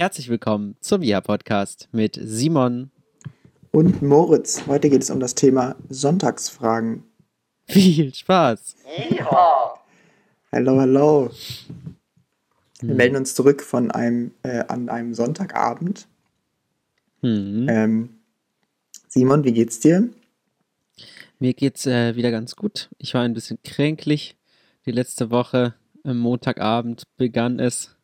Herzlich 0.00 0.30
willkommen 0.30 0.76
zum 0.80 1.02
Ja 1.02 1.20
Podcast 1.20 1.90
mit 1.92 2.18
Simon 2.18 2.90
und 3.70 4.00
Moritz. 4.00 4.66
Heute 4.66 4.88
geht 4.88 5.02
es 5.02 5.10
um 5.10 5.20
das 5.20 5.34
Thema 5.34 5.76
Sonntagsfragen. 5.90 7.04
Viel 7.68 8.14
Spaß. 8.14 8.76
Hallo, 10.52 10.80
hallo. 10.80 11.30
Wir 12.80 12.88
hm. 12.88 12.96
melden 12.96 13.16
uns 13.16 13.34
zurück 13.34 13.60
von 13.60 13.90
einem 13.90 14.30
äh, 14.42 14.64
an 14.68 14.88
einem 14.88 15.12
Sonntagabend. 15.12 16.08
Hm. 17.20 17.66
Ähm, 17.68 18.08
Simon, 19.06 19.44
wie 19.44 19.52
geht's 19.52 19.80
dir? 19.80 20.08
Mir 21.40 21.52
geht's 21.52 21.84
äh, 21.84 22.16
wieder 22.16 22.30
ganz 22.30 22.56
gut. 22.56 22.88
Ich 22.96 23.12
war 23.12 23.20
ein 23.20 23.34
bisschen 23.34 23.58
kränklich 23.64 24.38
die 24.86 24.92
letzte 24.92 25.30
Woche. 25.30 25.74
Am 26.04 26.16
Montagabend 26.16 27.02
begann 27.18 27.58
es. 27.58 27.94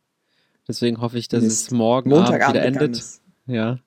Deswegen 0.67 0.99
hoffe 0.99 1.17
ich, 1.17 1.27
dass 1.27 1.43
Mist. 1.43 1.67
es 1.67 1.71
morgen 1.71 2.13
Abend 2.13 2.47
wieder 2.49 2.63
endet. 2.63 3.01
Ja. 3.45 3.79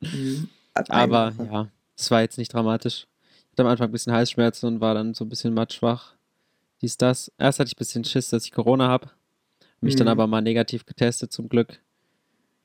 Mhm. 0.00 0.48
Aber 0.88 1.32
ja, 1.38 1.68
es 1.96 2.10
war 2.10 2.20
jetzt 2.20 2.36
nicht 2.36 2.52
dramatisch. 2.52 3.06
Ich 3.22 3.52
hatte 3.52 3.62
am 3.62 3.68
Anfang 3.68 3.88
ein 3.88 3.92
bisschen 3.92 4.12
Halsschmerzen 4.12 4.66
und 4.66 4.80
war 4.80 4.94
dann 4.94 5.14
so 5.14 5.24
ein 5.24 5.28
bisschen 5.28 5.54
matschwach. 5.54 6.14
Dies, 6.82 6.98
das. 6.98 7.32
Erst 7.38 7.60
hatte 7.60 7.68
ich 7.68 7.76
ein 7.76 7.78
bisschen 7.78 8.04
Schiss, 8.04 8.30
dass 8.30 8.44
ich 8.44 8.52
Corona 8.52 8.88
habe. 8.88 9.10
Mich 9.80 9.94
mhm. 9.94 10.00
dann 10.00 10.08
aber 10.08 10.26
mal 10.26 10.42
negativ 10.42 10.84
getestet 10.84 11.32
zum 11.32 11.48
Glück. 11.48 11.80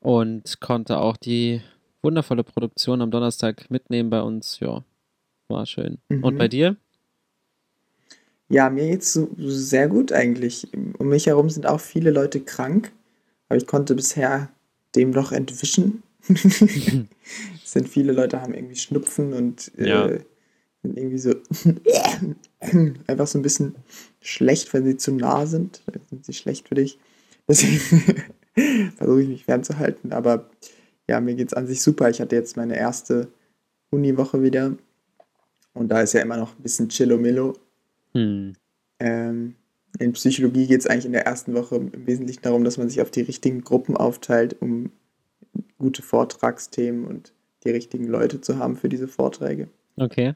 Und 0.01 0.59
konnte 0.59 0.97
auch 0.97 1.15
die 1.15 1.61
wundervolle 2.01 2.43
Produktion 2.43 3.01
am 3.01 3.11
Donnerstag 3.11 3.69
mitnehmen 3.69 4.09
bei 4.09 4.21
uns. 4.21 4.59
Ja, 4.59 4.83
war 5.47 5.65
schön. 5.65 5.99
Mhm. 6.09 6.23
Und 6.23 6.37
bei 6.37 6.47
dir? 6.47 6.75
Ja, 8.49 8.69
mir 8.71 8.89
geht's 8.89 9.13
so 9.13 9.29
sehr 9.37 9.87
gut 9.87 10.11
eigentlich. 10.11 10.67
Um 10.97 11.09
mich 11.09 11.27
herum 11.27 11.49
sind 11.49 11.67
auch 11.67 11.79
viele 11.79 12.09
Leute 12.09 12.39
krank, 12.39 12.91
aber 13.47 13.57
ich 13.57 13.67
konnte 13.67 13.93
bisher 13.95 14.49
dem 14.95 15.11
noch 15.11 15.31
entwischen. 15.31 16.01
es 16.27 17.71
sind 17.71 17.87
viele 17.87 18.11
Leute 18.11 18.41
haben 18.41 18.55
irgendwie 18.55 18.75
Schnupfen 18.75 19.33
und 19.33 19.71
äh, 19.77 19.87
ja. 19.87 20.07
sind 20.81 20.97
irgendwie 20.97 21.19
so 21.19 21.35
einfach 23.07 23.27
so 23.27 23.37
ein 23.37 23.43
bisschen 23.43 23.75
schlecht, 24.19 24.73
wenn 24.73 24.85
sie 24.85 24.97
zu 24.97 25.11
nah 25.13 25.45
sind. 25.45 25.81
Dann 25.85 26.01
sind 26.09 26.25
sie 26.25 26.33
schlecht 26.33 26.67
für 26.69 26.75
dich. 26.75 26.97
Deswegen 27.47 27.79
versuche 28.97 29.21
ich 29.21 29.29
mich 29.29 29.45
fernzuhalten. 29.45 30.11
Aber 30.11 30.49
ja, 31.07 31.21
mir 31.21 31.35
geht 31.35 31.49
es 31.49 31.53
an 31.53 31.67
sich 31.67 31.83
super. 31.83 32.09
Ich 32.09 32.19
hatte 32.19 32.35
jetzt 32.35 32.57
meine 32.57 32.77
erste 32.77 33.27
Uniwoche 33.91 34.41
wieder. 34.41 34.75
Und 35.73 35.89
da 35.89 36.01
ist 36.01 36.13
ja 36.13 36.21
immer 36.21 36.37
noch 36.37 36.57
ein 36.57 36.63
bisschen 36.63 36.89
Chillomillo. 36.89 37.53
Hm. 38.13 38.53
Ähm, 38.99 39.55
in 39.97 40.13
Psychologie 40.13 40.67
geht 40.67 40.81
es 40.81 40.87
eigentlich 40.87 41.05
in 41.05 41.13
der 41.13 41.25
ersten 41.25 41.53
Woche 41.53 41.75
im 41.75 42.05
Wesentlichen 42.05 42.41
darum, 42.41 42.63
dass 42.63 42.77
man 42.77 42.89
sich 42.89 43.01
auf 43.01 43.11
die 43.11 43.21
richtigen 43.21 43.63
Gruppen 43.63 43.97
aufteilt, 43.97 44.55
um 44.61 44.91
gute 45.77 46.01
Vortragsthemen 46.01 47.05
und 47.05 47.33
die 47.63 47.71
richtigen 47.71 48.05
Leute 48.05 48.41
zu 48.41 48.57
haben 48.57 48.75
für 48.75 48.89
diese 48.89 49.07
Vorträge. 49.07 49.67
Okay. 49.97 50.33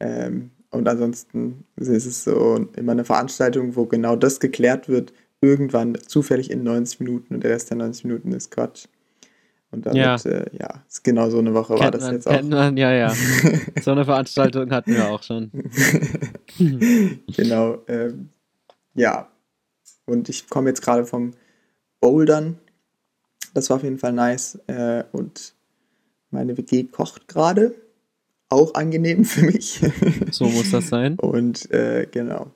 Ähm, 0.00 0.50
und 0.70 0.88
ansonsten 0.88 1.64
ist 1.76 1.88
es 1.88 2.24
so 2.24 2.66
immer 2.76 2.92
eine 2.92 3.04
Veranstaltung, 3.04 3.76
wo 3.76 3.84
genau 3.84 4.16
das 4.16 4.40
geklärt 4.40 4.88
wird, 4.88 5.12
irgendwann 5.40 5.98
zufällig 6.06 6.50
in 6.50 6.62
90 6.62 7.00
Minuten 7.00 7.34
und 7.34 7.44
der 7.44 7.50
Rest 7.50 7.70
der 7.70 7.76
90 7.76 8.04
Minuten 8.04 8.32
ist 8.32 8.50
Quatsch. 8.50 8.86
Und 9.72 9.86
damit, 9.86 9.96
ja, 9.96 10.16
äh, 10.16 10.44
ja 10.56 10.84
genau 11.02 11.30
so 11.30 11.38
eine 11.38 11.54
Woche 11.54 11.74
kennt 11.74 11.84
war 11.84 11.90
das 11.90 12.02
man, 12.02 12.14
jetzt 12.14 12.28
auch. 12.28 12.42
Man, 12.42 12.76
ja, 12.76 12.92
ja. 12.92 13.14
so 13.82 13.92
eine 13.92 14.04
Veranstaltung 14.04 14.70
hatten 14.70 14.94
wir 14.94 15.08
auch 15.08 15.22
schon. 15.22 15.50
genau. 17.26 17.78
Ähm, 17.88 18.28
ja. 18.94 19.28
Und 20.04 20.28
ich 20.28 20.48
komme 20.50 20.68
jetzt 20.68 20.82
gerade 20.82 21.06
vom 21.06 21.32
Bouldern. 22.00 22.58
Das 23.54 23.70
war 23.70 23.78
auf 23.78 23.82
jeden 23.82 23.98
Fall 23.98 24.12
nice. 24.12 24.56
Äh, 24.66 25.04
und 25.12 25.54
meine 26.30 26.56
WG 26.58 26.84
kocht 26.84 27.26
gerade. 27.26 27.74
Auch 28.50 28.74
angenehm 28.74 29.24
für 29.24 29.46
mich. 29.46 29.80
so 30.32 30.44
muss 30.44 30.70
das 30.70 30.88
sein. 30.88 31.18
Und 31.18 31.70
äh, 31.70 32.06
genau. 32.10 32.50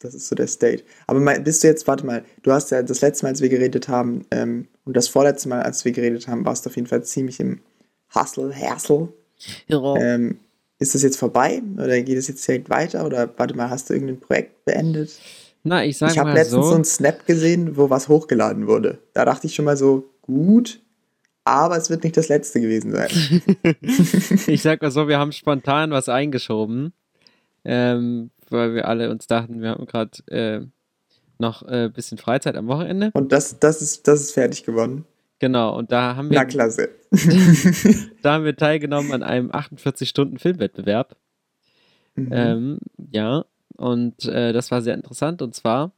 Das 0.00 0.14
ist 0.14 0.28
so 0.28 0.36
der 0.36 0.46
State. 0.46 0.84
Aber 1.06 1.18
mal, 1.18 1.40
bist 1.40 1.64
du 1.64 1.68
jetzt, 1.68 1.86
warte 1.86 2.06
mal, 2.06 2.24
du 2.42 2.52
hast 2.52 2.70
ja 2.70 2.82
das 2.82 3.00
letzte 3.00 3.24
Mal, 3.24 3.30
als 3.30 3.40
wir 3.40 3.48
geredet 3.48 3.88
haben, 3.88 4.24
ähm, 4.30 4.68
und 4.84 4.96
das 4.96 5.08
vorletzte 5.08 5.48
Mal, 5.48 5.62
als 5.62 5.84
wir 5.84 5.92
geredet 5.92 6.28
haben, 6.28 6.44
warst 6.44 6.64
du 6.64 6.70
auf 6.70 6.76
jeden 6.76 6.88
Fall 6.88 7.02
ziemlich 7.02 7.40
im 7.40 7.60
Hustle, 8.14 8.54
Hassle. 8.54 9.08
Ja. 9.66 9.96
Ähm, 9.96 10.38
ist 10.78 10.94
das 10.94 11.02
jetzt 11.02 11.18
vorbei 11.18 11.60
oder 11.74 12.00
geht 12.00 12.16
es 12.16 12.28
jetzt 12.28 12.46
direkt 12.46 12.70
weiter 12.70 13.04
oder 13.04 13.28
warte 13.36 13.56
mal, 13.56 13.68
hast 13.68 13.90
du 13.90 13.94
irgendein 13.94 14.20
Projekt 14.20 14.64
beendet? 14.64 15.18
Na, 15.64 15.84
ich 15.84 15.98
sag 15.98 16.12
Ich 16.12 16.18
habe 16.18 16.32
letztens 16.32 16.64
so. 16.64 16.70
so 16.70 16.74
einen 16.76 16.84
Snap 16.84 17.26
gesehen, 17.26 17.76
wo 17.76 17.90
was 17.90 18.08
hochgeladen 18.08 18.68
wurde. 18.68 18.98
Da 19.12 19.24
dachte 19.24 19.48
ich 19.48 19.54
schon 19.54 19.64
mal 19.64 19.76
so, 19.76 20.08
gut, 20.22 20.80
aber 21.44 21.76
es 21.76 21.90
wird 21.90 22.04
nicht 22.04 22.16
das 22.16 22.28
letzte 22.28 22.60
gewesen 22.60 22.92
sein. 22.92 23.08
ich 24.46 24.62
sag 24.62 24.80
mal 24.80 24.90
so, 24.90 25.08
wir 25.08 25.18
haben 25.18 25.32
spontan 25.32 25.90
was 25.90 26.08
eingeschoben, 26.08 26.92
ähm, 27.64 28.30
weil 28.52 28.74
wir 28.74 28.88
alle 28.88 29.10
uns 29.10 29.26
dachten, 29.26 29.60
wir 29.60 29.70
haben 29.70 29.86
gerade 29.86 30.10
äh, 30.28 30.66
noch 31.38 31.62
ein 31.62 31.86
äh, 31.86 31.88
bisschen 31.88 32.18
Freizeit 32.18 32.56
am 32.56 32.66
Wochenende. 32.68 33.10
Und 33.14 33.32
das, 33.32 33.58
das, 33.58 33.80
ist, 33.80 34.08
das 34.08 34.20
ist 34.20 34.32
fertig 34.32 34.64
geworden. 34.64 35.04
Genau, 35.38 35.76
und 35.76 35.92
da 35.92 36.16
haben 36.16 36.30
wir. 36.30 36.38
Na 36.38 36.44
klasse. 36.44 36.88
da 38.22 38.34
haben 38.34 38.44
wir 38.44 38.56
teilgenommen 38.56 39.12
an 39.12 39.22
einem 39.22 39.50
48-Stunden-Filmwettbewerb. 39.50 41.16
Mhm. 42.16 42.28
Ähm, 42.32 42.78
ja, 43.12 43.44
und 43.76 44.24
äh, 44.24 44.52
das 44.52 44.70
war 44.72 44.82
sehr 44.82 44.94
interessant. 44.94 45.40
Und 45.40 45.54
zwar 45.54 45.92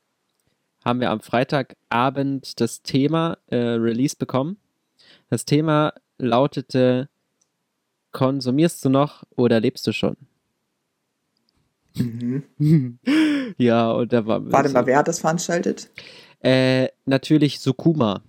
haben 0.84 1.00
wir 1.00 1.10
am 1.10 1.20
Freitagabend 1.20 2.60
das 2.60 2.82
Thema 2.82 3.38
äh, 3.46 3.56
Release 3.56 4.16
bekommen. 4.16 4.58
Das 5.30 5.46
Thema 5.46 5.94
lautete: 6.18 7.08
Konsumierst 8.12 8.84
du 8.84 8.90
noch 8.90 9.24
oder 9.36 9.58
lebst 9.58 9.86
du 9.86 9.92
schon? 9.92 10.16
Mhm. 11.96 12.98
ja, 13.58 13.90
und 13.90 14.12
da 14.12 14.26
war. 14.26 14.52
Warte 14.52 14.70
mal, 14.70 14.86
wer 14.86 14.98
hat 14.98 15.08
das 15.08 15.20
veranstaltet? 15.20 15.90
Äh, 16.40 16.88
natürlich 17.04 17.60
Sukuma. 17.60 18.22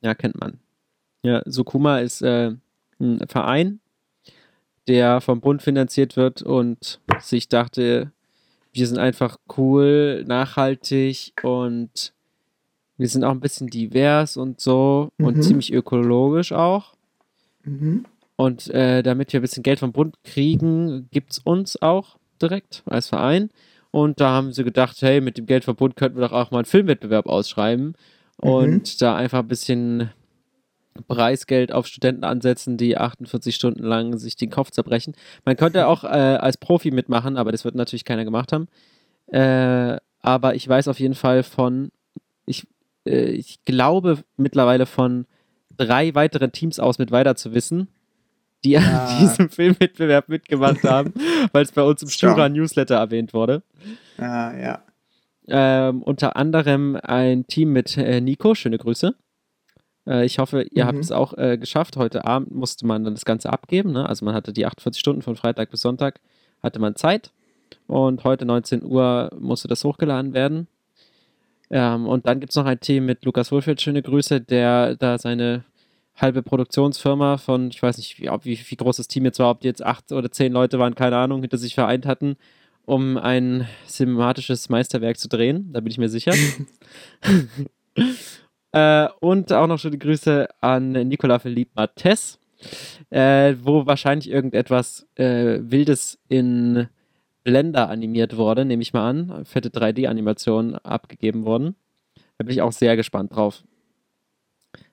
Ja, 0.00 0.14
kennt 0.14 0.40
man. 0.40 0.58
Ja, 1.22 1.42
Sukuma 1.46 1.98
ist 1.98 2.22
äh, 2.22 2.52
ein 3.00 3.20
Verein, 3.28 3.80
der 4.88 5.20
vom 5.20 5.40
Bund 5.40 5.62
finanziert 5.62 6.16
wird 6.16 6.42
und 6.42 7.00
sich 7.20 7.48
dachte, 7.48 8.10
wir 8.72 8.86
sind 8.88 8.98
einfach 8.98 9.38
cool, 9.56 10.24
nachhaltig 10.26 11.34
und 11.42 12.12
wir 12.96 13.08
sind 13.08 13.24
auch 13.24 13.30
ein 13.30 13.40
bisschen 13.40 13.68
divers 13.68 14.36
und 14.36 14.60
so 14.60 15.10
mhm. 15.18 15.26
und 15.26 15.42
ziemlich 15.42 15.72
ökologisch 15.72 16.52
auch. 16.52 16.94
Mhm. 17.64 18.06
Und 18.36 18.68
äh, 18.70 19.02
damit 19.02 19.32
wir 19.32 19.40
ein 19.40 19.42
bisschen 19.42 19.62
Geld 19.62 19.78
vom 19.78 19.92
Bund 19.92 20.16
kriegen, 20.24 21.08
gibt 21.10 21.32
es 21.32 21.38
uns 21.38 21.80
auch 21.80 22.18
direkt 22.42 22.82
als 22.86 23.08
Verein. 23.08 23.50
Und 23.90 24.20
da 24.20 24.30
haben 24.30 24.52
sie 24.52 24.64
gedacht, 24.64 25.00
hey, 25.02 25.20
mit 25.20 25.36
dem 25.36 25.46
Geld 25.46 25.64
vom 25.64 25.76
Bund 25.76 25.96
könnten 25.96 26.18
wir 26.18 26.28
doch 26.28 26.32
auch 26.32 26.50
mal 26.50 26.58
einen 26.58 26.64
Filmwettbewerb 26.64 27.26
ausschreiben 27.26 27.94
mhm. 28.42 28.50
und 28.50 29.02
da 29.02 29.14
einfach 29.14 29.40
ein 29.40 29.48
bisschen 29.48 30.10
Preisgeld 31.08 31.72
auf 31.72 31.86
Studenten 31.86 32.24
ansetzen, 32.24 32.76
die 32.76 32.96
48 32.96 33.54
Stunden 33.54 33.82
lang 33.82 34.18
sich 34.18 34.36
den 34.36 34.50
Kopf 34.50 34.70
zerbrechen. 34.70 35.14
Man 35.44 35.56
könnte 35.56 35.86
auch 35.88 36.04
äh, 36.04 36.08
als 36.08 36.56
Profi 36.56 36.90
mitmachen, 36.90 37.36
aber 37.36 37.52
das 37.52 37.64
wird 37.64 37.74
natürlich 37.74 38.04
keiner 38.04 38.24
gemacht 38.24 38.52
haben. 38.52 38.68
Äh, 39.26 39.98
aber 40.20 40.54
ich 40.54 40.68
weiß 40.68 40.88
auf 40.88 41.00
jeden 41.00 41.14
Fall 41.14 41.42
von, 41.42 41.90
ich, 42.46 42.66
äh, 43.06 43.30
ich 43.30 43.64
glaube 43.64 44.18
mittlerweile 44.36 44.86
von 44.86 45.26
drei 45.76 46.14
weiteren 46.14 46.52
Teams 46.52 46.78
aus 46.78 46.98
mit 46.98 47.10
weiter 47.10 47.34
zu 47.34 47.54
wissen, 47.54 47.88
die 48.64 48.76
an 48.78 49.18
diesem 49.20 49.48
Filmwettbewerb 49.48 50.28
mitgemacht 50.28 50.82
haben, 50.84 51.12
weil 51.52 51.64
es 51.64 51.72
bei 51.72 51.82
uns 51.82 52.02
im 52.02 52.08
Stura 52.08 52.48
Newsletter 52.48 52.96
erwähnt 52.96 53.34
wurde. 53.34 53.62
Ah, 54.18 54.52
ja. 54.56 54.82
Ähm, 55.48 56.02
unter 56.02 56.36
anderem 56.36 56.96
ein 57.02 57.46
Team 57.46 57.72
mit 57.72 57.96
äh, 57.96 58.20
Nico, 58.20 58.54
schöne 58.54 58.78
Grüße. 58.78 59.14
Äh, 60.06 60.24
ich 60.24 60.38
hoffe, 60.38 60.62
ihr 60.70 60.84
mhm. 60.84 60.88
habt 60.88 60.98
es 60.98 61.12
auch 61.12 61.36
äh, 61.36 61.58
geschafft. 61.58 61.96
Heute 61.96 62.24
Abend 62.24 62.52
musste 62.52 62.86
man 62.86 63.04
dann 63.04 63.14
das 63.14 63.24
Ganze 63.24 63.52
abgeben. 63.52 63.92
Ne? 63.92 64.08
Also 64.08 64.24
man 64.24 64.34
hatte 64.34 64.52
die 64.52 64.66
48 64.66 65.00
Stunden 65.00 65.22
von 65.22 65.36
Freitag 65.36 65.70
bis 65.70 65.80
Sonntag, 65.80 66.20
hatte 66.62 66.78
man 66.78 66.96
Zeit. 66.96 67.32
Und 67.86 68.24
heute 68.24 68.44
19 68.44 68.84
Uhr 68.84 69.30
musste 69.38 69.68
das 69.68 69.84
hochgeladen 69.84 70.34
werden. 70.34 70.68
Ähm, 71.70 72.06
und 72.06 72.26
dann 72.26 72.38
gibt 72.38 72.50
es 72.50 72.56
noch 72.56 72.66
ein 72.66 72.80
Team 72.80 73.06
mit 73.06 73.24
Lukas 73.24 73.50
Wohlfeld, 73.50 73.80
schöne 73.80 74.02
Grüße, 74.02 74.40
der 74.40 74.94
da 74.96 75.18
seine 75.18 75.64
halbe 76.22 76.42
Produktionsfirma 76.42 77.36
von, 77.36 77.68
ich 77.68 77.82
weiß 77.82 77.98
nicht, 77.98 78.20
wie, 78.20 78.28
wie, 78.42 78.58
wie 78.58 78.76
groß 78.76 78.96
das 78.96 79.08
Team 79.08 79.24
jetzt 79.24 79.38
war, 79.38 79.50
ob 79.50 79.60
die 79.60 79.68
jetzt 79.68 79.84
acht 79.84 80.12
oder 80.12 80.30
zehn 80.30 80.52
Leute 80.52 80.78
waren, 80.78 80.94
keine 80.94 81.16
Ahnung, 81.16 81.40
hinter 81.40 81.58
sich 81.58 81.74
vereint 81.74 82.06
hatten, 82.06 82.36
um 82.84 83.18
ein 83.18 83.68
cinematisches 83.86 84.68
Meisterwerk 84.68 85.18
zu 85.18 85.28
drehen. 85.28 85.72
Da 85.72 85.80
bin 85.80 85.90
ich 85.90 85.98
mir 85.98 86.08
sicher. 86.08 86.32
Äh, 88.72 89.08
und 89.20 89.52
auch 89.52 89.66
noch 89.66 89.78
schöne 89.78 89.98
Grüße 89.98 90.48
an 90.62 90.92
Nicola 90.92 91.38
Philippe 91.38 91.72
Mattes, 91.74 92.40
äh, 93.10 93.54
wo 93.62 93.86
wahrscheinlich 93.86 94.30
irgendetwas 94.30 95.06
äh, 95.16 95.58
Wildes 95.60 96.18
in 96.28 96.88
Blender 97.44 97.90
animiert 97.90 98.36
wurde, 98.36 98.64
nehme 98.64 98.82
ich 98.82 98.94
mal 98.94 99.10
an. 99.10 99.44
Fette 99.44 99.68
3D-Animation 99.68 100.76
abgegeben 100.76 101.44
worden. 101.44 101.74
Da 102.38 102.44
bin 102.44 102.54
ich 102.54 102.62
auch 102.62 102.72
sehr 102.72 102.96
gespannt 102.96 103.34
drauf. 103.36 103.62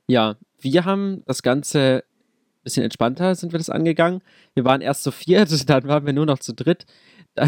Ja, 0.07 0.35
wir 0.61 0.85
haben 0.85 1.23
das 1.25 1.43
Ganze 1.43 2.03
ein 2.03 2.63
bisschen 2.63 2.83
entspannter, 2.83 3.35
sind 3.35 3.51
wir 3.53 3.59
das 3.59 3.69
angegangen. 3.69 4.21
Wir 4.53 4.65
waren 4.65 4.81
erst 4.81 5.03
zu 5.03 5.11
viert, 5.11 5.49
dann 5.69 5.87
waren 5.87 6.05
wir 6.05 6.13
nur 6.13 6.25
noch 6.25 6.39
zu 6.39 6.53
dritt. 6.53 6.85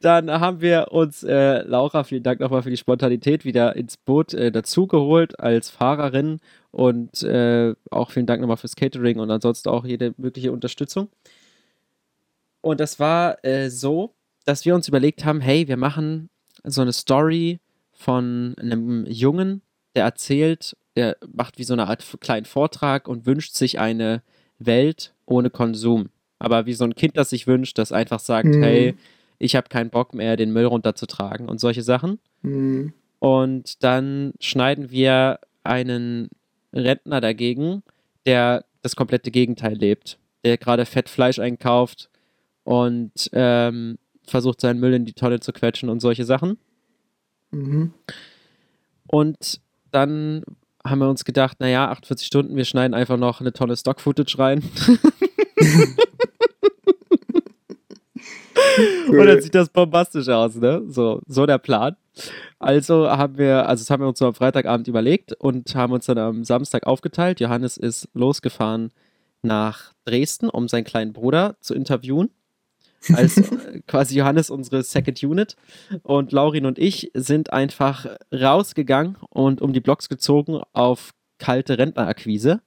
Dann 0.00 0.30
haben 0.30 0.60
wir 0.60 0.88
uns, 0.92 1.22
äh, 1.22 1.62
Laura, 1.62 2.04
vielen 2.04 2.22
Dank 2.22 2.40
nochmal 2.40 2.62
für 2.62 2.70
die 2.70 2.76
Spontanität, 2.76 3.44
wieder 3.44 3.74
ins 3.76 3.96
Boot 3.96 4.34
äh, 4.34 4.52
dazugeholt 4.52 5.40
als 5.40 5.70
Fahrerin 5.70 6.40
und 6.70 7.22
äh, 7.22 7.74
auch 7.90 8.10
vielen 8.10 8.26
Dank 8.26 8.40
nochmal 8.40 8.56
fürs 8.56 8.76
Catering 8.76 9.18
und 9.18 9.30
ansonsten 9.30 9.68
auch 9.70 9.84
jede 9.84 10.14
mögliche 10.16 10.52
Unterstützung. 10.52 11.08
Und 12.60 12.80
das 12.80 12.98
war 13.00 13.44
äh, 13.44 13.70
so, 13.70 14.14
dass 14.44 14.64
wir 14.64 14.74
uns 14.74 14.88
überlegt 14.88 15.24
haben, 15.24 15.40
hey, 15.40 15.68
wir 15.68 15.76
machen 15.76 16.30
so 16.64 16.82
eine 16.82 16.92
Story 16.92 17.60
von 17.92 18.54
einem 18.58 19.06
Jungen, 19.06 19.62
der 19.94 20.04
erzählt, 20.04 20.76
der 20.96 21.16
macht 21.32 21.58
wie 21.58 21.64
so 21.64 21.72
eine 21.72 21.88
Art 21.88 22.04
kleinen 22.20 22.46
Vortrag 22.46 23.08
und 23.08 23.26
wünscht 23.26 23.54
sich 23.54 23.78
eine 23.78 24.22
Welt 24.58 25.14
ohne 25.26 25.50
Konsum 25.50 26.10
aber 26.44 26.66
wie 26.66 26.74
so 26.74 26.84
ein 26.84 26.94
Kind, 26.94 27.16
das 27.16 27.30
sich 27.30 27.46
wünscht, 27.46 27.78
das 27.78 27.90
einfach 27.90 28.20
sagt, 28.20 28.48
mhm. 28.48 28.62
hey, 28.62 28.94
ich 29.38 29.56
habe 29.56 29.68
keinen 29.68 29.88
Bock 29.88 30.14
mehr, 30.14 30.36
den 30.36 30.52
Müll 30.52 30.66
runterzutragen 30.66 31.48
und 31.48 31.58
solche 31.58 31.82
Sachen. 31.82 32.18
Mhm. 32.42 32.92
Und 33.18 33.82
dann 33.82 34.34
schneiden 34.40 34.90
wir 34.90 35.40
einen 35.62 36.28
Rentner 36.74 37.22
dagegen, 37.22 37.82
der 38.26 38.64
das 38.82 38.94
komplette 38.94 39.30
Gegenteil 39.30 39.74
lebt, 39.74 40.18
der 40.44 40.58
gerade 40.58 40.84
Fettfleisch 40.84 41.38
einkauft 41.38 42.10
und 42.64 43.30
ähm, 43.32 43.98
versucht, 44.26 44.60
seinen 44.60 44.80
Müll 44.80 44.92
in 44.92 45.06
die 45.06 45.14
Tonne 45.14 45.40
zu 45.40 45.52
quetschen 45.52 45.88
und 45.88 46.00
solche 46.00 46.24
Sachen. 46.24 46.58
Mhm. 47.50 47.94
Und 49.06 49.60
dann 49.94 50.42
haben 50.84 50.98
wir 50.98 51.08
uns 51.08 51.24
gedacht, 51.24 51.60
naja, 51.60 51.88
48 51.88 52.26
Stunden, 52.26 52.56
wir 52.56 52.64
schneiden 52.64 52.94
einfach 52.94 53.16
noch 53.16 53.40
eine 53.40 53.52
Tonne 53.52 53.76
Stock-Footage 53.76 54.38
rein. 54.38 54.62
cool. 59.08 59.20
Und 59.20 59.26
dann 59.26 59.40
sieht 59.40 59.54
das 59.54 59.70
bombastisch 59.70 60.28
aus, 60.28 60.56
ne? 60.56 60.82
So, 60.88 61.20
so 61.26 61.46
der 61.46 61.58
Plan. 61.58 61.96
Also 62.58 63.08
haben 63.08 63.38
wir, 63.38 63.68
also 63.68 63.82
das 63.82 63.90
haben 63.90 64.02
wir 64.02 64.08
uns 64.08 64.18
so 64.18 64.26
am 64.26 64.34
Freitagabend 64.34 64.86
überlegt 64.88 65.32
und 65.32 65.74
haben 65.74 65.92
uns 65.92 66.06
dann 66.06 66.18
am 66.18 66.44
Samstag 66.44 66.86
aufgeteilt. 66.86 67.40
Johannes 67.40 67.76
ist 67.76 68.08
losgefahren 68.14 68.90
nach 69.42 69.92
Dresden, 70.04 70.48
um 70.48 70.68
seinen 70.68 70.84
kleinen 70.84 71.12
Bruder 71.12 71.56
zu 71.60 71.74
interviewen. 71.74 72.30
Als 73.12 73.40
quasi 73.86 74.16
Johannes 74.16 74.50
unsere 74.50 74.82
Second 74.82 75.22
Unit. 75.22 75.56
Und 76.02 76.32
Laurin 76.32 76.66
und 76.66 76.78
ich 76.78 77.10
sind 77.14 77.52
einfach 77.52 78.06
rausgegangen 78.32 79.16
und 79.30 79.60
um 79.60 79.72
die 79.72 79.80
Blocks 79.80 80.08
gezogen 80.08 80.60
auf 80.72 81.12
kalte 81.38 81.78
Rentnerakquise 81.78 82.60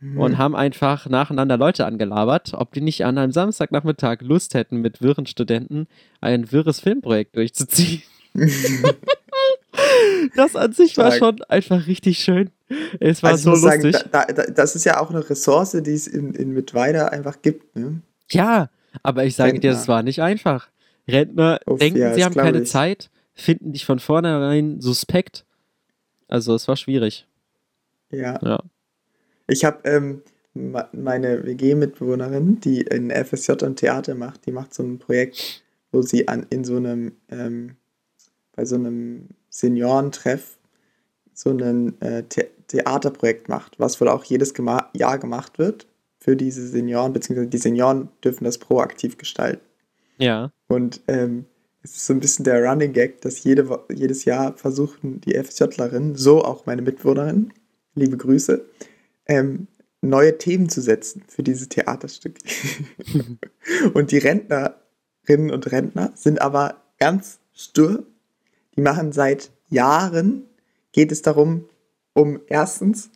mhm. 0.00 0.20
und 0.20 0.38
haben 0.38 0.56
einfach 0.56 1.08
nacheinander 1.08 1.56
Leute 1.56 1.86
angelabert, 1.86 2.52
ob 2.54 2.72
die 2.72 2.80
nicht 2.80 3.04
an 3.04 3.18
einem 3.18 3.32
Samstagnachmittag 3.32 4.18
Lust 4.20 4.54
hätten, 4.54 4.80
mit 4.80 5.02
wirren 5.02 5.26
Studenten 5.26 5.86
ein 6.20 6.50
wirres 6.52 6.80
Filmprojekt 6.80 7.36
durchzuziehen. 7.36 8.02
das 10.36 10.56
an 10.56 10.72
sich 10.72 10.96
war 10.96 11.12
schon 11.12 11.42
einfach 11.44 11.86
richtig 11.86 12.18
schön. 12.18 12.50
Es 13.00 13.22
war 13.22 13.30
also 13.30 13.54
so 13.54 13.66
lustig. 13.66 13.96
Sagen, 13.96 14.08
da, 14.12 14.24
da, 14.24 14.44
das 14.44 14.76
ist 14.76 14.84
ja 14.84 15.00
auch 15.00 15.10
eine 15.10 15.28
Ressource, 15.28 15.72
die 15.72 15.92
es 15.92 16.06
in, 16.06 16.34
in 16.34 16.52
Mittweida 16.52 17.06
einfach 17.06 17.40
gibt. 17.42 17.76
Ne? 17.76 18.02
Ja, 18.30 18.68
aber 19.02 19.24
ich 19.24 19.36
sage 19.36 19.52
Rentner. 19.52 19.70
dir, 19.70 19.76
das 19.76 19.88
war 19.88 20.02
nicht 20.02 20.22
einfach. 20.22 20.68
Rentner 21.06 21.60
Uff, 21.66 21.78
denken, 21.78 21.98
ja, 21.98 22.14
sie 22.14 22.24
haben 22.24 22.34
keine 22.34 22.62
ich. 22.62 22.68
Zeit, 22.68 23.10
finden 23.34 23.72
dich 23.72 23.84
von 23.84 23.98
vornherein 23.98 24.80
suspekt. 24.80 25.44
Also 26.28 26.54
es 26.54 26.68
war 26.68 26.76
schwierig. 26.76 27.26
Ja. 28.10 28.38
ja. 28.42 28.62
Ich 29.46 29.64
habe 29.64 29.88
ähm, 29.88 30.22
meine 30.54 31.44
WG-Mitbewohnerin, 31.44 32.60
die 32.60 32.82
in 32.82 33.10
FSJ 33.10 33.64
und 33.64 33.76
Theater 33.76 34.14
macht, 34.14 34.46
die 34.46 34.52
macht 34.52 34.74
so 34.74 34.82
ein 34.82 34.98
Projekt, 34.98 35.62
wo 35.92 36.02
sie 36.02 36.28
an, 36.28 36.46
in 36.50 36.64
so 36.64 36.76
einem, 36.76 37.12
ähm, 37.30 37.76
bei 38.54 38.64
so 38.64 38.74
einem 38.74 39.28
Seniorentreff 39.48 40.58
so 41.32 41.50
ein 41.50 42.00
äh, 42.00 42.24
The 42.30 42.44
Theaterprojekt 42.66 43.48
macht, 43.48 43.80
was 43.80 43.98
wohl 44.00 44.08
auch 44.08 44.24
jedes 44.24 44.52
gema 44.52 44.90
Jahr 44.92 45.18
gemacht 45.18 45.58
wird 45.58 45.86
für 46.28 46.36
diese 46.36 46.68
Senioren, 46.68 47.14
beziehungsweise 47.14 47.48
die 47.48 47.56
Senioren 47.56 48.10
dürfen 48.22 48.44
das 48.44 48.58
proaktiv 48.58 49.16
gestalten. 49.16 49.64
Ja. 50.18 50.52
Und 50.66 51.00
ähm, 51.08 51.46
es 51.82 51.92
ist 51.92 52.04
so 52.04 52.12
ein 52.12 52.20
bisschen 52.20 52.44
der 52.44 52.62
Running 52.62 52.92
Gag, 52.92 53.22
dass 53.22 53.42
jede, 53.44 53.82
jedes 53.90 54.26
Jahr 54.26 54.54
versuchen 54.54 55.22
die 55.22 55.42
FSJlerinnen, 55.42 56.16
so 56.16 56.44
auch 56.44 56.66
meine 56.66 56.82
Mitbewohnerin, 56.82 57.54
liebe 57.94 58.18
Grüße, 58.18 58.62
ähm, 59.24 59.68
neue 60.02 60.36
Themen 60.36 60.68
zu 60.68 60.82
setzen 60.82 61.22
für 61.28 61.42
diese 61.42 61.66
Theaterstücke. 61.66 62.42
und 63.94 64.10
die 64.10 64.18
Rentnerinnen 64.18 65.50
und 65.50 65.72
Rentner 65.72 66.12
sind 66.14 66.42
aber 66.42 66.82
ganz 66.98 67.38
stur. 67.54 68.04
Die 68.76 68.82
machen 68.82 69.12
seit 69.12 69.50
Jahren, 69.70 70.44
geht 70.92 71.10
es 71.10 71.22
darum, 71.22 71.70
um 72.12 72.38
erstens, 72.48 73.08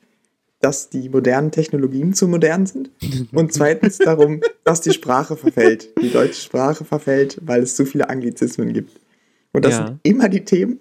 dass 0.63 0.89
die 0.89 1.09
modernen 1.09 1.51
Technologien 1.51 2.15
zu 2.15 2.29
modern 2.29 2.67
sind 2.67 2.91
und 3.33 3.53
zweitens 3.53 3.99
darum, 3.99 4.41
dass 4.65 4.81
die 4.81 4.93
Sprache 4.93 5.37
verfällt. 5.37 5.89
Die 6.01 6.11
deutsche 6.11 6.41
Sprache 6.41 6.85
verfällt, 6.85 7.39
weil 7.43 7.63
es 7.63 7.75
zu 7.75 7.85
viele 7.85 8.09
Anglizismen 8.09 8.73
gibt. 8.73 8.99
Und 9.53 9.65
das 9.65 9.75
ja. 9.75 9.87
sind 9.89 10.01
immer 10.05 10.29
die 10.29 10.45
Themen. 10.45 10.79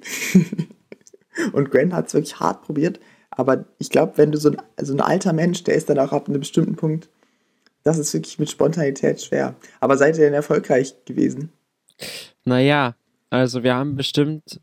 und 1.53 1.71
Gwen 1.71 1.93
hat 1.93 2.07
es 2.07 2.13
wirklich 2.13 2.39
hart 2.39 2.61
probiert, 2.61 2.99
aber 3.31 3.65
ich 3.79 3.89
glaube, 3.89 4.13
wenn 4.17 4.31
du 4.31 4.37
so 4.37 4.51
ein, 4.51 4.57
so 4.79 4.93
ein 4.93 5.01
alter 5.01 5.33
Mensch, 5.33 5.63
der 5.63 5.75
ist 5.75 5.89
dann 5.89 5.97
auch 5.97 6.11
ab 6.11 6.29
einem 6.29 6.39
bestimmten 6.39 6.75
Punkt, 6.75 7.09
das 7.83 7.97
ist 7.97 8.13
wirklich 8.13 8.37
mit 8.37 8.51
Spontanität 8.51 9.21
schwer. 9.21 9.55
Aber 9.79 9.97
seid 9.97 10.15
ihr 10.17 10.25
denn 10.25 10.33
erfolgreich 10.35 10.93
gewesen? 11.05 11.51
Naja, 12.45 12.95
also 13.31 13.63
wir 13.63 13.73
haben 13.73 13.95
bestimmt 13.95 14.59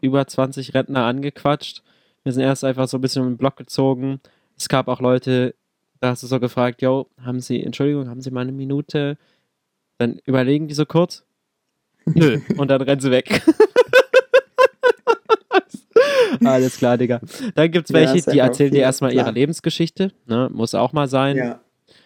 über 0.00 0.26
20 0.26 0.74
Rentner 0.74 1.04
angequatscht. 1.04 1.84
Wir 2.24 2.32
sind 2.32 2.42
erst 2.42 2.64
einfach 2.64 2.88
so 2.88 2.98
ein 2.98 3.00
bisschen 3.00 3.22
um 3.22 3.28
den 3.28 3.36
Block 3.36 3.56
gezogen. 3.56 4.20
Es 4.60 4.68
gab 4.68 4.88
auch 4.88 5.00
Leute, 5.00 5.54
da 6.00 6.10
hast 6.10 6.22
du 6.22 6.26
so 6.26 6.38
gefragt, 6.38 6.82
yo, 6.82 7.08
haben 7.22 7.40
Sie, 7.40 7.64
Entschuldigung, 7.64 8.10
haben 8.10 8.20
Sie 8.20 8.30
mal 8.30 8.42
eine 8.42 8.52
Minute? 8.52 9.16
Dann 9.96 10.20
überlegen 10.26 10.68
die 10.68 10.74
so 10.74 10.84
kurz. 10.84 11.24
Nö. 12.14 12.40
Und 12.58 12.68
dann 12.68 12.82
rennen 12.82 13.00
sie 13.00 13.10
weg. 13.10 13.42
Alles 16.44 16.76
klar, 16.76 16.98
Digga. 16.98 17.20
Dann 17.54 17.70
gibt 17.70 17.88
es 17.88 17.94
welche, 17.94 18.18
ja, 18.18 18.32
die 18.32 18.38
erzählen 18.38 18.72
dir 18.72 18.82
erstmal 18.82 19.14
ihre 19.14 19.30
Lebensgeschichte. 19.30 20.12
Ne? 20.26 20.50
Muss 20.52 20.74
auch 20.74 20.92
mal 20.92 21.08
sein. 21.08 21.36
Ja. 21.36 21.60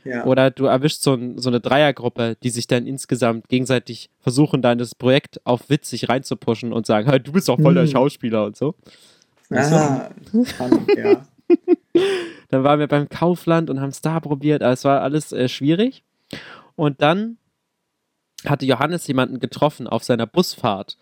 Ja. 0.05 0.25
Oder 0.25 0.51
du 0.51 0.67
erwischst 0.67 1.03
so, 1.03 1.15
ein, 1.15 1.39
so, 1.39 1.49
eine 1.49 1.61
Dreiergruppe, 1.61 2.37
die 2.43 2.51
sich 2.51 2.69
dann 2.69 2.87
insgesamt 2.87 3.49
gegenseitig 3.49 4.11
versuchen, 4.21 4.63
deines 4.63 4.95
Projekt 4.95 5.45
auf 5.45 5.71
witzig 5.71 6.09
reinzupuschen 6.09 6.73
und 6.73 6.87
sagen, 6.87 7.09
hey, 7.09 7.21
du 7.21 7.33
bist 7.33 7.49
doch 7.49 7.59
voll 7.59 7.75
der 7.75 7.85
hm. 7.85 7.91
Schauspieler 7.91 8.45
und 8.45 8.57
so. 8.57 8.75
Ah, 9.51 10.11
spannend, 10.45 10.89
ja. 10.97 11.27
dann 12.49 12.65
waren 12.65 12.79
wir 12.79 12.89
beim 12.89 13.09
Kaufland 13.09 13.71
und 13.71 13.81
haben 13.81 13.91
es 13.91 14.01
da 14.01 14.21
probiert, 14.21 14.63
aber 14.63 14.73
es 14.73 14.85
war 14.85 15.01
alles 15.03 15.33
äh, 15.33 15.49
schwierig. 15.49 16.05
Und 16.77 17.03
dann 17.03 17.39
hatte 18.45 18.67
Johannes 18.67 19.07
jemanden 19.07 19.41
getroffen 19.41 19.87
auf 19.87 20.05
seiner 20.05 20.27
Busfahrt, 20.27 20.99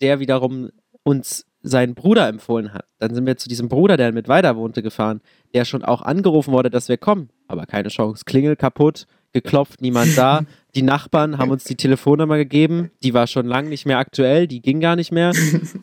der 0.00 0.20
wiederum 0.20 0.70
uns 1.02 1.46
seinen 1.62 1.94
Bruder 1.94 2.28
empfohlen 2.28 2.74
hat. 2.74 2.86
Dann 2.98 3.14
sind 3.14 3.26
wir 3.26 3.36
zu 3.36 3.48
diesem 3.48 3.68
Bruder, 3.68 3.96
der 3.96 4.12
mit 4.12 4.28
weiter 4.28 4.56
wohnte, 4.56 4.82
gefahren, 4.82 5.22
der 5.54 5.64
schon 5.64 5.82
auch 5.82 6.02
angerufen 6.02 6.52
wurde, 6.52 6.70
dass 6.70 6.88
wir 6.88 6.98
kommen. 6.98 7.30
Aber 7.48 7.64
keine 7.66 7.88
Chance. 7.88 8.24
Klingel 8.26 8.54
kaputt, 8.56 9.06
geklopft, 9.34 9.82
niemand 9.82 10.16
da. 10.16 10.46
Die 10.74 10.82
Nachbarn 10.82 11.36
haben 11.36 11.50
uns 11.50 11.64
die 11.64 11.76
Telefonnummer 11.76 12.38
gegeben, 12.38 12.90
die 13.02 13.12
war 13.12 13.26
schon 13.26 13.46
lange 13.46 13.68
nicht 13.68 13.84
mehr 13.84 13.98
aktuell, 13.98 14.46
die 14.46 14.62
ging 14.62 14.80
gar 14.80 14.96
nicht 14.96 15.12
mehr. 15.12 15.32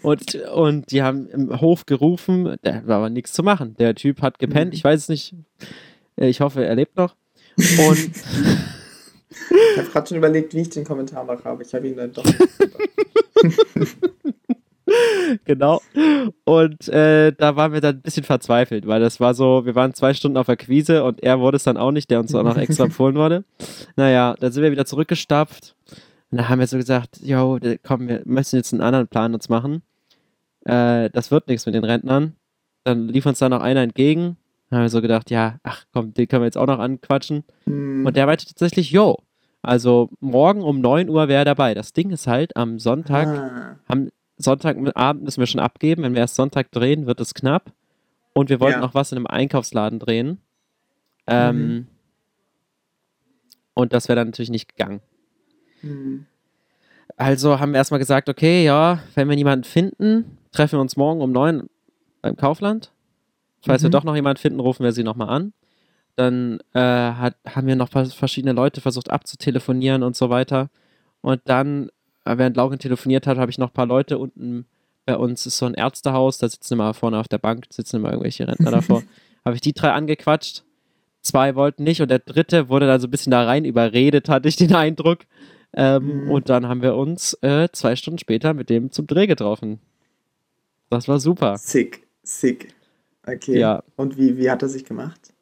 Und, 0.01 0.35
und 0.35 0.91
die 0.91 1.03
haben 1.03 1.27
im 1.27 1.61
Hof 1.61 1.85
gerufen, 1.85 2.55
da 2.63 2.81
war 2.87 2.97
aber 2.97 3.09
nichts 3.09 3.33
zu 3.33 3.43
machen. 3.43 3.75
Der 3.77 3.93
Typ 3.93 4.21
hat 4.21 4.39
gepennt, 4.39 4.73
ich 4.73 4.83
weiß 4.83 5.01
es 5.01 5.09
nicht. 5.09 5.35
Ich 6.15 6.41
hoffe, 6.41 6.65
er 6.65 6.75
lebt 6.75 6.97
noch. 6.97 7.15
Und. 7.57 8.09
Ich 9.73 9.77
habe 9.77 9.87
gerade 9.87 10.07
schon 10.07 10.17
überlegt, 10.17 10.53
wie 10.53 10.61
ich 10.61 10.69
den 10.69 10.83
Kommentar 10.83 11.23
mache, 11.23 11.45
aber 11.45 11.61
ich 11.61 11.73
habe 11.73 11.87
ihn 11.87 11.95
dann 11.95 12.11
doch. 12.11 12.23
genau. 15.45 15.81
Und 16.45 16.87
äh, 16.89 17.31
da 17.33 17.55
waren 17.55 17.73
wir 17.73 17.81
dann 17.81 17.95
ein 17.95 18.01
bisschen 18.01 18.23
verzweifelt, 18.23 18.87
weil 18.87 18.99
das 18.99 19.19
war 19.19 19.33
so, 19.33 19.65
wir 19.65 19.75
waren 19.75 19.93
zwei 19.93 20.13
Stunden 20.13 20.37
auf 20.37 20.47
der 20.47 20.57
Quise 20.57 21.03
und 21.03 21.23
er 21.23 21.39
wurde 21.39 21.57
es 21.57 21.63
dann 21.63 21.77
auch 21.77 21.91
nicht, 21.91 22.09
der 22.09 22.19
uns 22.19 22.33
auch 22.35 22.43
noch 22.43 22.57
extra 22.57 22.83
empfohlen 22.85 23.15
wurde. 23.15 23.43
Naja, 23.95 24.35
dann 24.39 24.51
sind 24.51 24.63
wir 24.63 24.71
wieder 24.71 24.85
zurückgestapft. 24.85 25.75
Und 26.31 26.37
da 26.37 26.49
haben 26.49 26.59
wir 26.59 26.67
so 26.67 26.77
gesagt, 26.77 27.19
yo, 27.21 27.59
komm, 27.83 28.07
wir 28.07 28.21
müssen 28.25 28.55
jetzt 28.55 28.73
einen 28.73 28.81
anderen 28.81 29.07
Plan 29.07 29.33
uns 29.33 29.49
machen. 29.49 29.81
Äh, 30.65 31.09
das 31.09 31.31
wird 31.31 31.47
nichts 31.47 31.65
mit 31.65 31.75
den 31.75 31.83
Rentnern. 31.83 32.35
Dann 32.83 33.07
lief 33.07 33.25
uns 33.25 33.39
da 33.39 33.49
noch 33.49 33.61
einer 33.61 33.81
entgegen. 33.81 34.37
Dann 34.69 34.79
haben 34.79 34.85
wir 34.85 34.89
so 34.89 35.01
gedacht, 35.01 35.29
ja, 35.29 35.57
ach 35.63 35.83
komm, 35.93 36.13
den 36.13 36.27
können 36.27 36.43
wir 36.43 36.47
jetzt 36.47 36.57
auch 36.57 36.67
noch 36.67 36.79
anquatschen. 36.79 37.43
Mhm. 37.65 38.05
Und 38.05 38.15
der 38.15 38.25
meinte 38.25 38.45
tatsächlich, 38.45 38.91
yo, 38.91 39.17
also 39.61 40.09
morgen 40.19 40.61
um 40.61 40.81
9 40.81 41.09
Uhr 41.09 41.27
wäre 41.27 41.41
er 41.41 41.45
dabei. 41.45 41.73
Das 41.73 41.93
Ding 41.93 42.09
ist 42.11 42.27
halt, 42.27 42.55
am 42.55 42.79
Sonntag 42.79 43.27
ah. 43.27 43.79
haben 43.87 44.09
Sonntagabend 44.41 45.23
müssen 45.23 45.39
wir 45.39 45.47
schon 45.47 45.59
abgeben. 45.61 46.03
Wenn 46.03 46.13
wir 46.13 46.21
erst 46.21 46.35
Sonntag 46.35 46.71
drehen, 46.71 47.05
wird 47.07 47.19
es 47.19 47.33
knapp. 47.33 47.71
Und 48.33 48.49
wir 48.49 48.59
wollten 48.59 48.79
Ja. 48.79 48.85
noch 48.85 48.93
was 48.93 49.11
in 49.11 49.17
einem 49.17 49.27
Einkaufsladen 49.27 49.99
drehen. 49.99 50.39
Ähm, 51.27 51.57
Mhm. 51.57 51.87
Und 53.73 53.93
das 53.93 54.07
wäre 54.09 54.17
dann 54.17 54.27
natürlich 54.29 54.49
nicht 54.49 54.67
gegangen. 54.75 55.01
Mhm. 55.81 56.25
Also 57.17 57.59
haben 57.59 57.71
wir 57.71 57.77
erstmal 57.77 57.99
gesagt, 57.99 58.29
okay, 58.29 58.63
ja, 58.63 58.99
wenn 59.15 59.29
wir 59.29 59.35
niemanden 59.35 59.63
finden, 59.63 60.37
treffen 60.51 60.73
wir 60.77 60.81
uns 60.81 60.97
morgen 60.97 61.21
um 61.21 61.31
neun 61.31 61.69
beim 62.21 62.35
Kaufland. 62.35 62.91
Falls 63.63 63.83
wir 63.83 63.89
Mhm. 63.89 63.93
doch 63.93 64.03
noch 64.03 64.15
jemanden 64.15 64.41
finden, 64.41 64.59
rufen 64.59 64.83
wir 64.83 64.91
sie 64.91 65.03
nochmal 65.03 65.29
an. 65.29 65.53
Dann 66.15 66.59
äh, 66.73 66.79
hat, 66.79 67.35
haben 67.47 67.67
wir 67.67 67.75
noch 67.75 67.89
vers- 67.89 68.13
verschiedene 68.13 68.53
Leute 68.53 68.81
versucht 68.81 69.09
abzutelefonieren 69.09 70.03
und 70.03 70.15
so 70.15 70.29
weiter. 70.29 70.69
Und 71.21 71.41
dann, 71.45 71.89
während 72.25 72.57
Lauren 72.57 72.79
telefoniert 72.79 73.27
hat, 73.27 73.37
habe 73.37 73.51
ich 73.51 73.57
noch 73.57 73.69
ein 73.69 73.73
paar 73.73 73.85
Leute 73.85 74.17
unten 74.17 74.65
bei 75.05 75.17
uns 75.17 75.45
ist 75.45 75.57
so 75.57 75.65
ein 75.65 75.73
Ärztehaus, 75.73 76.37
da 76.37 76.47
sitzen 76.47 76.75
immer 76.75 76.93
vorne 76.93 77.17
auf 77.19 77.27
der 77.27 77.39
Bank, 77.39 77.65
sitzen 77.69 77.97
immer 77.97 78.09
irgendwelche 78.11 78.47
Rentner 78.47 78.71
davor. 78.71 79.03
habe 79.43 79.55
ich 79.55 79.61
die 79.61 79.73
drei 79.73 79.91
angequatscht. 79.91 80.63
Zwei 81.21 81.55
wollten 81.55 81.83
nicht 81.83 82.01
und 82.01 82.09
der 82.09 82.19
dritte 82.19 82.69
wurde 82.69 82.87
dann 82.87 82.99
so 82.99 83.07
ein 83.07 83.11
bisschen 83.11 83.31
da 83.31 83.43
rein 83.43 83.65
überredet, 83.65 84.29
hatte 84.29 84.47
ich 84.47 84.55
den 84.55 84.73
Eindruck. 84.73 85.19
Ähm, 85.73 86.25
Mhm. 86.25 86.31
Und 86.31 86.49
dann 86.49 86.67
haben 86.67 86.81
wir 86.81 86.95
uns 86.95 87.33
äh, 87.41 87.69
zwei 87.71 87.95
Stunden 87.95 88.17
später 88.19 88.53
mit 88.53 88.69
dem 88.69 88.91
zum 88.91 89.07
Dreh 89.07 89.27
getroffen. 89.27 89.79
Das 90.89 91.07
war 91.07 91.19
super. 91.19 91.57
Sick, 91.57 92.05
sick. 92.23 92.73
Okay. 93.25 93.57
Ja. 93.59 93.83
Und 93.95 94.17
wie, 94.17 94.37
wie 94.37 94.49
hat 94.49 94.61
er 94.61 94.69
sich 94.69 94.83
gemacht? 94.83 95.33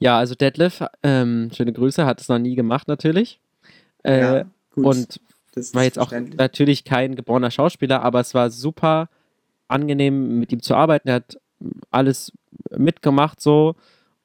Ja, 0.00 0.18
also 0.18 0.34
Detlef, 0.34 0.82
ähm, 1.02 1.50
schöne 1.54 1.72
Grüße, 1.72 2.04
hat 2.04 2.20
es 2.20 2.28
noch 2.28 2.38
nie 2.38 2.56
gemacht 2.56 2.88
natürlich. 2.88 3.38
Äh, 4.02 4.20
ja, 4.20 4.44
gut. 4.74 4.84
und 4.86 5.20
das 5.52 5.74
war 5.74 5.84
jetzt 5.84 5.98
auch 5.98 6.12
natürlich 6.12 6.84
kein 6.84 7.14
geborener 7.14 7.50
Schauspieler, 7.50 8.02
aber 8.02 8.20
es 8.20 8.34
war 8.34 8.50
super 8.50 9.08
angenehm, 9.68 10.38
mit 10.38 10.52
ihm 10.52 10.62
zu 10.62 10.74
arbeiten. 10.74 11.08
Er 11.08 11.16
hat 11.16 11.38
alles 11.90 12.32
mitgemacht 12.76 13.40
so 13.40 13.76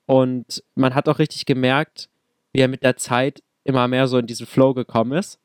und 0.06 0.64
man 0.76 0.96
hat 0.96 1.08
auch 1.10 1.20
richtig 1.20 1.46
gemerkt, 1.46 2.10
wie 2.54 2.62
er 2.62 2.68
mit 2.68 2.84
der 2.84 2.98
Zeit 2.98 3.44
immer 3.64 3.88
mehr 3.88 4.08
so 4.08 4.18
in 4.18 4.26
diesen 4.28 4.46
Flow 4.46 4.74
gekommen 4.74 5.12
ist. 5.18 5.40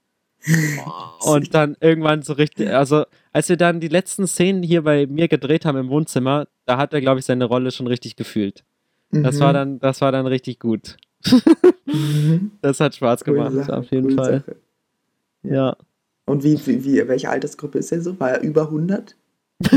und 1.25 1.55
dann 1.55 1.77
irgendwann 1.81 2.23
so 2.23 2.33
richtig, 2.33 2.69
also 2.71 3.05
als 3.33 3.49
wir 3.49 3.57
dann 3.57 3.79
die 3.81 3.89
letzten 3.89 4.27
Szenen 4.27 4.63
hier 4.63 4.83
bei 4.83 5.07
mir 5.07 5.29
gedreht 5.29 5.65
haben 5.65 5.79
im 5.79 5.89
Wohnzimmer, 5.89 6.49
da 6.65 6.79
hat 6.79 6.93
er, 6.93 7.01
glaube 7.01 7.21
ich, 7.21 7.27
seine 7.27 7.45
Rolle 7.45 7.71
schon 7.71 7.87
richtig 7.87 8.17
gefühlt. 8.17 8.65
Das 9.11 9.37
Mhm. 9.37 9.41
war 9.41 9.53
dann, 9.53 9.79
das 9.79 10.01
war 10.01 10.11
dann 10.13 10.27
richtig 10.27 10.59
gut. 10.59 10.97
Mhm. 11.85 12.53
Das 12.63 12.81
hat 12.81 12.95
Spaß 12.95 13.23
gemacht, 13.25 13.53
Sache, 13.53 13.77
auf 13.77 13.91
jeden 13.91 14.11
Fall. 14.11 14.41
Sache. 14.41 14.57
Ja. 15.43 15.77
Und 16.27 16.45
wie, 16.45 16.59
wie, 16.67 16.85
wie, 16.85 17.09
welche 17.09 17.29
Altersgruppe 17.31 17.79
ist 17.79 17.91
er 17.93 18.01
so? 18.01 18.19
War 18.21 18.31
er 18.33 18.41
über 18.43 18.63
100? 18.63 19.17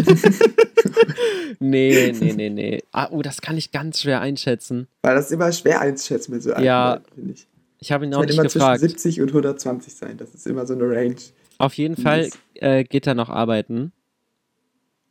Nee, 1.60 2.12
nee, 2.19 2.34
nee, 2.34 2.50
nee. 2.50 2.84
Ah, 2.91 3.07
oh, 3.12 3.22
das 3.22 3.41
kann 3.41 3.57
ich 3.57 3.72
ganz 3.72 4.01
schwer 4.01 4.19
einschätzen. 4.19 4.88
Weil 5.03 5.15
das 5.15 5.25
ist 5.27 5.31
immer 5.31 5.51
schwer 5.53 5.79
einzuschätzen 5.79 6.34
mit 6.34 6.43
so 6.43 6.50
alten 6.51 6.63
Ja, 6.65 7.00
finde 7.13 7.34
ich. 7.34 7.48
Ich 7.79 7.91
habe 7.91 8.05
ihn 8.05 8.13
auch 8.13 8.19
kann 8.19 8.25
nicht 8.27 8.36
immer 8.36 8.43
gefragt. 8.43 8.79
zwischen 8.81 8.89
70 8.98 9.22
und 9.22 9.27
120 9.29 9.95
sein. 9.95 10.17
Das 10.17 10.34
ist 10.36 10.45
immer 10.48 10.65
so 10.67 10.74
eine 10.74 10.84
Range. 10.89 11.15
Auf 11.57 11.74
jeden 11.75 11.95
Fall 11.95 12.29
äh, 12.55 12.84
geht 12.84 13.07
er 13.07 13.13
noch 13.15 13.29
arbeiten. 13.29 13.93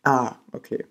Ah, 0.02 0.36
okay. 0.52 0.84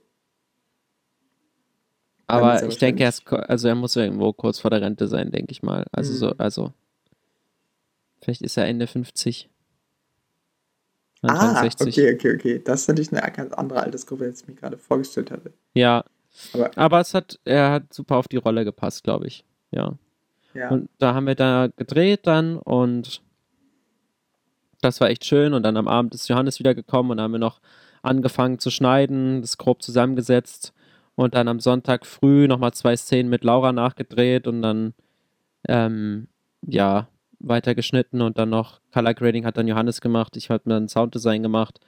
Aber 2.25 2.53
er 2.55 2.67
ich 2.67 2.77
denke, 2.79 3.03
er 3.03 3.09
ist, 3.09 3.27
also 3.31 3.67
er 3.67 3.75
muss 3.75 3.95
irgendwo 3.95 4.33
kurz 4.33 4.59
vor 4.59 4.71
der 4.71 4.81
Rente 4.81 5.07
sein, 5.07 5.29
denke 5.31 5.51
ich 5.51 5.61
mal. 5.61 5.85
Also 5.91 6.13
Mhm. 6.13 6.17
so, 6.17 6.29
also 6.37 6.73
vielleicht 8.23 8.41
ist 8.41 8.57
er 8.57 8.65
Ende 8.65 8.87
50. 8.87 9.49
Anfang 11.23 11.55
Ah, 11.55 11.61
60. 11.61 11.87
okay, 11.87 12.13
okay, 12.15 12.35
okay. 12.35 12.61
Das 12.63 12.81
ist 12.81 12.87
natürlich 12.87 13.11
eine 13.13 13.31
ganz 13.31 13.53
andere 13.53 13.81
Altersgruppe, 13.81 14.25
als 14.25 14.41
ich 14.41 14.47
mir 14.47 14.55
gerade 14.55 14.77
vorgestellt 14.77 15.31
hatte. 15.31 15.53
Ja, 15.73 16.03
Aber 16.53 16.71
aber 16.75 16.99
es 16.99 17.13
hat, 17.13 17.39
er 17.45 17.71
hat 17.71 17.93
super 17.93 18.17
auf 18.17 18.27
die 18.27 18.37
Rolle 18.37 18.65
gepasst, 18.65 19.03
glaube 19.03 19.27
ich. 19.27 19.45
Ja. 19.71 19.93
ja. 20.53 20.69
Und 20.69 20.89
da 20.99 21.13
haben 21.13 21.27
wir 21.27 21.35
da 21.35 21.67
gedreht 21.75 22.27
dann 22.27 22.57
und 22.57 23.21
das 24.81 24.99
war 24.99 25.09
echt 25.09 25.25
schön. 25.25 25.53
Und 25.53 25.63
dann 25.63 25.77
am 25.77 25.87
Abend 25.87 26.13
ist 26.13 26.27
Johannes 26.27 26.59
wieder 26.59 26.75
gekommen 26.75 27.11
und 27.11 27.21
haben 27.21 27.31
wir 27.31 27.39
noch 27.39 27.59
angefangen 28.01 28.59
zu 28.59 28.69
schneiden, 28.69 29.41
das 29.41 29.57
grob 29.57 29.81
zusammengesetzt 29.81 30.73
und 31.15 31.35
dann 31.35 31.47
am 31.47 31.59
Sonntag 31.61 32.05
früh 32.05 32.47
nochmal 32.47 32.73
zwei 32.73 32.97
Szenen 32.97 33.29
mit 33.29 33.43
Laura 33.45 33.71
nachgedreht 33.71 34.45
und 34.45 34.61
dann 34.61 34.93
ähm, 35.69 36.27
ja 36.67 37.07
weiter 37.43 37.75
geschnitten 37.75 38.21
und 38.21 38.37
dann 38.37 38.49
noch 38.49 38.79
Color 38.93 39.13
Grading 39.13 39.45
hat 39.45 39.57
dann 39.57 39.67
Johannes 39.67 40.01
gemacht. 40.01 40.35
Ich 40.37 40.49
habe 40.49 40.63
dann 40.65 40.87
Sounddesign 40.87 41.43
gemacht. 41.43 41.79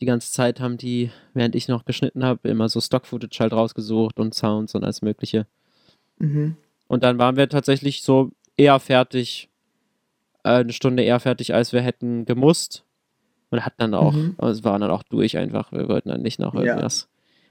Die 0.00 0.06
ganze 0.06 0.32
Zeit 0.32 0.60
haben 0.60 0.78
die, 0.78 1.10
während 1.34 1.54
ich 1.54 1.68
noch 1.68 1.84
geschnitten 1.84 2.24
habe, 2.24 2.48
immer 2.48 2.68
so 2.68 2.80
Stock-Footage 2.80 3.38
halt 3.40 3.52
rausgesucht 3.52 4.18
und 4.18 4.34
Sounds 4.34 4.74
und 4.74 4.82
alles 4.84 5.02
Mögliche. 5.02 5.46
Mhm. 6.18 6.56
Und 6.88 7.02
dann 7.04 7.18
waren 7.18 7.36
wir 7.36 7.48
tatsächlich 7.48 8.02
so 8.02 8.30
eher 8.56 8.80
fertig, 8.80 9.48
äh, 10.42 10.48
eine 10.60 10.72
Stunde 10.72 11.02
eher 11.02 11.20
fertig, 11.20 11.54
als 11.54 11.72
wir 11.72 11.82
hätten 11.82 12.24
gemusst. 12.24 12.84
Und 13.52 13.64
hatten 13.66 13.78
dann 13.78 13.94
auch, 13.94 14.12
Mhm. 14.12 14.36
es 14.42 14.62
waren 14.62 14.80
dann 14.80 14.92
auch 14.92 15.02
durch 15.02 15.36
einfach. 15.36 15.72
Wir 15.72 15.88
wollten 15.88 16.08
dann 16.08 16.22
nicht 16.22 16.38
noch 16.38 16.54
Ja. 16.54 16.60
irgendwas. 16.62 17.08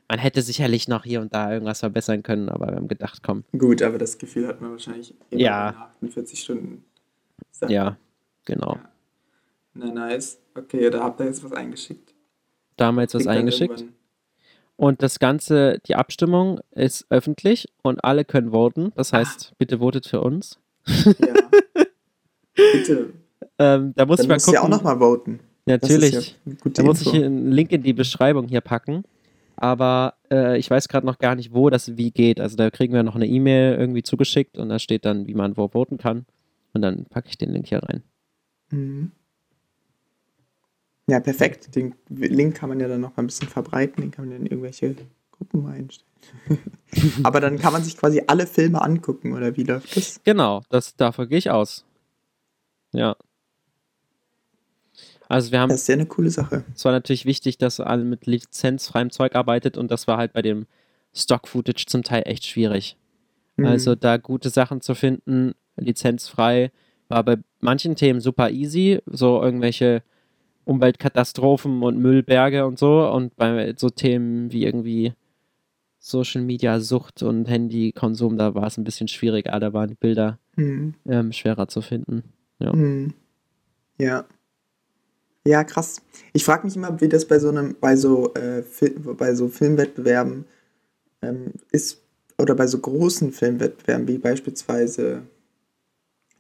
Man 0.07 0.17
hätte 0.17 0.41
sicherlich 0.41 0.87
noch 0.87 1.03
hier 1.03 1.19
und 1.21 1.33
da 1.35 1.51
irgendwas 1.51 1.81
verbessern 1.81 2.23
können, 2.23 2.47
aber 2.49 2.67
wir 2.69 2.77
haben 2.77 2.87
gedacht, 2.87 3.21
komm, 3.21 3.43
Gut, 3.57 3.81
aber 3.83 3.97
das 3.99 4.17
Gefühl 4.17 4.47
hat 4.47 4.59
man 4.61 4.71
wahrscheinlich 4.71 5.13
Ja. 5.29 5.71
nach 5.73 5.79
48 5.89 6.39
Stunden. 6.39 6.83
Sache. 7.51 7.71
ja, 7.73 7.97
genau. 8.45 8.73
Ja. 8.75 8.89
Na, 9.73 9.91
nice. 9.91 10.39
Okay, 10.55 10.89
da 10.89 11.03
habt 11.03 11.19
ihr 11.19 11.27
jetzt 11.27 11.43
was 11.43 11.53
eingeschickt. 11.53 12.13
Da 12.77 12.87
haben 12.87 12.95
wir 12.95 13.01
jetzt 13.01 13.15
was 13.15 13.27
eingeschickt. 13.27 13.71
irgendwann- 13.81 13.95
Und 14.75 15.03
das 15.03 15.19
Ganze, 15.19 15.79
die 15.87 15.95
Abstimmung 15.95 16.59
ist 16.71 17.05
öffentlich 17.09 17.67
und 17.83 18.03
alle 18.03 18.23
können 18.25 18.51
voten. 18.51 18.91
Das 18.95 19.13
heißt, 19.13 19.53
bitte 19.57 19.79
votet 19.79 20.05
für 20.07 20.21
uns. 20.21 20.57
Ja. 20.85 21.03
Bitte. 22.55 23.13
Ähm, 23.57 23.93
da 23.95 24.05
muss 24.05 24.17
Dann 24.17 24.23
ich 24.25 24.29
mal 24.29 24.35
musst 24.35 24.47
du 24.47 24.51
ja 24.53 24.59
auch 24.59 24.63
gucken. 24.63 24.77
nochmal 24.77 24.99
voten. 24.99 25.39
Natürlich. 25.65 26.35
ja 26.45 26.53
Da 26.73 26.83
muss 26.83 27.01
ich 27.01 27.07
Info. 27.13 27.25
einen 27.25 27.51
Link 27.51 27.71
in 27.71 27.83
die 27.83 27.93
Beschreibung 27.93 28.47
hier 28.47 28.61
packen. 28.61 29.03
Aber 29.55 30.15
äh, 30.31 30.57
ich 30.57 30.69
weiß 30.69 30.87
gerade 30.87 31.05
noch 31.05 31.19
gar 31.19 31.35
nicht, 31.35 31.53
wo 31.53 31.69
das 31.69 31.97
wie 31.97 32.11
geht. 32.11 32.39
Also 32.39 32.55
da 32.55 32.69
kriegen 32.69 32.93
wir 32.93 33.03
noch 33.03 33.15
eine 33.15 33.27
E-Mail 33.27 33.75
irgendwie 33.77 34.03
zugeschickt 34.03 34.57
und 34.57 34.69
da 34.69 34.79
steht 34.79 35.05
dann, 35.05 35.27
wie 35.27 35.33
man 35.33 35.57
wo 35.57 35.67
voten 35.67 35.97
kann. 35.97 36.25
Und 36.73 36.81
dann 36.81 37.05
packe 37.05 37.29
ich 37.29 37.37
den 37.37 37.51
Link 37.51 37.67
hier 37.67 37.83
rein. 37.83 38.03
Mhm. 38.69 39.11
Ja, 41.07 41.19
perfekt. 41.19 41.75
Den 41.75 41.95
Link 42.09 42.55
kann 42.55 42.69
man 42.69 42.79
ja 42.79 42.87
dann 42.87 43.01
noch 43.01 43.17
mal 43.17 43.23
ein 43.23 43.27
bisschen 43.27 43.47
verbreiten. 43.47 44.01
Den 44.01 44.11
kann 44.11 44.27
man 44.27 44.37
in 44.37 44.45
irgendwelche 44.45 44.95
Gruppen 45.31 45.65
einstellen. 45.65 46.07
Aber 47.23 47.39
dann 47.39 47.57
kann 47.57 47.73
man 47.73 47.83
sich 47.83 47.97
quasi 47.97 48.21
alle 48.27 48.45
Filme 48.45 48.81
angucken, 48.81 49.33
oder 49.33 49.55
wie 49.55 49.63
läuft 49.63 49.95
das? 49.95 50.21
Genau, 50.23 50.61
das, 50.69 50.95
davon 50.95 51.29
gehe 51.29 51.37
ich 51.37 51.49
aus. 51.49 51.85
Ja. 52.91 53.15
Also 55.27 55.51
wir 55.51 55.59
haben, 55.59 55.69
Das 55.69 55.81
ist 55.81 55.87
ja 55.87 55.93
eine 55.93 56.07
coole 56.07 56.29
Sache. 56.31 56.63
es 56.75 56.83
war 56.85 56.91
natürlich 56.91 57.25
wichtig, 57.25 57.57
dass 57.57 57.79
alle 57.79 58.03
mit 58.03 58.25
lizenzfreiem 58.25 59.11
Zeug 59.11 59.35
arbeitet 59.35 59.77
und 59.77 59.91
das 59.91 60.07
war 60.07 60.17
halt 60.17 60.33
bei 60.33 60.41
dem 60.41 60.65
Stock-Footage 61.13 61.85
zum 61.85 62.03
Teil 62.03 62.23
echt 62.25 62.45
schwierig. 62.45 62.97
Mhm. 63.55 63.65
Also 63.65 63.95
da 63.95 64.17
gute 64.17 64.49
Sachen 64.49 64.81
zu 64.81 64.95
finden, 64.95 65.53
lizenzfrei, 65.79 66.71
war 67.07 67.23
bei 67.23 67.37
manchen 67.59 67.95
Themen 67.95 68.21
super 68.21 68.49
easy, 68.51 68.99
so 69.05 69.41
irgendwelche 69.41 70.03
Umweltkatastrophen 70.65 71.81
und 71.81 71.97
Müllberge 71.99 72.65
und 72.65 72.77
so. 72.77 73.09
Und 73.09 73.35
bei 73.35 73.73
so 73.77 73.89
Themen 73.89 74.51
wie 74.51 74.65
irgendwie 74.65 75.13
Social 75.99 76.41
Media 76.41 76.79
Sucht 76.79 77.23
und 77.23 77.45
Handykonsum, 77.45 78.37
da 78.37 78.55
war 78.55 78.67
es 78.67 78.77
ein 78.77 78.83
bisschen 78.83 79.07
schwieriger, 79.07 79.59
da 79.59 79.73
waren 79.73 79.89
die 79.89 79.95
Bilder 79.95 80.39
Mhm. 80.55 80.93
ähm, 81.07 81.31
schwerer 81.31 81.67
zu 81.67 81.81
finden. 81.81 82.23
Ja. 82.59 82.73
Mhm. 82.75 83.13
Ja. 83.97 84.25
Ja, 85.45 85.63
krass. 85.63 86.01
Ich 86.33 86.43
frage 86.43 86.65
mich 86.65 86.75
immer, 86.75 86.99
wie 87.01 87.07
das 87.09 87.25
bei 87.25 87.39
so 87.39 87.49
einem, 87.49 87.75
bei 87.79 87.95
so, 87.95 88.33
äh, 88.33 88.61
bei 89.17 89.33
so 89.33 89.47
Filmwettbewerben 89.47 90.45
ähm, 91.21 91.53
ist, 91.71 92.01
oder 92.37 92.55
bei 92.55 92.67
so 92.67 92.77
großen 92.79 93.31
Filmwettbewerben, 93.31 94.07
wie 94.07 94.17
beispielsweise, 94.17 95.23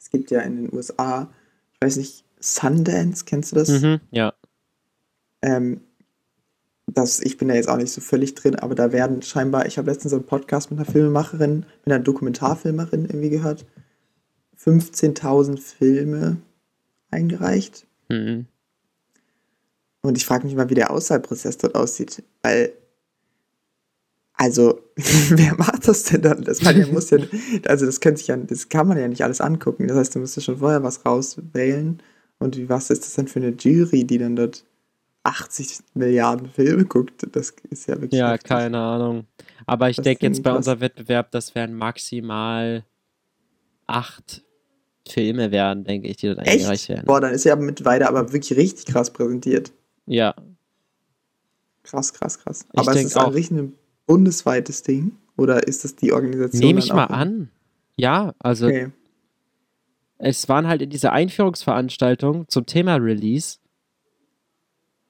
es 0.09 0.19
gibt 0.19 0.31
ja 0.31 0.41
in 0.41 0.55
den 0.55 0.73
USA, 0.73 1.29
ich 1.73 1.85
weiß 1.85 1.97
nicht, 1.97 2.25
Sundance, 2.39 3.25
kennst 3.25 3.51
du 3.51 3.57
das? 3.57 3.69
Mhm, 3.69 3.99
ja. 4.09 4.33
Ähm, 5.43 5.81
das, 6.87 7.19
ich 7.19 7.37
bin 7.37 7.47
da 7.47 7.53
jetzt 7.53 7.69
auch 7.69 7.77
nicht 7.77 7.91
so 7.91 8.01
völlig 8.01 8.33
drin, 8.33 8.55
aber 8.55 8.73
da 8.73 8.91
werden 8.91 9.21
scheinbar, 9.21 9.67
ich 9.67 9.77
habe 9.77 9.91
letztens 9.91 10.09
so 10.11 10.17
einen 10.17 10.25
Podcast 10.25 10.71
mit 10.71 10.79
einer 10.79 10.91
Filmemacherin, 10.91 11.65
mit 11.85 11.93
einer 11.93 11.99
Dokumentarfilmerin 11.99 13.05
irgendwie 13.05 13.29
gehört, 13.29 13.67
15.000 14.59 15.59
Filme 15.59 16.37
eingereicht. 17.11 17.85
Mhm. 18.09 18.47
Und 20.01 20.17
ich 20.17 20.25
frage 20.25 20.45
mich 20.45 20.55
mal, 20.55 20.69
wie 20.71 20.75
der 20.75 20.89
Auswahlprozess 20.89 21.57
dort 21.57 21.75
aussieht, 21.75 22.23
weil, 22.41 22.73
also, 24.39 24.79
wer 24.95 25.53
macht 25.55 25.85
das 25.85 26.03
denn 26.03 26.21
dann? 26.21 26.43
Das 26.43 26.59
kann 26.59 26.79
ja, 26.79 26.87
muss 26.87 27.09
ja, 27.09 27.17
also 27.67 27.85
das 27.85 27.99
könnte 27.99 28.19
sich 28.19 28.27
ja, 28.27 28.37
das 28.37 28.69
kann 28.69 28.87
man 28.87 28.97
ja 28.97 29.05
nicht 29.09 29.21
alles 29.21 29.41
angucken. 29.41 29.89
Das 29.89 29.97
heißt, 29.97 30.15
du 30.15 30.19
musst 30.19 30.37
ja 30.37 30.41
schon 30.41 30.59
vorher 30.59 30.81
was 30.81 31.05
rauswählen. 31.05 32.01
Und 32.39 32.55
wie 32.55 32.69
was 32.69 32.89
ist 32.89 33.03
das 33.03 33.15
denn 33.15 33.27
für 33.27 33.39
eine 33.39 33.49
Jury, 33.49 34.05
die 34.05 34.17
dann 34.17 34.37
dort 34.37 34.63
80 35.23 35.79
Milliarden 35.93 36.49
Filme 36.49 36.85
guckt. 36.85 37.27
Das 37.33 37.53
ist 37.69 37.89
ja 37.89 37.99
wirklich. 37.99 38.17
Ja, 38.17 38.31
heftig. 38.31 38.47
keine 38.47 38.77
Ahnung. 38.79 39.25
Aber 39.65 39.89
ich 39.89 39.97
denke 39.97 40.27
jetzt 40.27 40.41
bei 40.41 40.53
unserem 40.53 40.79
Wettbewerb, 40.79 41.31
das 41.31 41.53
werden 41.53 41.75
maximal 41.75 42.85
acht 43.87 44.41
Filme 45.05 45.51
werden, 45.51 45.83
denke 45.83 46.07
ich, 46.07 46.15
die 46.15 46.27
dort 46.27 46.39
eingereicht 46.39 46.87
werden. 46.87 47.05
Boah, 47.05 47.19
dann 47.19 47.33
ist 47.33 47.43
ja 47.43 47.57
mittlerweile 47.57 48.07
aber 48.07 48.31
wirklich 48.31 48.57
richtig 48.57 48.85
krass 48.85 49.11
präsentiert. 49.11 49.73
Ja, 50.05 50.33
Krass, 51.89 52.13
krass, 52.13 52.39
krass. 52.39 52.65
Ich 52.71 52.79
Aber 52.79 52.93
ist 52.93 53.05
es 53.05 53.17
an 53.17 53.25
auch. 53.27 53.33
sich 53.33 53.49
ein 53.49 53.73
bundesweites 54.09 54.81
Ding? 54.81 55.11
Oder 55.37 55.67
ist 55.67 55.83
das 55.83 55.95
die 55.95 56.11
Organisation? 56.11 56.59
nehme 56.67 56.79
ich 56.79 56.91
mal 56.91 57.05
an. 57.05 57.49
Ja, 57.95 58.33
also 58.39 58.65
Okay. 58.65 58.89
es 60.17 60.49
waren 60.49 60.67
halt 60.67 60.81
in 60.81 60.89
dieser 60.89 61.13
Einführungsveranstaltung 61.13 62.47
zum 62.49 62.65
Thema 62.65 62.95
Release 62.95 63.59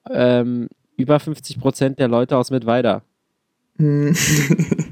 ähm, 0.09 0.67
über 0.97 1.19
50 1.19 1.59
Prozent 1.59 1.97
der 1.99 2.07
Leute 2.09 2.35
aus 2.37 2.51
Mittweida. 2.51 3.03
Hm. 3.77 4.13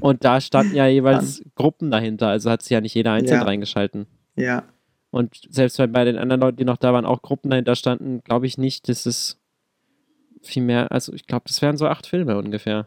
Und 0.00 0.24
da 0.24 0.40
standen 0.40 0.74
ja 0.74 0.86
jeweils 0.98 1.42
Gruppen 1.54 1.90
dahinter, 1.90 2.28
also 2.28 2.50
hat 2.50 2.62
sich 2.62 2.70
ja 2.70 2.80
nicht 2.80 2.94
jeder 2.94 3.12
einzeln 3.12 3.40
Ja. 3.40 3.46
reingeschalten. 3.46 4.06
ja. 4.36 4.64
Und 5.10 5.40
selbst 5.48 5.78
wenn 5.78 5.90
bei 5.90 6.04
den 6.04 6.18
anderen 6.18 6.42
Leuten, 6.42 6.58
die 6.58 6.66
noch 6.66 6.76
da 6.76 6.92
waren, 6.92 7.06
auch 7.06 7.22
Gruppen 7.22 7.48
dahinter 7.48 7.74
standen, 7.76 8.20
glaube 8.24 8.46
ich 8.46 8.58
nicht, 8.58 8.90
dass 8.90 9.06
es 9.06 9.38
viel 10.42 10.62
mehr, 10.62 10.92
also 10.92 11.14
ich 11.14 11.26
glaube, 11.26 11.44
das 11.48 11.62
wären 11.62 11.78
so 11.78 11.86
acht 11.88 12.06
Filme 12.06 12.36
ungefähr. 12.36 12.86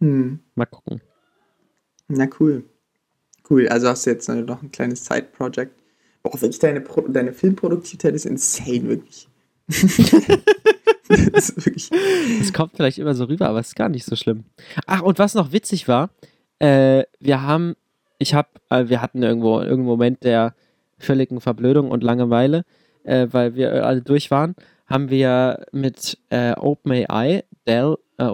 Hm. 0.00 0.40
Mal 0.54 0.66
gucken. 0.66 1.00
Na 2.08 2.28
cool. 2.40 2.64
Cool, 3.48 3.68
also 3.68 3.88
hast 3.88 4.06
du 4.06 4.10
jetzt 4.10 4.28
noch 4.28 4.62
ein 4.62 4.70
kleines 4.70 5.04
Side-Project. 5.04 5.72
Boah, 6.22 6.34
wirklich 6.40 6.58
deine, 6.58 6.80
Pro 6.80 7.02
deine 7.02 7.32
Filmproduktivität 7.32 8.14
ist 8.14 8.26
insane, 8.26 8.88
wirklich. 8.88 9.28
das 11.32 11.56
wirklich. 11.56 11.90
Es 12.40 12.52
kommt 12.52 12.76
vielleicht 12.76 12.98
immer 12.98 13.14
so 13.14 13.24
rüber, 13.24 13.48
aber 13.48 13.60
es 13.60 13.68
ist 13.68 13.76
gar 13.76 13.88
nicht 13.88 14.04
so 14.04 14.16
schlimm. 14.16 14.44
Ach, 14.86 15.02
und 15.02 15.18
was 15.18 15.34
noch 15.34 15.52
witzig 15.52 15.88
war, 15.88 16.10
äh, 16.58 17.04
wir 17.18 17.42
haben, 17.42 17.74
ich 18.18 18.34
habe, 18.34 18.48
äh, 18.68 18.88
wir 18.88 19.00
hatten 19.02 19.22
irgendwo 19.22 19.60
irgendeinen 19.60 19.86
Moment 19.86 20.24
der 20.24 20.54
völligen 20.98 21.40
Verblödung 21.40 21.90
und 21.90 22.04
Langeweile, 22.04 22.64
äh, 23.04 23.28
weil 23.30 23.54
wir 23.54 23.86
alle 23.86 24.02
durch 24.02 24.30
waren, 24.30 24.54
haben 24.86 25.08
wir 25.10 25.66
mit 25.72 26.18
äh, 26.30 26.52
OpenAI, 26.52 27.44
Dell 27.66 27.96
äh, 28.18 28.24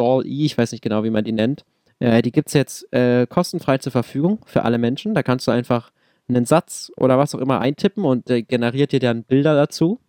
oder 0.00 0.22
DALL-E, 0.22 0.46
ich 0.46 0.58
weiß 0.58 0.72
nicht 0.72 0.82
genau, 0.82 1.04
wie 1.04 1.10
man 1.10 1.24
die 1.24 1.32
nennt, 1.32 1.64
äh, 1.98 2.22
die 2.22 2.32
gibt 2.32 2.48
es 2.48 2.54
jetzt 2.54 2.92
äh, 2.92 3.26
kostenfrei 3.26 3.78
zur 3.78 3.92
Verfügung 3.92 4.40
für 4.46 4.64
alle 4.64 4.78
Menschen. 4.78 5.14
Da 5.14 5.22
kannst 5.22 5.46
du 5.46 5.50
einfach 5.50 5.92
einen 6.28 6.44
Satz 6.44 6.90
oder 6.96 7.18
was 7.18 7.34
auch 7.34 7.40
immer 7.40 7.60
eintippen 7.60 8.04
und 8.04 8.30
äh, 8.30 8.42
generiert 8.42 8.92
dir 8.92 9.00
dann 9.00 9.24
Bilder 9.24 9.54
dazu 9.54 10.00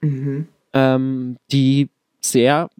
Mhm. 0.00 0.46
ähm, 0.74 1.36
die 1.50 1.88
sehr 2.20 2.70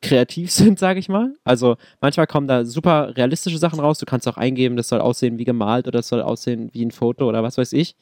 kreativ 0.00 0.50
sind, 0.52 0.78
sage 0.78 1.00
ich 1.00 1.08
mal. 1.08 1.34
Also 1.44 1.76
manchmal 2.00 2.26
kommen 2.26 2.46
da 2.46 2.64
super 2.64 3.16
realistische 3.16 3.58
Sachen 3.58 3.80
raus. 3.80 3.98
Du 3.98 4.06
kannst 4.06 4.28
auch 4.28 4.36
eingeben, 4.36 4.76
das 4.76 4.88
soll 4.88 5.00
aussehen 5.00 5.38
wie 5.38 5.44
gemalt 5.44 5.88
oder 5.88 5.98
das 5.98 6.08
soll 6.08 6.22
aussehen 6.22 6.70
wie 6.72 6.84
ein 6.84 6.90
Foto 6.90 7.28
oder 7.28 7.42
was 7.42 7.58
weiß 7.58 7.72
ich. 7.72 7.96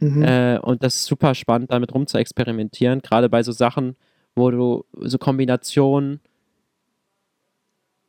Mhm. 0.00 0.22
Äh, 0.22 0.58
und 0.58 0.82
das 0.82 0.96
ist 0.96 1.06
super 1.06 1.34
spannend, 1.34 1.72
damit 1.72 1.94
rum 1.94 2.06
zu 2.06 2.18
experimentieren. 2.18 3.00
Gerade 3.00 3.28
bei 3.30 3.42
so 3.42 3.52
Sachen, 3.52 3.96
wo 4.34 4.50
du 4.50 4.84
so 5.00 5.16
Kombinationen, 5.16 6.20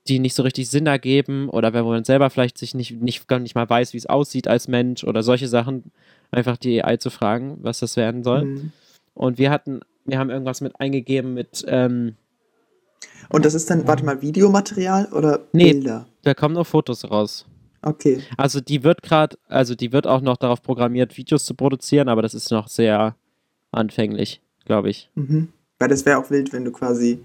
die 0.09 0.19
nicht 0.19 0.35
so 0.35 0.43
richtig 0.43 0.69
Sinn 0.69 0.87
ergeben 0.87 1.49
oder 1.49 1.73
wenn 1.73 1.85
man 1.85 2.03
selber 2.03 2.29
vielleicht 2.29 2.57
sich 2.57 2.73
nicht, 2.75 3.01
nicht, 3.01 3.27
gar 3.27 3.39
nicht 3.39 3.55
mal 3.55 3.69
weiß, 3.69 3.93
wie 3.93 3.97
es 3.97 4.05
aussieht 4.05 4.47
als 4.47 4.67
Mensch 4.67 5.03
oder 5.03 5.23
solche 5.23 5.47
Sachen, 5.47 5.91
einfach 6.31 6.57
die 6.57 6.83
AI 6.83 6.97
zu 6.97 7.09
fragen, 7.09 7.57
was 7.61 7.79
das 7.79 7.95
werden 7.97 8.23
soll. 8.23 8.45
Mhm. 8.45 8.71
Und 9.13 9.37
wir 9.37 9.49
hatten, 9.51 9.81
wir 10.05 10.19
haben 10.19 10.29
irgendwas 10.29 10.61
mit 10.61 10.79
eingegeben 10.79 11.33
mit, 11.33 11.65
ähm, 11.67 12.15
Und 13.29 13.45
das 13.45 13.53
ist 13.53 13.69
dann, 13.69 13.87
warte 13.87 14.05
mal, 14.05 14.21
Videomaterial 14.21 15.07
oder 15.11 15.41
Nee. 15.51 15.73
Bilder? 15.73 16.05
da 16.23 16.33
kommen 16.33 16.55
nur 16.55 16.65
Fotos 16.65 17.09
raus. 17.09 17.45
Okay. 17.81 18.21
Also 18.35 18.59
die 18.59 18.83
wird 18.83 19.01
gerade, 19.01 19.37
also 19.47 19.75
die 19.75 19.93
wird 19.93 20.07
auch 20.07 20.21
noch 20.21 20.37
darauf 20.37 20.61
programmiert, 20.61 21.15
Videos 21.17 21.45
zu 21.45 21.53
produzieren, 21.53 22.09
aber 22.09 22.21
das 22.21 22.33
ist 22.33 22.51
noch 22.51 22.67
sehr 22.67 23.15
anfänglich, 23.71 24.41
glaube 24.65 24.89
ich. 24.89 25.09
Mhm. 25.15 25.49
Weil 25.79 25.89
das 25.89 26.05
wäre 26.05 26.17
auch 26.17 26.29
wild, 26.29 26.53
wenn 26.53 26.65
du 26.65 26.71
quasi, 26.71 27.19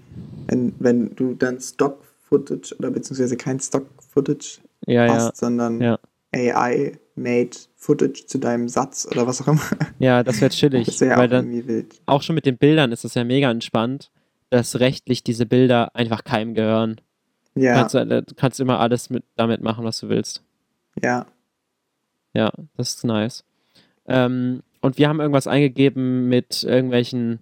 wenn, 0.47 0.73
wenn 0.79 1.15
du 1.15 1.33
dann 1.33 1.59
Stock-Footage 2.37 2.75
oder 2.79 2.91
beziehungsweise 2.91 3.37
kein 3.37 3.59
Stock-Footage 3.59 4.59
Ja, 4.87 5.05
ja, 5.05 5.13
hast, 5.13 5.37
sondern 5.37 5.81
ja. 5.81 5.99
AI-made 6.33 7.51
Footage 7.75 8.25
zu 8.25 8.37
deinem 8.39 8.67
Satz 8.69 9.07
oder 9.09 9.27
was 9.27 9.41
auch 9.41 9.47
immer. 9.49 9.61
ja, 9.99 10.23
das 10.23 10.41
wäre 10.41 10.49
chillig, 10.51 10.85
Das 10.87 11.01
wäre 11.01 11.17
weil 11.17 11.27
auch 11.27 11.31
dann 11.31 11.67
wild. 11.67 12.01
auch 12.05 12.21
schon 12.21 12.35
mit 12.35 12.45
den 12.45 12.57
Bildern 12.57 12.91
ist 12.91 13.05
es 13.05 13.13
ja 13.13 13.23
mega 13.23 13.49
entspannt, 13.51 14.11
dass 14.49 14.79
rechtlich 14.79 15.23
diese 15.23 15.45
Bilder 15.45 15.95
einfach 15.95 16.23
keinem 16.23 16.53
gehören. 16.53 16.99
Ja, 17.55 17.73
Kannst, 17.75 17.95
du- 17.95 18.05
du 18.23 18.35
kannst 18.35 18.59
immer 18.59 18.79
alles 18.79 19.09
mit, 19.09 19.23
damit 19.35 19.61
machen, 19.61 19.83
was 19.85 19.99
du 19.99 20.09
willst. 20.09 20.43
ja. 21.01 21.25
Ja, 22.35 22.51
das 22.77 22.95
ist 22.95 23.03
nice. 23.03 23.43
Ähm, 24.07 24.63
und 24.81 24.97
wir 24.97 25.07
haben 25.07 25.19
irgendwas 25.19 25.45
eingegeben 25.45 26.27
mit 26.29 26.63
irgendwelchen 26.63 27.41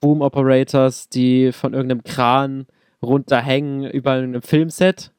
Boom-Operators, 0.00 1.10
die 1.10 1.52
von 1.52 1.74
irgendeinem 1.74 2.04
Kran 2.04 2.66
runterhängen 3.02 3.84
über 3.90 4.12
einem 4.12 4.42
Filmset. 4.42 5.12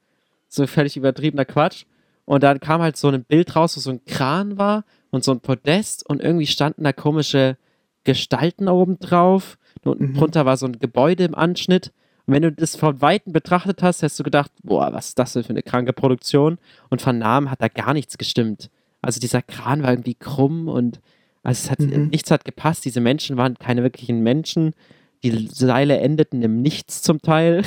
So 0.47 0.67
völlig 0.67 0.97
übertriebener 0.97 1.45
Quatsch. 1.45 1.85
Und 2.25 2.43
dann 2.43 2.59
kam 2.59 2.81
halt 2.81 2.97
so 2.97 3.07
ein 3.09 3.23
Bild 3.23 3.55
raus, 3.55 3.75
wo 3.77 3.81
so 3.81 3.89
ein 3.91 4.05
Kran 4.05 4.57
war 4.57 4.83
und 5.09 5.23
so 5.23 5.31
ein 5.31 5.39
Podest 5.39 6.07
und 6.07 6.21
irgendwie 6.21 6.47
standen 6.47 6.83
da 6.83 6.93
komische 6.93 7.57
Gestalten 8.03 8.67
oben 8.67 8.99
drauf. 8.99 9.57
Und 9.83 9.91
unten 9.93 10.05
Mhm. 10.11 10.17
drunter 10.17 10.45
war 10.45 10.57
so 10.57 10.65
ein 10.65 10.79
Gebäude 10.79 11.23
im 11.23 11.35
Anschnitt. 11.35 11.91
Und 12.25 12.35
wenn 12.35 12.43
du 12.43 12.51
das 12.51 12.75
von 12.75 13.01
Weitem 13.01 13.33
betrachtet 13.33 13.81
hast, 13.81 14.03
hast 14.03 14.19
du 14.19 14.23
gedacht, 14.23 14.51
boah, 14.63 14.93
was 14.93 15.09
ist 15.09 15.19
das 15.19 15.33
denn 15.33 15.43
für 15.43 15.49
eine 15.49 15.63
kranke 15.63 15.93
Produktion? 15.93 16.57
Und 16.89 17.01
von 17.01 17.17
Namen 17.17 17.49
hat 17.49 17.61
da 17.61 17.67
gar 17.67 17.93
nichts 17.93 18.17
gestimmt. 18.17 18.69
Also 19.01 19.19
dieser 19.19 19.41
Kran 19.41 19.81
war 19.83 19.89
irgendwie 19.91 20.13
krumm 20.15 20.67
und 20.67 20.99
also 21.43 21.65
es 21.65 21.71
hat, 21.71 21.79
Mhm. 21.79 22.09
nichts 22.09 22.29
hat 22.29 22.45
gepasst. 22.45 22.85
Diese 22.85 23.01
Menschen 23.01 23.35
waren 23.37 23.57
keine 23.57 23.81
wirklichen 23.81 24.21
Menschen. 24.21 24.73
Die 25.23 25.47
Seile 25.47 25.99
endeten 25.99 26.41
im 26.41 26.61
Nichts 26.61 27.01
zum 27.01 27.21
Teil. 27.21 27.63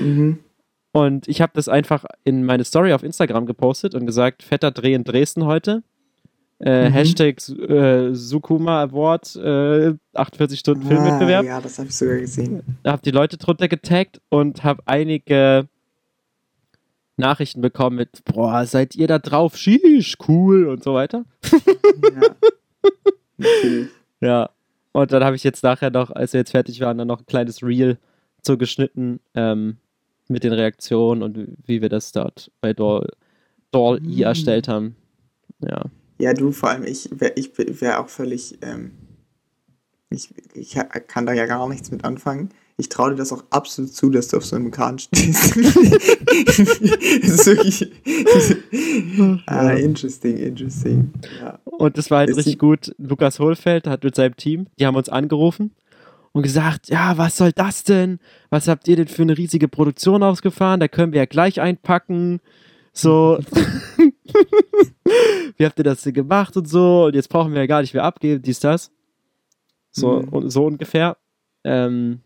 Mhm. 0.00 0.38
Und 0.92 1.26
ich 1.28 1.40
habe 1.40 1.52
das 1.54 1.68
einfach 1.68 2.04
in 2.22 2.44
meine 2.44 2.64
Story 2.64 2.92
auf 2.92 3.02
Instagram 3.02 3.46
gepostet 3.46 3.94
und 3.94 4.06
gesagt, 4.06 4.42
fetter 4.42 4.70
Dreh 4.70 4.94
in 4.94 5.04
Dresden 5.04 5.44
heute. 5.44 5.82
Äh, 6.60 6.88
Mhm. 6.88 6.92
Hashtag 6.92 7.48
äh, 7.48 8.14
Sukuma 8.14 8.82
Award, 8.82 9.34
äh, 9.36 9.94
48 10.14 10.60
Stunden 10.60 10.86
Filmwettbewerb. 10.86 11.44
Ah, 11.44 11.48
ja, 11.48 11.60
das 11.60 11.78
habe 11.78 11.88
ich 11.88 11.96
sogar 11.96 12.18
gesehen. 12.18 12.62
habe 12.86 13.02
die 13.02 13.10
Leute 13.10 13.36
drunter 13.38 13.66
getaggt 13.68 14.20
und 14.28 14.62
habe 14.62 14.82
einige 14.86 15.68
Nachrichten 17.16 17.60
bekommen 17.60 17.96
mit, 17.96 18.24
boah, 18.24 18.64
seid 18.66 18.94
ihr 18.94 19.08
da 19.08 19.18
drauf? 19.18 19.56
Sheesh, 19.56 20.16
cool 20.28 20.66
und 20.68 20.82
so 20.84 20.94
weiter. 20.94 21.24
Ja. 21.52 22.20
Natürlich. 23.36 23.88
Ja. 24.20 24.50
Und 24.94 25.10
dann 25.10 25.24
habe 25.24 25.34
ich 25.34 25.42
jetzt 25.42 25.64
nachher 25.64 25.90
noch, 25.90 26.12
als 26.12 26.32
wir 26.32 26.40
jetzt 26.40 26.52
fertig 26.52 26.80
waren, 26.80 26.96
dann 26.98 27.08
noch 27.08 27.18
ein 27.18 27.26
kleines 27.26 27.64
Reel 27.64 27.98
zugeschnitten 28.42 29.18
ähm, 29.34 29.78
mit 30.28 30.44
den 30.44 30.52
Reaktionen 30.52 31.24
und 31.24 31.56
wie 31.66 31.82
wir 31.82 31.88
das 31.88 32.12
dort 32.12 32.52
bei 32.60 32.72
Doll, 32.72 33.08
Doll 33.72 33.98
Mm. 34.00 34.22
erstellt 34.22 34.68
haben. 34.68 34.94
Ja. 35.58 35.86
Ja, 36.20 36.32
du, 36.32 36.52
vor 36.52 36.70
allem 36.70 36.84
ich 36.84 37.08
wäre 37.10 37.32
ich 37.34 37.50
wär 37.58 38.00
auch 38.00 38.08
völlig, 38.08 38.56
ähm, 38.62 38.92
ich, 40.10 40.32
ich 40.54 40.78
kann 41.08 41.26
da 41.26 41.32
ja 41.32 41.46
gar 41.46 41.68
nichts 41.68 41.90
mit 41.90 42.04
anfangen. 42.04 42.50
Ich 42.76 42.88
traue 42.88 43.10
dir 43.10 43.16
das 43.16 43.32
auch 43.32 43.44
absolut 43.50 43.92
zu, 43.92 44.10
dass 44.10 44.26
du 44.28 44.36
auf 44.38 44.44
so 44.44 44.56
einem 44.56 44.70
Kran 44.72 44.98
stehst. 44.98 45.56
das 45.56 46.58
ist 46.58 47.46
wirklich 47.46 47.92
ah, 49.46 49.70
interesting, 49.70 50.38
interesting. 50.38 51.12
Ja. 51.40 51.58
Und 51.64 51.96
das 51.98 52.10
war 52.10 52.18
halt 52.18 52.30
Ist 52.30 52.38
richtig 52.38 52.58
gut. 52.58 52.92
Lukas 52.98 53.38
Hohlfeld 53.38 53.86
hat 53.86 54.02
mit 54.02 54.16
seinem 54.16 54.36
Team, 54.36 54.66
die 54.78 54.86
haben 54.86 54.96
uns 54.96 55.08
angerufen 55.08 55.70
und 56.32 56.42
gesagt, 56.42 56.88
ja, 56.88 57.16
was 57.16 57.36
soll 57.36 57.52
das 57.52 57.84
denn? 57.84 58.18
Was 58.50 58.66
habt 58.66 58.88
ihr 58.88 58.96
denn 58.96 59.06
für 59.08 59.22
eine 59.22 59.38
riesige 59.38 59.68
Produktion 59.68 60.24
ausgefahren? 60.24 60.80
Da 60.80 60.88
können 60.88 61.12
wir 61.12 61.20
ja 61.20 61.26
gleich 61.26 61.60
einpacken. 61.60 62.40
So, 62.92 63.38
wie 65.56 65.64
habt 65.64 65.78
ihr 65.78 65.84
das 65.84 66.02
denn 66.02 66.12
gemacht 66.12 66.56
und 66.56 66.68
so? 66.68 67.04
Und 67.04 67.14
jetzt 67.14 67.28
brauchen 67.28 67.52
wir 67.52 67.60
ja 67.60 67.66
gar 67.66 67.82
nicht 67.82 67.94
mehr 67.94 68.04
abgeben, 68.04 68.42
dies, 68.42 68.58
das. 68.60 68.90
So, 69.92 70.22
Mhm. 70.22 70.28
und, 70.28 70.50
so 70.50 70.66
ungefähr. 70.66 71.16
Ähm, 71.62 72.20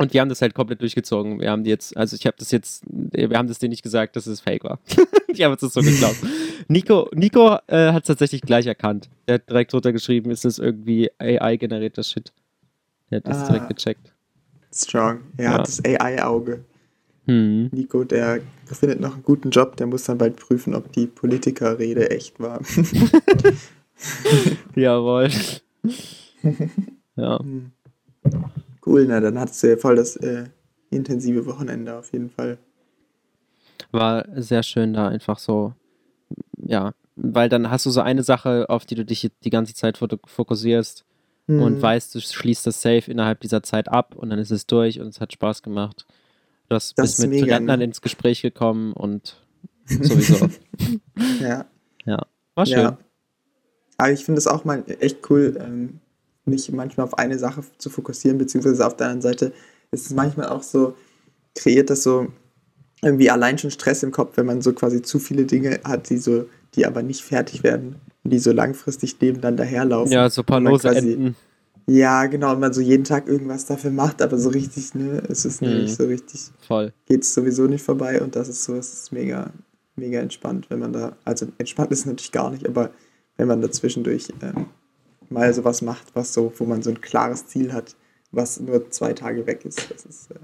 und 0.00 0.14
wir 0.14 0.20
haben 0.22 0.30
das 0.30 0.40
halt 0.40 0.54
komplett 0.54 0.80
durchgezogen. 0.80 1.40
Wir 1.40 1.50
haben 1.50 1.62
die 1.62 1.68
jetzt, 1.70 1.94
also 1.94 2.16
ich 2.16 2.24
habe 2.26 2.36
das 2.38 2.50
jetzt, 2.50 2.82
wir 2.88 3.36
haben 3.36 3.48
das 3.48 3.58
denen 3.58 3.70
nicht 3.70 3.82
gesagt, 3.82 4.16
dass 4.16 4.26
es 4.26 4.40
fake 4.40 4.64
war. 4.64 4.78
die 5.36 5.44
haben 5.44 5.52
uns 5.52 5.60
das 5.60 5.74
so 5.74 5.82
geglaubt. 5.82 6.16
Nico, 6.68 7.10
Nico 7.14 7.58
äh, 7.66 7.92
hat 7.92 8.04
es 8.04 8.06
tatsächlich 8.06 8.40
gleich 8.40 8.64
erkannt. 8.66 9.10
Der 9.28 9.34
hat 9.34 9.48
direkt 9.50 9.74
drunter 9.74 9.92
geschrieben, 9.92 10.30
ist 10.30 10.46
das 10.46 10.58
irgendwie 10.58 11.10
AI-generierter 11.18 12.02
Shit. 12.02 12.32
Der 13.10 13.18
hat 13.18 13.26
das 13.28 13.38
Ah. 13.42 13.46
direkt 13.52 13.68
gecheckt. 13.68 14.14
Strong. 14.72 15.20
Er 15.36 15.44
Ja. 15.44 15.52
hat 15.52 15.68
das 15.68 15.84
AI-Auge. 15.84 16.64
Hm. 17.26 17.68
Nico, 17.72 18.04
der 18.04 18.40
findet 18.64 19.00
noch 19.00 19.12
einen 19.14 19.22
guten 19.22 19.50
Job, 19.50 19.76
der 19.76 19.86
muss 19.86 20.04
dann 20.04 20.16
bald 20.16 20.36
prüfen, 20.36 20.74
ob 20.74 20.90
die 20.92 21.06
Politikerrede 21.08 22.10
echt 22.10 22.40
war. 22.40 22.60
Jawohl. 24.74 25.28
ja. 27.16 27.38
Hm. 27.38 27.72
Cool, 28.84 29.06
na 29.06 29.20
dann 29.20 29.38
hattest 29.38 29.62
du 29.62 29.68
ja 29.68 29.76
voll 29.76 29.96
das 29.96 30.16
äh, 30.16 30.44
intensive 30.90 31.46
Wochenende 31.46 31.96
auf 31.96 32.12
jeden 32.12 32.30
Fall. 32.30 32.58
War 33.92 34.26
sehr 34.36 34.62
schön 34.62 34.92
da 34.92 35.08
einfach 35.08 35.38
so, 35.38 35.74
ja, 36.56 36.94
weil 37.16 37.48
dann 37.48 37.70
hast 37.70 37.86
du 37.86 37.90
so 37.90 38.00
eine 38.00 38.22
Sache, 38.22 38.68
auf 38.68 38.86
die 38.86 38.94
du 38.94 39.04
dich 39.04 39.30
die 39.42 39.50
ganze 39.50 39.74
Zeit 39.74 39.98
fokussierst 39.98 41.04
mhm. 41.46 41.62
und 41.62 41.82
weißt, 41.82 42.14
du 42.14 42.20
schließt 42.20 42.66
das 42.66 42.80
Safe 42.80 43.10
innerhalb 43.10 43.40
dieser 43.40 43.62
Zeit 43.62 43.88
ab 43.88 44.14
und 44.16 44.30
dann 44.30 44.38
ist 44.38 44.50
es 44.50 44.66
durch 44.66 45.00
und 45.00 45.08
es 45.08 45.20
hat 45.20 45.32
Spaß 45.32 45.62
gemacht. 45.62 46.06
Du 46.68 46.76
hast, 46.76 46.96
das 46.98 47.16
bist 47.16 47.28
mit 47.28 47.50
Rentnern 47.50 47.80
ne? 47.80 47.86
ins 47.86 48.00
Gespräch 48.00 48.42
gekommen 48.42 48.92
und 48.92 49.36
sowieso. 49.86 50.48
ja. 51.40 51.66
Ja, 52.06 52.26
war 52.54 52.66
schön. 52.66 52.78
Ja. 52.78 52.98
Aber 53.98 54.12
ich 54.12 54.24
finde 54.24 54.38
es 54.38 54.46
auch 54.46 54.64
mal 54.64 54.82
echt 55.00 55.28
cool, 55.30 55.58
ähm, 55.60 56.00
mich 56.50 56.70
manchmal 56.72 57.06
auf 57.06 57.18
eine 57.18 57.38
Sache 57.38 57.62
zu 57.78 57.88
fokussieren, 57.90 58.38
beziehungsweise 58.38 58.86
auf 58.86 58.96
der 58.96 59.08
anderen 59.08 59.22
Seite 59.22 59.52
ist 59.90 60.06
es 60.06 60.12
manchmal 60.12 60.48
auch 60.48 60.62
so, 60.62 60.94
kreiert 61.54 61.90
das 61.90 62.02
so 62.02 62.28
irgendwie 63.02 63.30
allein 63.30 63.58
schon 63.58 63.70
Stress 63.70 64.02
im 64.02 64.10
Kopf, 64.10 64.36
wenn 64.36 64.46
man 64.46 64.60
so 64.60 64.72
quasi 64.72 65.02
zu 65.02 65.18
viele 65.18 65.44
Dinge 65.44 65.80
hat, 65.84 66.10
die 66.10 66.18
so, 66.18 66.46
die 66.74 66.86
aber 66.86 67.02
nicht 67.02 67.22
fertig 67.22 67.62
werden 67.62 67.96
und 68.24 68.32
die 68.32 68.38
so 68.38 68.52
langfristig 68.52 69.20
nebeneinander 69.20 69.64
herlaufen. 69.64 70.12
Ja, 70.12 70.28
so 70.28 70.42
paar 70.42 70.60
lose 70.60 70.88
quasi, 70.88 71.12
Enden. 71.12 71.36
Ja, 71.86 72.26
genau, 72.26 72.52
und 72.52 72.60
man 72.60 72.72
so 72.72 72.80
jeden 72.80 73.04
Tag 73.04 73.26
irgendwas 73.26 73.66
dafür 73.66 73.90
macht, 73.90 74.22
aber 74.22 74.38
so 74.38 74.50
richtig, 74.50 74.94
ne, 74.94 75.22
es 75.28 75.44
ist 75.44 75.62
mhm. 75.62 75.82
nicht 75.82 75.96
so 75.96 76.04
richtig. 76.04 76.50
Voll. 76.66 76.92
Geht 77.06 77.22
es 77.22 77.34
sowieso 77.34 77.66
nicht 77.66 77.82
vorbei 77.82 78.20
und 78.22 78.36
das 78.36 78.48
ist 78.48 78.64
so, 78.64 78.76
es 78.76 78.92
ist 78.92 79.12
mega, 79.12 79.50
mega 79.96 80.20
entspannt, 80.20 80.68
wenn 80.68 80.78
man 80.78 80.92
da, 80.92 81.16
also 81.24 81.46
entspannt 81.58 81.90
ist 81.90 82.00
es 82.00 82.06
natürlich 82.06 82.32
gar 82.32 82.50
nicht, 82.50 82.68
aber 82.68 82.90
wenn 83.38 83.48
man 83.48 83.60
da 83.60 83.70
zwischendurch 83.70 84.28
ähm, 84.42 84.66
mal 85.30 85.52
sowas 85.54 85.82
macht, 85.82 86.14
was 86.14 86.34
so, 86.34 86.52
wo 86.56 86.64
man 86.64 86.82
so 86.82 86.90
ein 86.90 87.00
klares 87.00 87.46
Ziel 87.46 87.72
hat, 87.72 87.96
was 88.32 88.60
nur 88.60 88.90
zwei 88.90 89.12
Tage 89.12 89.46
weg 89.46 89.64
ist. 89.64 89.90
Das 89.90 90.04
ist 90.04 90.30
äh, 90.30 90.34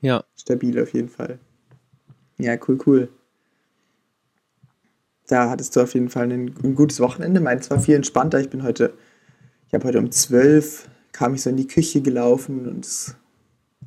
ja. 0.00 0.24
stabil 0.36 0.80
auf 0.80 0.92
jeden 0.92 1.08
Fall. 1.08 1.38
Ja, 2.38 2.56
cool, 2.68 2.78
cool. 2.86 3.08
Da 5.26 5.50
hattest 5.50 5.74
du 5.76 5.80
auf 5.80 5.94
jeden 5.94 6.10
Fall 6.10 6.30
ein, 6.30 6.54
ein 6.62 6.74
gutes 6.74 7.00
Wochenende. 7.00 7.40
Meins 7.40 7.70
war 7.70 7.80
viel 7.80 7.94
entspannter. 7.94 8.40
Ich 8.40 8.50
bin 8.50 8.62
heute, 8.62 8.92
ich 9.68 9.74
habe 9.74 9.88
heute 9.88 9.98
um 9.98 10.10
zwölf 10.10 10.88
kam 11.12 11.34
ich 11.34 11.42
so 11.42 11.50
in 11.50 11.56
die 11.56 11.66
Küche 11.66 12.00
gelaufen 12.00 12.66
und 12.66 12.84
es, 12.84 13.14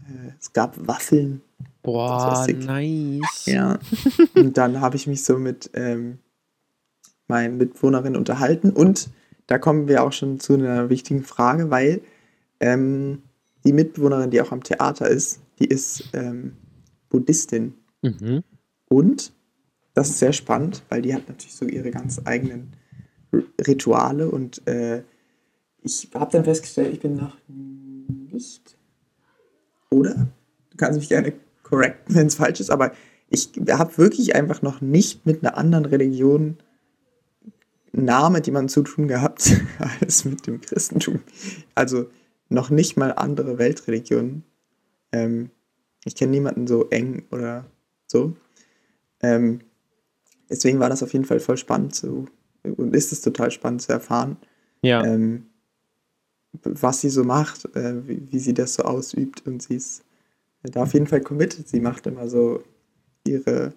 äh, 0.08 0.32
es 0.40 0.54
gab 0.54 0.88
Waffeln. 0.88 1.42
Boah, 1.82 2.46
nice. 2.48 3.46
Ja. 3.46 3.80
und 4.36 4.58
dann 4.58 4.80
habe 4.80 4.96
ich 4.96 5.08
mich 5.08 5.24
so 5.24 5.38
mit 5.38 5.70
ähm, 5.74 6.20
meinen 7.28 7.58
Mitwohnerinnen 7.58 8.18
unterhalten 8.18 8.72
und 8.72 9.10
da 9.48 9.58
kommen 9.58 9.88
wir 9.88 10.04
auch 10.04 10.14
schon 10.14 10.40
zu 10.40 10.54
einer 10.54 10.90
wichtigen 10.90 11.24
Frage, 11.24 11.70
weil 11.70 12.02
ähm, 12.60 13.24
die 13.66 13.74
Mitbewohnerin, 13.74 14.32
die 14.32 14.42
auch 14.42 14.52
am 14.52 14.64
Theater 14.64 15.08
ist, 15.08 15.42
die 15.60 15.66
ist 15.66 16.04
ähm, 16.14 16.54
Buddhistin. 17.10 17.74
Mhm. 18.02 18.44
Und 18.88 19.34
das 19.94 20.10
ist 20.10 20.20
sehr 20.20 20.34
spannend, 20.34 20.84
weil 20.90 21.02
die 21.02 21.14
hat 21.14 21.28
natürlich 21.28 21.56
so 21.56 21.66
ihre 21.66 21.92
ganz 21.92 22.22
eigenen 22.26 22.74
Rituale 23.66 24.30
und 24.30 24.66
äh, 24.68 25.04
ich 25.82 26.10
habe 26.16 26.32
dann 26.32 26.44
festgestellt, 26.44 26.94
ich 26.94 27.00
bin 27.00 27.16
noch 27.16 27.38
nicht. 27.48 28.76
Oder? 29.92 30.28
Du 30.72 30.78
kannst 30.78 31.00
mich 31.00 31.10
gerne 31.10 31.34
correcten, 31.64 32.16
wenn 32.16 32.28
es 32.28 32.36
falsch 32.36 32.60
ist, 32.60 32.72
aber 32.72 32.92
ich 33.30 33.52
habe 33.70 33.98
wirklich 33.98 34.36
einfach 34.36 34.62
noch 34.62 34.82
nicht 34.82 35.26
mit 35.26 35.44
einer 35.44 35.58
anderen 35.58 35.86
Religion 35.86 36.58
Name, 37.96 38.42
die 38.42 38.52
man 38.52 38.70
zu 38.70 38.84
tun 38.84 39.08
gehabt, 39.08 39.62
als 40.02 40.26
mit 40.26 40.48
dem 40.48 40.62
Christentum. 40.62 41.22
Also 41.74 42.08
noch 42.50 42.70
nicht 42.70 42.98
mal 42.98 43.12
andere 43.12 43.58
Weltreligionen. 43.58 44.44
Ähm, 45.12 45.50
ich 46.04 46.16
kenne 46.16 46.32
niemanden 46.32 46.68
so 46.68 46.90
eng 46.90 47.24
oder 47.32 47.66
so. 48.08 48.34
Ähm, 49.22 49.62
deswegen 50.50 50.80
war 50.80 50.90
das 50.90 51.04
auf 51.04 51.14
jeden 51.14 51.26
Fall 51.26 51.40
voll 51.40 51.58
spannend 51.58 51.96
zu, 51.96 52.28
und 52.64 52.96
ist 52.96 53.12
es 53.12 53.22
total 53.22 53.52
spannend 53.52 53.82
zu 53.82 53.92
erfahren, 53.92 54.38
ja. 54.82 55.04
ähm, 55.04 55.48
was 56.64 57.02
sie 57.02 57.10
so 57.10 57.24
macht, 57.24 57.66
äh, 57.76 58.08
wie, 58.08 58.32
wie, 58.32 58.40
sie 58.40 58.54
das 58.54 58.76
so 58.76 58.84
ausübt. 58.84 59.46
Und 59.46 59.64
sie 59.64 59.76
ist 59.76 60.04
da 60.64 60.84
auf 60.84 60.94
jeden 60.94 61.08
Fall 61.08 61.22
committed. 61.22 61.68
Sie 61.68 61.80
macht 61.80 62.08
immer 62.08 62.28
so 62.28 62.64
ihre, 63.28 63.74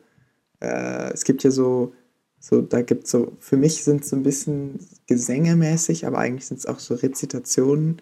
äh, 0.61 1.13
es 1.13 1.25
gibt 1.25 1.43
ja 1.43 1.51
so 1.51 1.95
so, 2.41 2.61
da 2.61 2.83
gibt 2.83 3.05
es 3.05 3.11
so, 3.11 3.33
für 3.41 3.57
mich 3.57 3.83
sind 3.83 4.03
es 4.03 4.11
so 4.11 4.17
ein 4.17 4.23
bisschen 4.23 4.79
gesängemäßig, 5.07 6.07
aber 6.07 6.19
eigentlich 6.19 6.47
sind 6.47 6.59
es 6.59 6.67
auch 6.67 6.79
so 6.79 6.95
Rezitationen, 6.95 8.01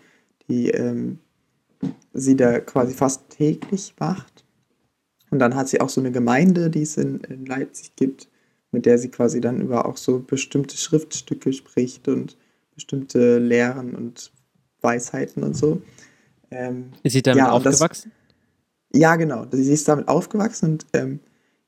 die 0.48 0.70
ähm, 0.70 1.18
sie 2.12 2.36
da 2.36 2.60
quasi 2.60 2.94
fast 2.94 3.30
täglich 3.30 3.94
macht. 3.98 4.44
Und 5.30 5.38
dann 5.38 5.54
hat 5.54 5.68
sie 5.68 5.80
auch 5.80 5.88
so 5.88 6.00
eine 6.00 6.12
Gemeinde, 6.12 6.70
die 6.70 6.82
es 6.82 6.96
in, 6.96 7.20
in 7.20 7.46
Leipzig 7.46 7.96
gibt, 7.96 8.28
mit 8.72 8.86
der 8.86 8.98
sie 8.98 9.08
quasi 9.08 9.40
dann 9.40 9.60
über 9.60 9.86
auch 9.86 9.96
so 9.96 10.20
bestimmte 10.20 10.76
Schriftstücke 10.76 11.52
spricht 11.52 12.08
und 12.08 12.36
bestimmte 12.74 13.38
Lehren 13.38 13.94
und 13.94 14.32
Weisheiten 14.82 15.42
und 15.42 15.56
so. 15.56 15.80
Ähm, 16.50 16.92
ist 17.02 17.14
sie 17.14 17.22
damit 17.22 17.38
ja, 17.38 17.50
aufgewachsen? 17.50 18.12
Das, 18.90 19.00
ja, 19.00 19.16
genau. 19.16 19.46
Sie 19.50 19.72
ist 19.72 19.88
damit 19.88 20.08
aufgewachsen 20.08 20.72
und 20.72 20.86
ähm, 20.92 21.20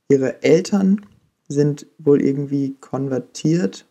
ihre 0.09 0.43
Eltern 0.43 1.05
sind 1.49 1.87
wohl 1.99 2.23
irgendwie 2.23 2.77
konvertiert 2.81 3.87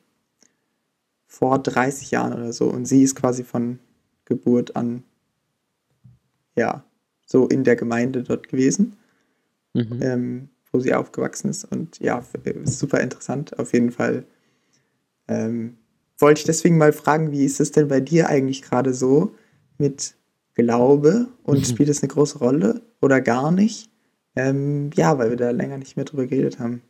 vor 1.26 1.60
30 1.60 2.12
Jahren 2.12 2.34
oder 2.34 2.54
so. 2.54 2.68
Und 2.68 2.86
sie 2.86 3.04
ist 3.04 3.16
quasi 3.16 3.44
von 3.44 3.80
Geburt 4.26 4.76
an, 4.76 5.04
ja, 6.56 6.84
so 7.26 7.48
in 7.48 7.64
der 7.64 7.76
Gemeinde 7.76 8.24
dort 8.24 8.48
gewesen, 8.48 8.96
mhm. 9.74 10.00
ähm, 10.02 10.50
wo 10.72 10.80
sie 10.80 10.94
aufgewachsen 10.94 11.50
ist. 11.50 11.66
Und 11.66 12.00
ja, 12.00 12.24
super 12.64 13.02
interessant 13.02 13.58
auf 13.60 13.74
jeden 13.74 13.92
Fall. 13.92 14.26
Ähm, 15.28 15.78
wollte 16.18 16.40
ich 16.40 16.46
deswegen 16.46 16.78
mal 16.78 16.94
fragen, 16.94 17.32
wie 17.32 17.46
ist 17.46 17.60
es 17.60 17.72
denn 17.72 17.88
bei 17.88 18.00
dir 18.00 18.30
eigentlich 18.30 18.62
gerade 18.62 18.94
so 18.94 19.36
mit 19.78 20.16
Glaube 20.56 21.28
und 21.44 21.60
mhm. 21.60 21.64
spielt 21.66 21.90
es 21.90 22.02
eine 22.02 22.12
große 22.12 22.40
Rolle 22.40 22.82
oder 23.02 23.22
gar 23.22 23.52
nicht? 23.52 23.92
Ähm, 24.36 24.90
ja, 24.96 25.18
weil 25.18 25.30
wir 25.30 25.38
da 25.38 25.52
länger 25.52 25.78
nicht 25.78 25.96
mehr 25.96 26.06
drüber 26.06 26.26
geredet 26.26 26.60
haben. 26.60 26.82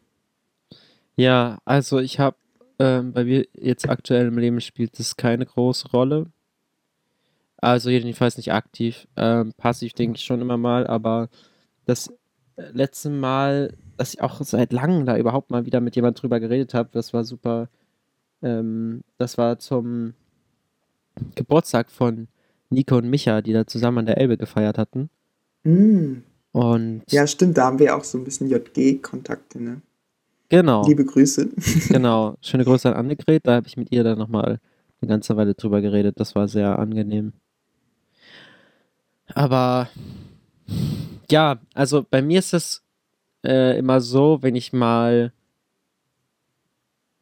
Ja, 1.18 1.58
also 1.66 2.00
ich 2.00 2.20
habe, 2.20 2.38
ähm, 2.80 3.12
bei 3.12 3.26
mir 3.26 3.46
jetzt 3.54 3.90
aktuell 3.90 4.28
im 4.28 4.38
Leben 4.38 4.62
spielt 4.62 4.98
das 5.00 5.18
keine 5.18 5.46
große 5.46 5.90
Rolle. 5.90 6.28
Also 7.58 7.90
jedenfalls 7.90 8.38
nicht 8.38 8.54
aktiv. 8.54 9.08
Ähm, 9.18 9.52
passiv 9.58 9.94
denke 9.94 10.18
ich 10.18 10.24
schon 10.24 10.42
immer 10.42 10.58
mal, 10.58 10.86
aber 10.86 11.28
das 11.86 12.14
letzte 12.56 13.10
Mal, 13.10 13.74
dass 13.98 14.14
ich 14.14 14.22
auch 14.22 14.42
seit 14.42 14.72
langem 14.74 15.06
da 15.06 15.18
überhaupt 15.18 15.50
mal 15.50 15.66
wieder 15.66 15.82
mit 15.82 15.96
jemand 15.96 16.22
drüber 16.22 16.40
geredet 16.40 16.74
habe, 16.74 16.90
das 16.92 17.14
war 17.14 17.24
super. 17.24 17.68
Ähm, 18.44 19.02
das 19.18 19.40
war 19.40 19.58
zum 19.58 20.14
Geburtstag 21.36 21.90
von 21.90 22.28
Nico 22.70 22.98
und 22.98 23.10
Micha, 23.10 23.42
die 23.42 23.54
da 23.54 23.66
zusammen 23.66 24.00
an 24.00 24.06
der 24.06 24.20
Elbe 24.20 24.38
gefeiert 24.38 24.78
hatten. 24.78 25.10
Mm. 25.64 26.18
Und 26.52 27.04
ja, 27.10 27.26
stimmt, 27.26 27.58
da 27.58 27.66
haben 27.66 27.80
wir 27.80 27.96
auch 27.96 28.04
so 28.04 28.18
ein 28.18 28.24
bisschen 28.24 28.50
JG-Kontakte, 28.50 29.62
ne? 29.62 29.82
Genau. 30.50 30.86
Liebe 30.88 31.06
Grüße. 31.06 31.50
genau. 31.90 32.38
Schöne 32.42 32.64
Grüße 32.64 32.90
an 32.90 32.96
Annegret. 32.96 33.46
Da 33.46 33.56
habe 33.56 33.68
ich 33.68 33.78
mit 33.78 33.92
ihr 33.92 34.04
dann 34.04 34.18
nochmal 34.18 34.60
eine 35.02 35.10
ganze 35.10 35.36
Weile 35.36 35.54
drüber 35.54 35.82
geredet. 35.82 36.20
Das 36.20 36.36
war 36.36 36.48
sehr 36.48 36.80
angenehm. 36.80 37.34
Aber 39.34 39.90
ja, 41.30 41.60
also 41.74 42.06
bei 42.10 42.22
mir 42.22 42.40
ist 42.40 42.54
es 42.54 42.84
äh, 43.46 43.78
immer 43.78 44.00
so, 44.00 44.40
wenn 44.42 44.56
ich 44.56 44.72
mal 44.72 45.34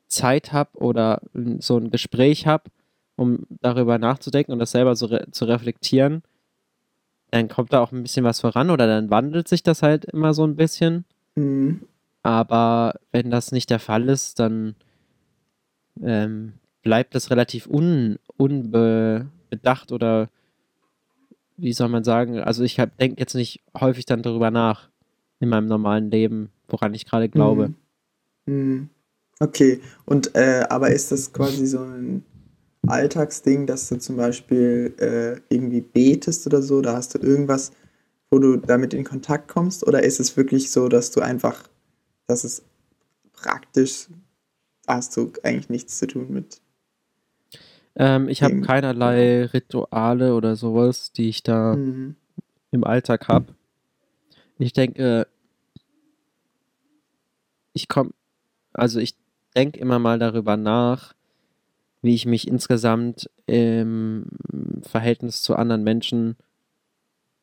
Zeit 0.08 0.54
habe 0.54 0.78
oder 0.78 1.22
so 1.60 1.78
ein 1.78 1.90
Gespräch 1.90 2.46
habe, 2.46 2.66
um 3.16 3.46
darüber 3.50 3.98
nachzudenken 3.98 4.52
und 4.52 4.60
das 4.60 4.72
selber 4.72 4.96
so 4.96 5.08
re 5.08 5.28
zu 5.32 5.46
reflektieren, 5.46 6.22
dann 7.32 7.48
kommt 7.50 7.74
da 7.74 7.82
auch 7.82 7.92
ein 7.92 8.04
bisschen 8.04 8.24
was 8.24 8.40
voran 8.40 8.70
oder 8.70 8.88
dann 8.88 9.10
wandelt 9.10 9.48
sich 9.48 9.64
das 9.64 9.82
halt 9.82 10.06
immer 10.06 10.34
so 10.34 10.46
ein 10.46 10.56
bisschen. 10.56 11.06
Mhm. 11.36 11.82
Aber 12.26 12.96
wenn 13.12 13.30
das 13.30 13.52
nicht 13.52 13.70
der 13.70 13.78
Fall 13.78 14.10
ist, 14.10 14.40
dann 14.40 14.74
ähm, 16.02 16.54
bleibt 16.82 17.14
das 17.14 17.30
relativ 17.30 17.68
un, 17.68 18.18
unbedacht 18.36 19.92
oder 19.92 20.30
wie 21.56 21.72
soll 21.72 21.88
man 21.88 22.04
sagen? 22.04 22.40
Also 22.40 22.64
ich 22.64 22.78
denke 23.00 23.20
jetzt 23.20 23.36
nicht 23.36 23.62
häufig 23.80 24.08
dann 24.08 24.24
darüber 24.24 24.50
nach 24.50 24.90
in 25.40 25.50
meinem 25.50 25.68
normalen 25.68 26.10
Leben, 26.10 26.50
woran 26.68 26.96
ich 26.96 27.06
gerade 27.06 27.30
glaube. 27.30 27.76
Mhm. 28.48 28.90
Okay, 29.40 29.80
und 30.06 30.34
äh, 30.34 30.66
aber 30.68 30.90
ist 30.90 31.12
das 31.12 31.32
quasi 31.32 31.68
so 31.68 31.78
ein 31.78 32.26
Alltagsding, 32.88 33.68
dass 33.68 33.88
du 33.88 34.00
zum 34.00 34.18
Beispiel 34.18 34.96
äh, 34.98 35.54
irgendwie 35.54 35.82
betest 35.82 36.48
oder 36.48 36.64
so? 36.64 36.82
Da 36.82 36.94
hast 36.94 37.14
du 37.14 37.20
irgendwas, 37.20 37.72
wo 38.32 38.40
du 38.40 38.58
damit 38.58 38.96
in 38.96 39.04
Kontakt 39.04 39.48
kommst? 39.48 39.86
Oder 39.86 40.02
ist 40.02 40.20
es 40.20 40.36
wirklich 40.36 40.72
so, 40.72 40.90
dass 40.90 41.12
du 41.12 41.22
einfach 41.22 41.70
das 42.28 42.44
ist 42.44 42.64
praktisch, 43.34 44.08
hast 44.88 45.16
du 45.18 45.32
eigentlich 45.44 45.70
nichts 45.70 45.98
zu 45.98 46.08
tun 46.08 46.32
mit. 46.32 46.62
Ähm, 47.96 48.28
ich 48.28 48.44
habe 48.44 48.62
keinerlei 48.62 49.46
Rituale 49.46 50.36
oder 50.36 50.56
sowas, 50.56 51.12
die 51.12 51.30
ich 51.30 51.44
da 51.44 51.76
Mhm. 51.76 52.16
im 52.72 52.84
Alltag 52.84 53.28
habe. 53.28 53.56
Ich 54.58 54.74
denke, 54.74 55.28
ich 57.74 57.88
komme, 57.88 58.12
also 58.74 59.00
ich 59.00 59.16
denke 59.56 59.80
immer 59.80 60.00
mal 60.00 60.20
darüber 60.20 60.58
nach, 60.58 61.14
wie 62.02 62.14
ich 62.16 62.26
mich 62.26 62.48
insgesamt 62.48 63.30
im 63.48 64.28
Verhältnis 64.82 65.42
zu 65.42 65.56
anderen 65.56 65.84
Menschen 65.84 66.36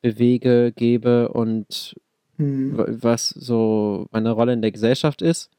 bewege, 0.02 0.72
gebe 0.74 1.28
und 1.28 1.94
Mhm. 2.38 2.76
wa- 2.78 2.86
was 2.88 3.28
so 3.30 4.06
meine 4.10 4.30
Rolle 4.30 4.52
in 4.52 4.62
der 4.62 4.72
Gesellschaft 4.72 5.22
ist. 5.22 5.50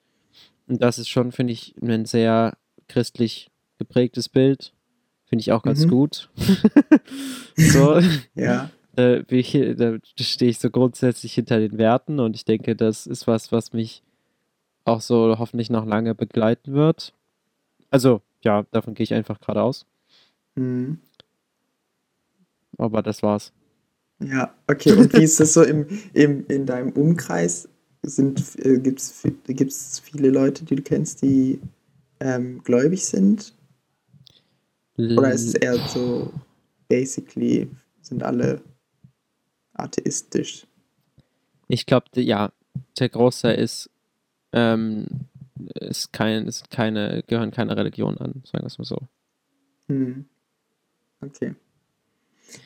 Und 0.67 0.81
das 0.81 0.97
ist 0.97 1.09
schon, 1.09 1.31
finde 1.31 1.53
ich, 1.53 1.75
ein 1.81 2.05
sehr 2.05 2.57
christlich 2.87 3.49
geprägtes 3.77 4.29
Bild. 4.29 4.73
Finde 5.25 5.41
ich 5.41 5.51
auch 5.51 5.63
ganz 5.63 5.85
Mhm. 5.85 5.89
gut. 5.89 6.29
so, 7.55 7.99
Ja. 8.35 8.69
äh, 8.97 9.23
ich, 9.35 9.51
da 9.77 9.97
stehe 10.19 10.51
ich 10.51 10.59
so 10.59 10.69
grundsätzlich 10.69 11.33
hinter 11.33 11.59
den 11.59 11.77
Werten 11.77 12.19
und 12.19 12.35
ich 12.35 12.45
denke, 12.45 12.75
das 12.75 13.07
ist 13.07 13.27
was, 13.27 13.51
was 13.51 13.73
mich 13.73 14.03
auch 14.85 15.01
so 15.01 15.35
hoffentlich 15.39 15.69
noch 15.69 15.85
lange 15.85 16.13
begleiten 16.15 16.73
wird. 16.73 17.13
Also, 17.89 18.21
ja, 18.41 18.63
davon 18.71 18.93
gehe 18.95 19.03
ich 19.03 19.13
einfach 19.13 19.39
gerade 19.39 19.61
aus. 19.61 19.85
Mhm. 20.55 20.99
Aber 22.77 23.01
das 23.01 23.23
war's. 23.23 23.53
Ja, 24.29 24.53
okay. 24.67 24.93
Und 24.93 25.13
wie 25.13 25.23
ist 25.23 25.39
das 25.39 25.53
so 25.53 25.63
im, 25.63 25.85
im, 26.13 26.45
in 26.47 26.65
deinem 26.65 26.91
Umkreis? 26.91 27.67
Sind, 28.03 28.57
äh, 28.59 28.79
gibt 28.79 28.99
es 28.99 29.99
viele 29.99 30.29
Leute, 30.29 30.65
die 30.65 30.75
du 30.75 30.81
kennst, 30.81 31.21
die 31.21 31.59
ähm, 32.19 32.61
gläubig 32.63 33.05
sind? 33.05 33.53
Oder 34.97 35.31
ist 35.31 35.47
es 35.47 35.53
eher 35.55 35.77
so, 35.87 36.31
basically, 36.87 37.69
sind 38.01 38.23
alle 38.23 38.61
atheistisch? 39.73 40.67
Ich 41.67 41.85
glaube, 41.85 42.05
ja, 42.15 42.51
der 42.99 43.09
Großteil 43.09 43.57
ist, 43.57 43.89
ähm, 44.51 45.07
ist 45.75 46.13
kein, 46.13 46.45
ist 46.45 46.69
keine, 46.69 47.23
gehören 47.25 47.51
keiner 47.51 47.75
Religion 47.75 48.17
an, 48.17 48.43
sagen 48.45 48.63
wir 48.63 48.67
es 48.67 48.77
mal 48.77 48.85
so. 48.85 48.99
Hm. 49.87 50.25
Okay. 51.21 51.55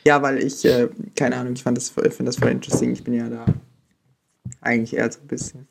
Ja, 0.06 0.22
weil 0.22 0.44
ich, 0.44 0.66
äh, 0.66 0.90
keine 1.16 1.38
Ahnung, 1.38 1.54
ich 1.54 1.64
fand 1.64 1.78
das, 1.78 1.90
finde 1.90 2.26
das 2.26 2.38
voll 2.38 2.50
interesting. 2.50 2.92
Ich 2.92 3.04
bin 3.04 3.14
ja 3.14 3.30
da 3.30 3.46
eigentlich 4.62 4.96
eher 4.96 5.12
so 5.12 5.20
ein 5.20 5.28
bisschen 5.28 5.68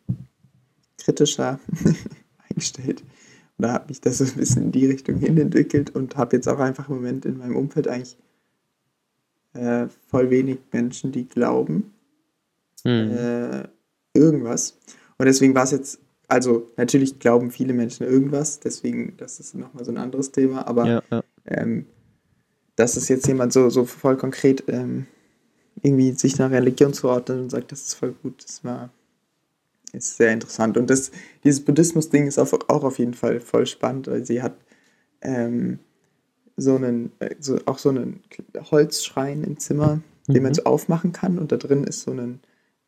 kritischer 0.98 1.58
eingestellt. 2.50 3.02
Oder 3.58 3.72
habe 3.72 3.88
mich 3.88 4.00
das 4.00 4.18
so 4.18 4.24
ein 4.24 4.34
bisschen 4.34 4.64
in 4.64 4.72
die 4.72 4.86
Richtung 4.86 5.16
hin 5.18 5.38
entwickelt 5.38 5.90
und 5.90 6.16
habe 6.16 6.36
jetzt 6.36 6.48
auch 6.48 6.58
einfach 6.58 6.88
im 6.88 6.96
Moment 6.96 7.24
in 7.24 7.38
meinem 7.38 7.56
Umfeld 7.56 7.88
eigentlich 7.88 8.18
äh, 9.54 9.86
voll 10.08 10.30
wenig 10.30 10.58
Menschen, 10.72 11.12
die 11.12 11.26
glauben 11.26 11.94
Hm. 12.86 13.10
äh, 13.10 13.68
irgendwas. 14.14 14.78
Und 15.18 15.26
deswegen 15.26 15.54
war 15.56 15.64
es 15.64 15.72
jetzt, 15.72 15.98
also 16.28 16.70
natürlich 16.76 17.18
glauben 17.18 17.50
viele 17.50 17.72
Menschen 17.72 18.06
irgendwas, 18.06 18.60
deswegen, 18.60 19.16
das 19.16 19.40
ist 19.40 19.54
nochmal 19.54 19.84
so 19.84 19.90
ein 19.90 19.98
anderes 19.98 20.30
Thema, 20.30 20.66
aber 20.68 20.86
ja, 20.86 21.02
ja. 21.10 21.24
ähm, 21.46 21.86
dass 22.76 22.96
es 22.96 23.08
jetzt 23.08 23.26
jemand 23.26 23.52
so, 23.52 23.70
so 23.70 23.84
voll 23.84 24.16
konkret 24.16 24.64
ähm, 24.68 25.06
irgendwie 25.82 26.12
sich 26.12 26.38
nach 26.38 26.50
Religion 26.50 26.92
zuordnet 26.94 27.38
und 27.40 27.50
sagt, 27.50 27.72
das 27.72 27.82
ist 27.82 27.94
voll 27.94 28.12
gut, 28.22 28.44
das 28.44 28.64
war 28.64 28.90
ist 29.92 30.16
sehr 30.16 30.32
interessant. 30.32 30.76
Und 30.76 30.90
das, 30.90 31.10
dieses 31.44 31.64
Buddhismus-Ding 31.64 32.26
ist 32.26 32.38
auch, 32.38 32.52
auch 32.68 32.84
auf 32.84 32.98
jeden 32.98 33.14
Fall 33.14 33.40
voll 33.40 33.66
spannend, 33.66 34.08
weil 34.08 34.24
sie 34.26 34.42
hat 34.42 34.56
ähm, 35.22 35.78
so 36.56 36.76
einen, 36.76 37.12
äh, 37.20 37.34
so, 37.40 37.58
auch 37.66 37.78
so 37.78 37.90
einen 37.90 38.22
Holzschrein 38.70 39.44
im 39.44 39.58
Zimmer, 39.58 40.00
den 40.28 40.42
man 40.42 40.52
Mhm. 40.52 40.56
so 40.56 40.64
aufmachen 40.64 41.12
kann 41.12 41.38
und 41.38 41.52
da 41.52 41.56
drin 41.56 41.84
ist 41.84 42.02
so 42.02 42.12
ein, 42.12 42.40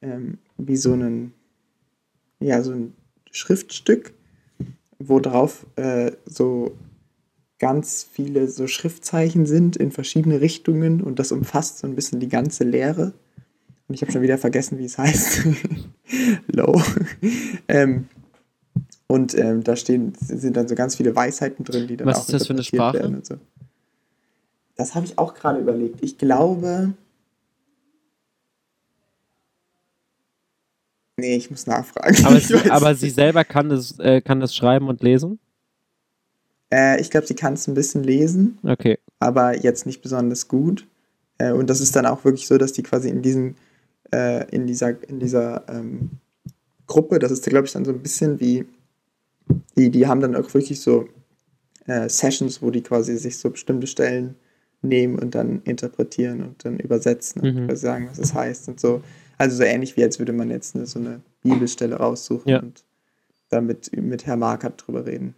ähm, 0.03 0.38
wie 0.57 0.77
so 0.77 0.92
ein, 0.94 1.33
ja, 2.40 2.62
so 2.62 2.72
ein 2.72 2.94
Schriftstück, 3.31 4.12
wo 4.98 5.20
drauf 5.20 5.66
äh, 5.77 6.12
so 6.27 6.77
ganz 7.59 8.07
viele 8.11 8.49
so 8.49 8.66
Schriftzeichen 8.66 9.47
sind 9.47 9.77
in 9.77 9.90
verschiedene 9.90 10.40
Richtungen 10.40 11.03
und 11.03 11.18
das 11.18 11.33
umfasst 11.33 11.79
so 11.79 11.87
ein 11.87 11.94
bisschen 11.94 12.21
die 12.21 12.29
ganze 12.29 12.64
Lehre. 12.64 13.12
Und 13.88 13.94
ich 13.94 14.03
habe 14.03 14.12
schon 14.12 14.23
wieder 14.23 14.38
vergessen, 14.38 14.79
wie 14.79 14.85
es 14.85 14.99
heißt. 14.99 15.47
Low. 16.49 16.81
ähm, 17.68 18.07
und 19.07 19.37
ähm, 19.37 19.64
da 19.64 19.75
stehen, 19.77 20.12
sind 20.21 20.57
dann 20.57 20.68
so 20.68 20.75
ganz 20.75 20.97
viele 20.97 21.16
Weisheiten 21.16 21.64
drin, 21.64 21.88
die 21.88 21.97
dann 21.97 22.07
Was 22.07 22.18
auch 22.18 22.23
ist 22.23 22.35
das 22.35 22.47
für 22.47 22.53
eine 22.53 22.62
Sprache? 22.62 22.99
werden 22.99 23.16
und 23.16 23.27
so. 23.27 23.37
Das 24.77 24.94
habe 24.94 25.07
ich 25.07 25.18
auch 25.18 25.35
gerade 25.35 25.59
überlegt. 25.59 26.03
Ich 26.03 26.18
glaube. 26.18 26.92
Nee, 31.16 31.37
ich 31.37 31.51
muss 31.51 31.66
nachfragen. 31.66 32.25
Aber, 32.27 32.38
sie, 32.40 32.71
aber 32.71 32.94
sie 32.94 33.11
selber 33.11 33.44
kann 33.44 33.71
das, 33.71 33.99
äh, 33.99 34.21
kann 34.21 34.38
das 34.38 34.55
schreiben 34.55 34.88
und 34.88 35.03
lesen? 35.03 35.40
Äh, 36.73 37.01
ich 37.01 37.11
glaube, 37.11 37.27
sie 37.27 37.35
kann 37.35 37.55
es 37.55 37.67
ein 37.67 37.75
bisschen 37.75 38.03
lesen. 38.05 38.59
Okay. 38.63 38.99
aber 39.21 39.57
jetzt 39.59 39.87
nicht 39.87 40.01
besonders 40.03 40.49
gut. 40.49 40.87
Äh, 41.39 41.53
und 41.53 41.69
das 41.71 41.81
ist 41.81 41.95
dann 41.97 42.07
auch 42.07 42.25
wirklich 42.25 42.47
so, 42.47 42.59
dass 42.59 42.73
die 42.73 42.83
quasi 42.83 43.09
in 43.09 43.23
diesen, 43.23 43.57
äh, 44.13 44.49
in 44.51 44.67
dieser, 44.67 44.91
in 45.09 45.19
dieser 45.21 45.65
ähm, 45.69 46.11
Gruppe, 46.87 47.19
das 47.19 47.33
ist, 47.33 47.45
glaube 47.45 47.67
ich, 47.67 47.73
dann 47.73 47.85
so 47.85 47.93
ein 47.93 48.01
bisschen 48.03 48.39
wie, 48.41 48.65
die, 49.77 49.91
die 49.91 50.07
haben 50.07 50.21
dann 50.21 50.37
auch 50.37 50.53
wirklich 50.55 50.81
so 50.81 51.09
äh, 51.87 52.09
Sessions, 52.09 52.61
wo 52.63 52.71
die 52.71 52.83
quasi 52.83 53.17
sich 53.17 53.39
so 53.39 53.51
bestimmte 53.51 53.87
Stellen 53.87 54.35
nehmen 54.83 55.19
und 55.19 55.35
dann 55.35 55.63
interpretieren 55.65 56.43
und 56.43 56.65
dann 56.65 56.79
übersetzen 56.79 57.43
und 57.43 57.55
Mhm. 57.67 57.77
sagen, 57.77 58.09
was 58.11 58.19
es 58.19 58.35
heißt 58.35 58.69
und 58.69 58.79
so. 58.79 59.03
Also 59.39 59.57
so 59.57 59.63
ähnlich 59.65 59.97
wie 59.97 60.05
als 60.05 60.19
würde 60.19 60.33
man 60.33 60.51
jetzt 60.51 60.77
eine, 60.77 60.87
so 60.87 60.99
eine 60.99 61.21
Bibelstelle 61.43 61.97
raussuchen 61.97 62.49
Ja. 62.51 62.61
und 62.61 62.85
damit 63.49 63.91
mit 63.97 64.27
Herr 64.27 64.37
Markert 64.37 64.85
drüber 64.87 65.07
reden. 65.07 65.35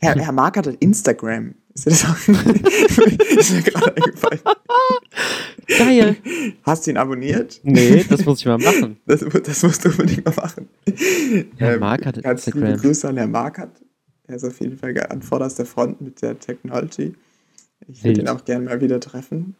Herr, 0.00 0.14
Herr 0.16 0.32
Markert 0.32 0.66
hat 0.66 0.76
Instagram. 0.80 1.54
Ist 1.74 1.86
dir 1.86 1.90
das 1.90 2.04
auch 2.04 2.16
ist 2.28 3.52
mir 3.52 3.62
gerade 3.62 3.96
eingefallen. 3.96 4.40
Geil. 5.66 6.16
Hast 6.62 6.86
du 6.86 6.90
ihn 6.90 6.96
abonniert? 6.96 7.60
Nee, 7.64 8.04
das 8.08 8.24
muss 8.24 8.40
ich 8.40 8.46
mal 8.46 8.58
machen. 8.58 8.98
Das, 9.06 9.20
das 9.44 9.62
musst 9.62 9.84
du 9.84 9.88
unbedingt 9.90 10.24
mal 10.24 10.34
machen. 10.36 10.68
Herr 11.56 11.78
Markert 11.78 12.18
hat 12.18 12.24
ganz 12.24 12.46
Instagram. 12.46 12.70
liebe 12.70 12.80
Grüße 12.82 13.08
an 13.08 13.16
Herr 13.16 13.26
Markert. 13.26 13.70
Er 14.26 14.36
ist 14.36 14.44
auf 14.44 14.60
jeden 14.60 14.78
Fall 14.78 14.94
an 15.08 15.22
vorderster 15.22 15.64
Front 15.66 16.00
mit 16.00 16.22
der 16.22 16.38
Technology. 16.38 17.14
Ich 17.88 18.04
würde 18.04 18.20
ihn 18.20 18.28
auch 18.28 18.44
gerne 18.44 18.64
mal 18.66 18.80
wieder 18.80 19.00
treffen. 19.00 19.56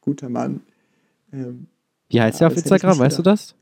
Guter 0.00 0.28
Mann. 0.28 0.60
Ähm, 1.32 1.66
Wie 2.08 2.20
heißt 2.20 2.40
Ja, 2.40 2.46
er 2.46 2.52
auf 2.52 2.56
Instagram? 2.56 2.98
Weißt 2.98 3.18
du 3.18 3.22
das? 3.22 3.54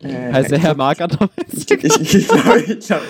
äh, 0.00 0.32
Heißt 0.32 0.52
er 0.52 0.58
Herr 0.58 0.74
Markert 0.76 1.20
auf 1.20 1.30
Instagram? 1.52 1.90
ich, 2.02 2.14
ich 2.14 2.28
glaube, 2.28 2.60
ich 2.60 2.78
glaube, 2.86 3.02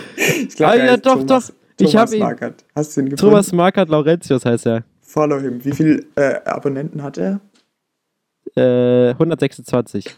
ich 0.48 0.56
glaub, 0.56 0.70
Ah, 0.70 0.76
ja, 0.76 0.96
doch, 0.96 1.22
Thomas, 1.24 1.48
doch. 1.48 1.54
Ich 1.80 1.92
Thomas 1.92 2.12
ihn. 2.12 2.20
Markert. 2.20 2.64
Hast 2.74 2.96
du 2.96 3.00
ihn 3.00 3.10
gefunden? 3.10 3.30
Thomas 3.30 3.52
Markert 3.52 3.88
Laurentius 3.88 4.44
heißt 4.44 4.66
er. 4.66 4.84
Follow 5.00 5.40
him. 5.40 5.64
Wie 5.64 5.72
viele 5.72 6.04
äh, 6.16 6.40
Abonnenten 6.44 7.02
hat 7.02 7.18
er? 7.18 7.40
Äh, 8.56 9.10
126. 9.10 10.14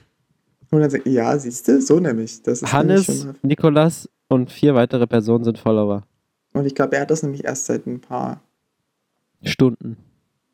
106 0.71 1.05
Ja, 1.07 1.39
siehst 1.39 1.69
du, 1.69 1.81
so 1.81 1.99
nämlich. 2.01 2.43
Das 2.43 2.63
ist 2.63 2.73
nämlich 2.73 3.07
Hannes, 3.07 3.23
schon 3.23 3.35
Nikolas 3.43 4.09
und 4.29 4.51
vier 4.51 4.75
weitere 4.75 5.07
Personen 5.07 5.45
sind 5.45 5.59
Follower. 5.59 6.03
und 6.53 6.67
ich 6.67 6.75
glaube, 6.75 6.97
er 6.97 7.03
hat 7.03 7.11
das 7.11 7.23
nämlich 7.23 7.45
erst 7.45 7.67
seit 7.67 7.87
ein 7.87 8.01
paar 8.01 8.43
Stunden. 9.43 9.97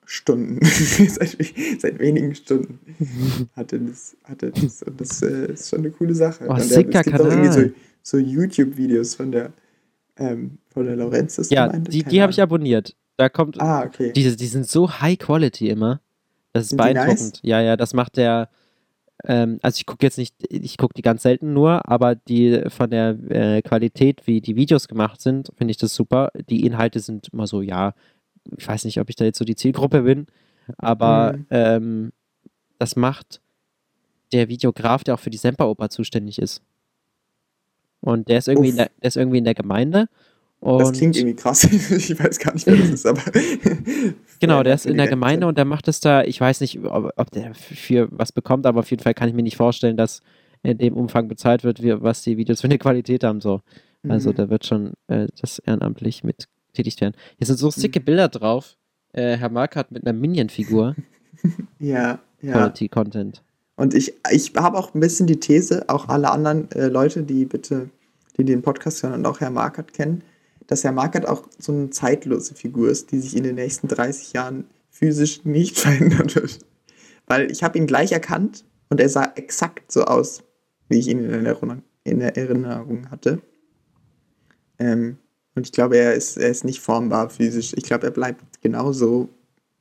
Stunden, 0.05 0.59
seit, 0.65 1.39
seit 1.79 1.99
wenigen 1.99 2.35
Stunden 2.35 2.79
hat 3.57 3.73
er 3.73 3.79
das. 3.79 4.17
Hat 4.25 4.43
er 4.43 4.51
das 4.51 4.83
und 4.83 5.01
das 5.01 5.23
äh, 5.23 5.53
ist 5.53 5.71
schon 5.71 5.79
eine 5.81 5.91
coole 5.91 6.15
Sache. 6.15 6.45
Oh, 6.49 6.53
und 6.53 6.61
sicker 6.63 6.99
es 7.01 7.05
gibt 7.07 7.21
auch 7.21 7.25
irgendwie 7.25 7.49
Kanal. 7.49 7.73
so, 8.03 8.19
so 8.19 8.19
YouTube-Videos 8.19 9.15
von 9.15 9.33
der, 9.33 9.53
ähm, 10.19 10.59
von 10.73 10.87
der 10.87 10.97
Laurentius. 10.97 11.51
Ja, 11.51 11.67
Gemeinde, 11.67 11.91
die, 11.91 12.01
keine 12.03 12.11
die 12.11 12.23
habe 12.23 12.33
ich 12.33 12.41
abonniert. 12.43 12.97
Da 13.17 13.29
kommt, 13.29 13.61
Ah, 13.61 13.85
okay. 13.85 14.13
die, 14.13 14.37
die 14.37 14.47
sind 14.47 14.67
so 14.69 14.91
high 14.91 15.19
quality 15.19 15.69
immer. 15.69 16.01
Das 16.53 16.65
ist 16.65 16.69
Sind 16.71 16.79
beeindruckend. 16.79 17.41
Ja, 17.43 17.61
ja, 17.61 17.77
das 17.77 17.95
macht 17.95 18.17
der. 18.17 18.49
Ähm, 19.25 19.59
also 19.63 19.77
ich 19.79 19.87
gucke 19.87 20.05
jetzt 20.05 20.19
nicht, 20.19 20.35
ich 20.51 20.77
gucke 20.77 20.95
die 20.95 21.03
ganz 21.03 21.23
selten 21.23 21.53
nur, 21.53 21.89
aber 21.89 22.15
die 22.17 22.63
von 22.69 22.91
der 22.91 23.11
äh, 23.31 23.63
Qualität, 23.63 24.27
wie 24.27 24.41
die 24.41 24.57
Videos 24.57 24.89
gemacht 24.89 25.21
sind, 25.21 25.51
finde 25.57 25.71
ich 25.71 25.77
das 25.77 25.95
super. 25.95 26.31
Die 26.51 26.67
Inhalte 26.67 26.99
sind 26.99 27.29
immer 27.33 27.47
so, 27.47 27.63
ja, 27.63 27.95
ich 28.57 28.67
weiß 28.67 28.85
nicht, 28.85 28.99
ob 29.01 29.09
ich 29.09 29.17
da 29.17 29.25
jetzt 29.25 29.39
so 29.39 29.45
die 29.45 29.55
Zielgruppe 29.55 30.03
bin, 30.03 30.27
aber 30.77 31.35
Mhm. 31.37 31.47
ähm, 31.51 32.13
das 32.79 32.97
macht 32.97 33.41
der 34.33 34.49
Videograf, 34.49 35.05
der 35.05 35.15
auch 35.15 35.21
für 35.21 35.31
die 35.31 35.39
Semperoper 35.39 35.89
zuständig 35.89 36.41
ist. 36.41 36.61
Und 38.03 38.29
der 38.29 38.39
ist 38.39 38.49
irgendwie, 38.49 38.69
in 38.69 38.77
der, 38.77 38.91
der 39.01 39.09
ist 39.09 39.17
irgendwie 39.17 39.39
in 39.39 39.45
der 39.45 39.55
Gemeinde. 39.55 40.09
Und 40.61 40.81
das 40.81 40.93
klingt 40.93 41.17
irgendwie 41.17 41.35
krass. 41.35 41.65
ich 41.65 42.23
weiß 42.23 42.39
gar 42.39 42.53
nicht, 42.53 42.67
wer 42.67 42.77
das 42.77 42.91
ist, 42.91 43.07
aber. 43.07 43.23
Genau, 44.41 44.65
der 44.65 44.75
ist 44.75 44.87
in 44.87 44.97
der. 44.97 45.07
Gemeinde 45.07 45.47
und 45.47 45.57
der 45.57 45.65
macht 45.65 45.87
es 45.87 46.01
da, 46.01 46.23
ich 46.25 46.41
weiß 46.41 46.61
nicht, 46.63 46.85
ob, 46.85 47.13
ob 47.17 47.31
der 47.31 47.55
für 47.55 48.09
was 48.11 48.33
bekommt, 48.33 48.67
aber 48.67 48.81
auf 48.81 48.91
jeden 48.91 49.03
Fall 49.03 49.15
kann 49.15 49.29
ich 49.29 49.35
mir 49.35 49.43
nicht 49.45 49.57
vorstellen, 49.57 49.97
dass 49.97 50.21
in 50.65 50.79
dem 50.79 50.95
Umfang 50.95 51.29
bezahlt 51.29 51.63
wird, 51.65 51.83
wie, 51.83 52.03
was 52.03 52.23
die 52.23 52.37
Videos 52.37 52.61
für 52.61 52.67
eine 52.67 52.79
Qualität 52.79 53.23
haben. 53.25 53.41
So. 53.41 53.61
Also 54.09 54.31
Mhm. 54.31 54.35
da 54.35 54.51
wird 54.51 54.67
schon 54.67 54.93
äh, 55.07 55.29
das 55.41 55.61
ehrenamtlich 55.61 56.25
mit 56.25 56.49
getätigt 56.69 57.01
werden. 57.01 57.15
Hier 57.39 57.47
sind 57.47 57.59
so 57.59 57.71
sicke 57.71 58.01
Bilder 58.01 58.29
drauf. 58.29 58.77
Äh, 59.13 59.37
Herr 59.37 59.51
Markert 59.51 59.93
mit 59.93 60.05
einer 60.07 60.19
Minion-Figur. 60.19 60.97
Ja, 61.81 62.21
ja. 62.41 62.53
Quality 62.53 62.89
Content. 62.89 63.43
Und 63.83 63.95
ich, 63.95 64.15
ich 64.31 64.53
habe 64.55 64.79
auch 64.79 64.95
ein 64.95 65.01
bisschen 65.01 65.27
die 65.27 65.41
These, 65.41 65.89
auch 65.89 66.09
alle 66.09 66.31
anderen 66.31 66.71
äh, 66.71 66.87
Leute, 66.87 67.25
die 67.25 67.45
bitte, 67.45 67.91
die 68.37 68.45
den 68.45 68.63
Podcast 68.63 69.03
hören 69.03 69.15
und 69.15 69.27
auch 69.27 69.41
Herr 69.41 69.51
Markert 69.51 69.93
kennen, 69.93 70.23
dass 70.69 70.85
Herr 70.85 70.93
Markert 70.93 71.27
auch 71.27 71.49
so 71.59 71.73
eine 71.73 71.91
zeitlose 71.91 72.55
Figur 72.55 72.91
ist, 72.91 73.11
die 73.11 73.19
sich 73.19 73.37
in 73.37 73.43
den 73.43 73.57
nächsten 73.57 73.89
30 73.89 74.35
Jahren 74.35 74.67
physisch 74.89 75.45
nicht 75.45 75.77
verändern 75.81 76.33
wird. 76.33 76.61
Weil 77.27 77.51
ich 77.51 77.65
habe 77.65 77.77
ihn 77.77 77.89
gleich 77.89 78.13
erkannt 78.13 78.65
und 78.89 79.01
er 79.01 79.09
sah 79.09 79.33
exakt 79.35 79.91
so 79.91 80.05
aus, 80.05 80.45
wie 80.89 81.01
ich 81.01 81.09
ihn 81.09 81.19
in 81.19 81.31
Erinnerung, 81.33 81.83
in 82.05 82.21
Erinnerung 82.21 83.11
hatte. 83.11 83.43
Ähm, 84.79 85.19
und 85.57 85.67
ich 85.67 85.73
glaube, 85.73 85.97
er 85.97 86.15
ist, 86.15 86.37
er 86.37 86.51
ist 86.51 86.65
nicht 86.65 86.81
formbar 86.81 87.31
physisch. 87.31 87.73
Ich 87.75 87.83
glaube, 87.83 88.07
er 88.07 88.13
bleibt 88.13 88.63
genauso, 88.63 89.29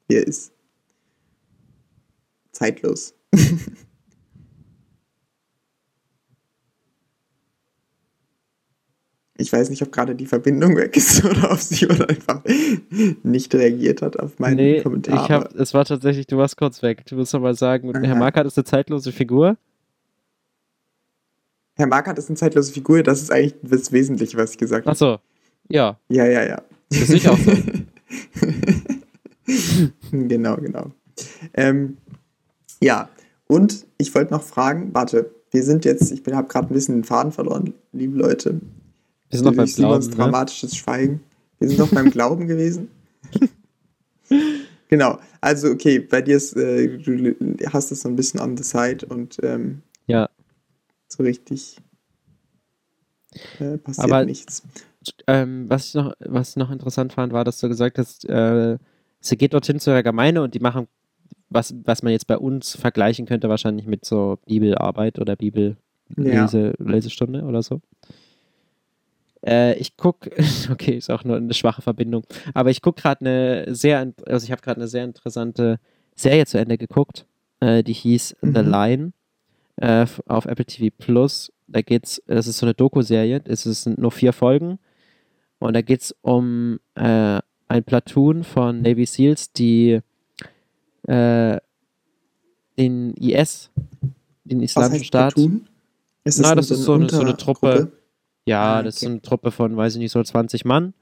wie 0.07 0.15
er 0.15 0.25
ist. 0.25 0.53
Zeitlos. 2.51 3.13
ich 9.41 9.51
weiß 9.51 9.69
nicht, 9.69 9.81
ob 9.81 9.91
gerade 9.91 10.15
die 10.15 10.25
Verbindung 10.25 10.77
weg 10.77 10.95
ist 10.95 11.25
oder 11.29 11.51
ob 11.51 11.59
sie 11.59 11.85
oder 11.87 12.09
einfach 12.09 12.41
nicht 13.23 13.53
reagiert 13.53 14.01
hat 14.01 14.19
auf 14.19 14.39
meinen 14.39 14.55
nee, 14.55 14.81
Kommentar. 14.81 15.23
ich 15.23 15.31
hab, 15.31 15.55
es 15.55 15.73
war 15.73 15.83
tatsächlich, 15.83 16.27
du 16.27 16.37
warst 16.37 16.57
kurz 16.57 16.81
weg. 16.81 17.05
Du 17.07 17.15
musst 17.15 17.33
mal 17.33 17.55
sagen, 17.55 17.95
Aha. 17.95 18.03
Herr 18.03 18.15
Markert 18.15 18.45
ist 18.47 18.57
eine 18.57 18.65
zeitlose 18.65 19.11
Figur. 19.11 19.57
Herr 21.75 21.87
Markert 21.87 22.17
ist 22.19 22.29
eine 22.29 22.37
zeitlose 22.37 22.71
Figur, 22.71 23.01
das 23.01 23.21
ist 23.21 23.31
eigentlich 23.31 23.55
das 23.63 23.91
Wesentliche, 23.91 24.37
was 24.37 24.51
ich 24.51 24.57
gesagt 24.57 24.85
habe. 24.85 24.91
Achso, 24.91 25.17
ja. 25.69 25.97
Ja, 26.09 26.25
ja, 26.25 26.45
ja. 26.45 26.61
Das 26.89 27.09
ich 27.09 27.27
auch 27.27 27.37
so. 27.37 27.51
genau, 30.11 30.57
genau. 30.57 30.91
Ähm, 31.53 31.97
ja, 32.81 33.09
und 33.47 33.85
ich 33.97 34.13
wollte 34.13 34.33
noch 34.33 34.43
fragen, 34.43 34.93
warte, 34.93 35.31
wir 35.51 35.63
sind 35.63 35.85
jetzt, 35.85 36.11
ich 36.11 36.21
habe 36.33 36.47
gerade 36.47 36.67
ein 36.67 36.73
bisschen 36.73 36.95
den 36.95 37.03
Faden 37.03 37.31
verloren, 37.31 37.73
liebe 37.93 38.17
Leute. 38.17 38.59
Wir 39.31 39.39
sind 39.39 39.45
noch 39.45 39.55
beim 39.55 39.65
Glauben, 39.67 40.05
ne? 40.09 40.15
dramatisches 40.15 40.75
Schweigen. 40.75 41.21
Wir 41.59 41.67
sind 41.69 41.79
noch 41.79 41.89
beim 41.89 42.09
Glauben 42.11 42.47
gewesen. 42.47 42.89
genau, 44.89 45.19
also 45.39 45.69
okay, 45.71 45.99
bei 45.99 46.21
dir 46.21 46.37
ist, 46.37 46.55
äh, 46.55 46.97
du 46.97 47.35
hast 47.71 47.91
es 47.91 48.01
so 48.01 48.09
ein 48.09 48.15
bisschen 48.15 48.39
on 48.39 48.57
the 48.57 48.63
side 48.63 49.05
und 49.07 49.37
ähm, 49.43 49.81
Ja, 50.07 50.29
so 51.07 51.23
richtig 51.23 51.77
äh, 53.59 53.77
passiert 53.77 54.05
Aber- 54.05 54.25
nichts. 54.25 54.63
ähm, 55.27 55.69
was 55.69 55.87
ich 55.87 55.93
noch, 55.95 56.13
was 56.19 56.51
ich 56.51 56.55
noch 56.57 56.71
interessant 56.71 57.13
fand, 57.13 57.33
war, 57.33 57.43
dass 57.43 57.59
du 57.59 57.67
gesagt 57.69 57.97
hast, 57.97 58.25
äh, 58.25 58.77
sie 59.19 59.37
geht 59.37 59.53
dorthin 59.53 59.79
zu 59.79 59.89
ihrer 59.91 60.03
Gemeinde 60.03 60.41
und 60.43 60.53
die 60.53 60.59
machen, 60.59 60.87
was, 61.49 61.73
was 61.85 62.03
man 62.03 62.11
jetzt 62.13 62.27
bei 62.27 62.37
uns 62.37 62.75
vergleichen 62.75 63.25
könnte, 63.25 63.49
wahrscheinlich 63.49 63.85
mit 63.87 64.05
so 64.05 64.37
Bibelarbeit 64.45 65.19
oder 65.19 65.35
Bibellese 65.35 66.73
Lesestunde 66.79 67.43
oder 67.43 67.61
so. 67.61 67.81
Äh, 69.45 69.75
ich 69.79 69.97
guck, 69.97 70.29
okay, 70.71 70.97
ist 70.97 71.09
auch 71.09 71.23
nur 71.23 71.37
eine 71.37 71.53
schwache 71.53 71.81
Verbindung, 71.81 72.23
aber 72.53 72.69
ich 72.69 72.81
guck 72.81 72.95
gerade 72.97 73.21
eine 73.21 73.75
sehr, 73.75 74.13
also 74.27 74.43
ich 74.45 74.51
habe 74.51 74.61
gerade 74.61 74.79
eine 74.79 74.87
sehr 74.87 75.03
interessante 75.03 75.79
Serie 76.15 76.45
zu 76.45 76.59
Ende 76.59 76.77
geguckt, 76.77 77.25
äh, 77.59 77.83
die 77.83 77.93
hieß 77.93 78.35
The 78.41 78.47
Mhm. 78.47 78.69
Line 78.69 79.13
äh, 79.77 80.05
auf 80.27 80.45
Apple 80.45 80.65
TV 80.65 80.93
Plus. 80.97 81.51
Da 81.67 81.81
geht's, 81.81 82.21
das 82.27 82.47
ist 82.47 82.57
so 82.59 82.65
eine 82.65 82.73
Doku-Serie, 82.73 83.41
es 83.45 83.63
sind 83.63 83.97
nur 83.97 84.11
vier 84.11 84.33
Folgen 84.33 84.77
und 85.59 85.73
da 85.73 85.81
geht 85.81 86.01
es 86.01 86.15
um 86.21 86.79
äh, 86.95 87.39
ein 87.67 87.83
Platoon 87.85 88.43
von 88.43 88.81
Navy 88.81 89.05
SEALs, 89.05 89.53
die 89.53 90.01
äh, 91.07 91.57
den 92.77 93.13
IS, 93.15 93.69
den 94.43 94.61
Islamischen 94.61 95.05
Staat, 95.05 95.35
Platoon? 95.35 95.67
Ist 96.23 96.39
Na, 96.39 96.53
das 96.55 96.69
ist 96.69 96.83
so 96.83 96.93
eine- 96.93 97.09
so 97.09 97.21
eine 97.21 97.35
Truppe. 97.37 97.67
Untergruppe? 97.67 98.00
Ja, 98.45 98.77
Ah, 98.77 98.83
das 98.83 98.97
ist 98.97 99.03
okay. 99.03 99.11
eine 99.11 99.21
Truppe 99.21 99.51
von, 99.51 99.77
weiß 99.77 99.93
ich 99.93 99.99
nicht, 99.99 100.11
so 100.11 100.21
20 100.23 100.65
Mann, 100.65 100.93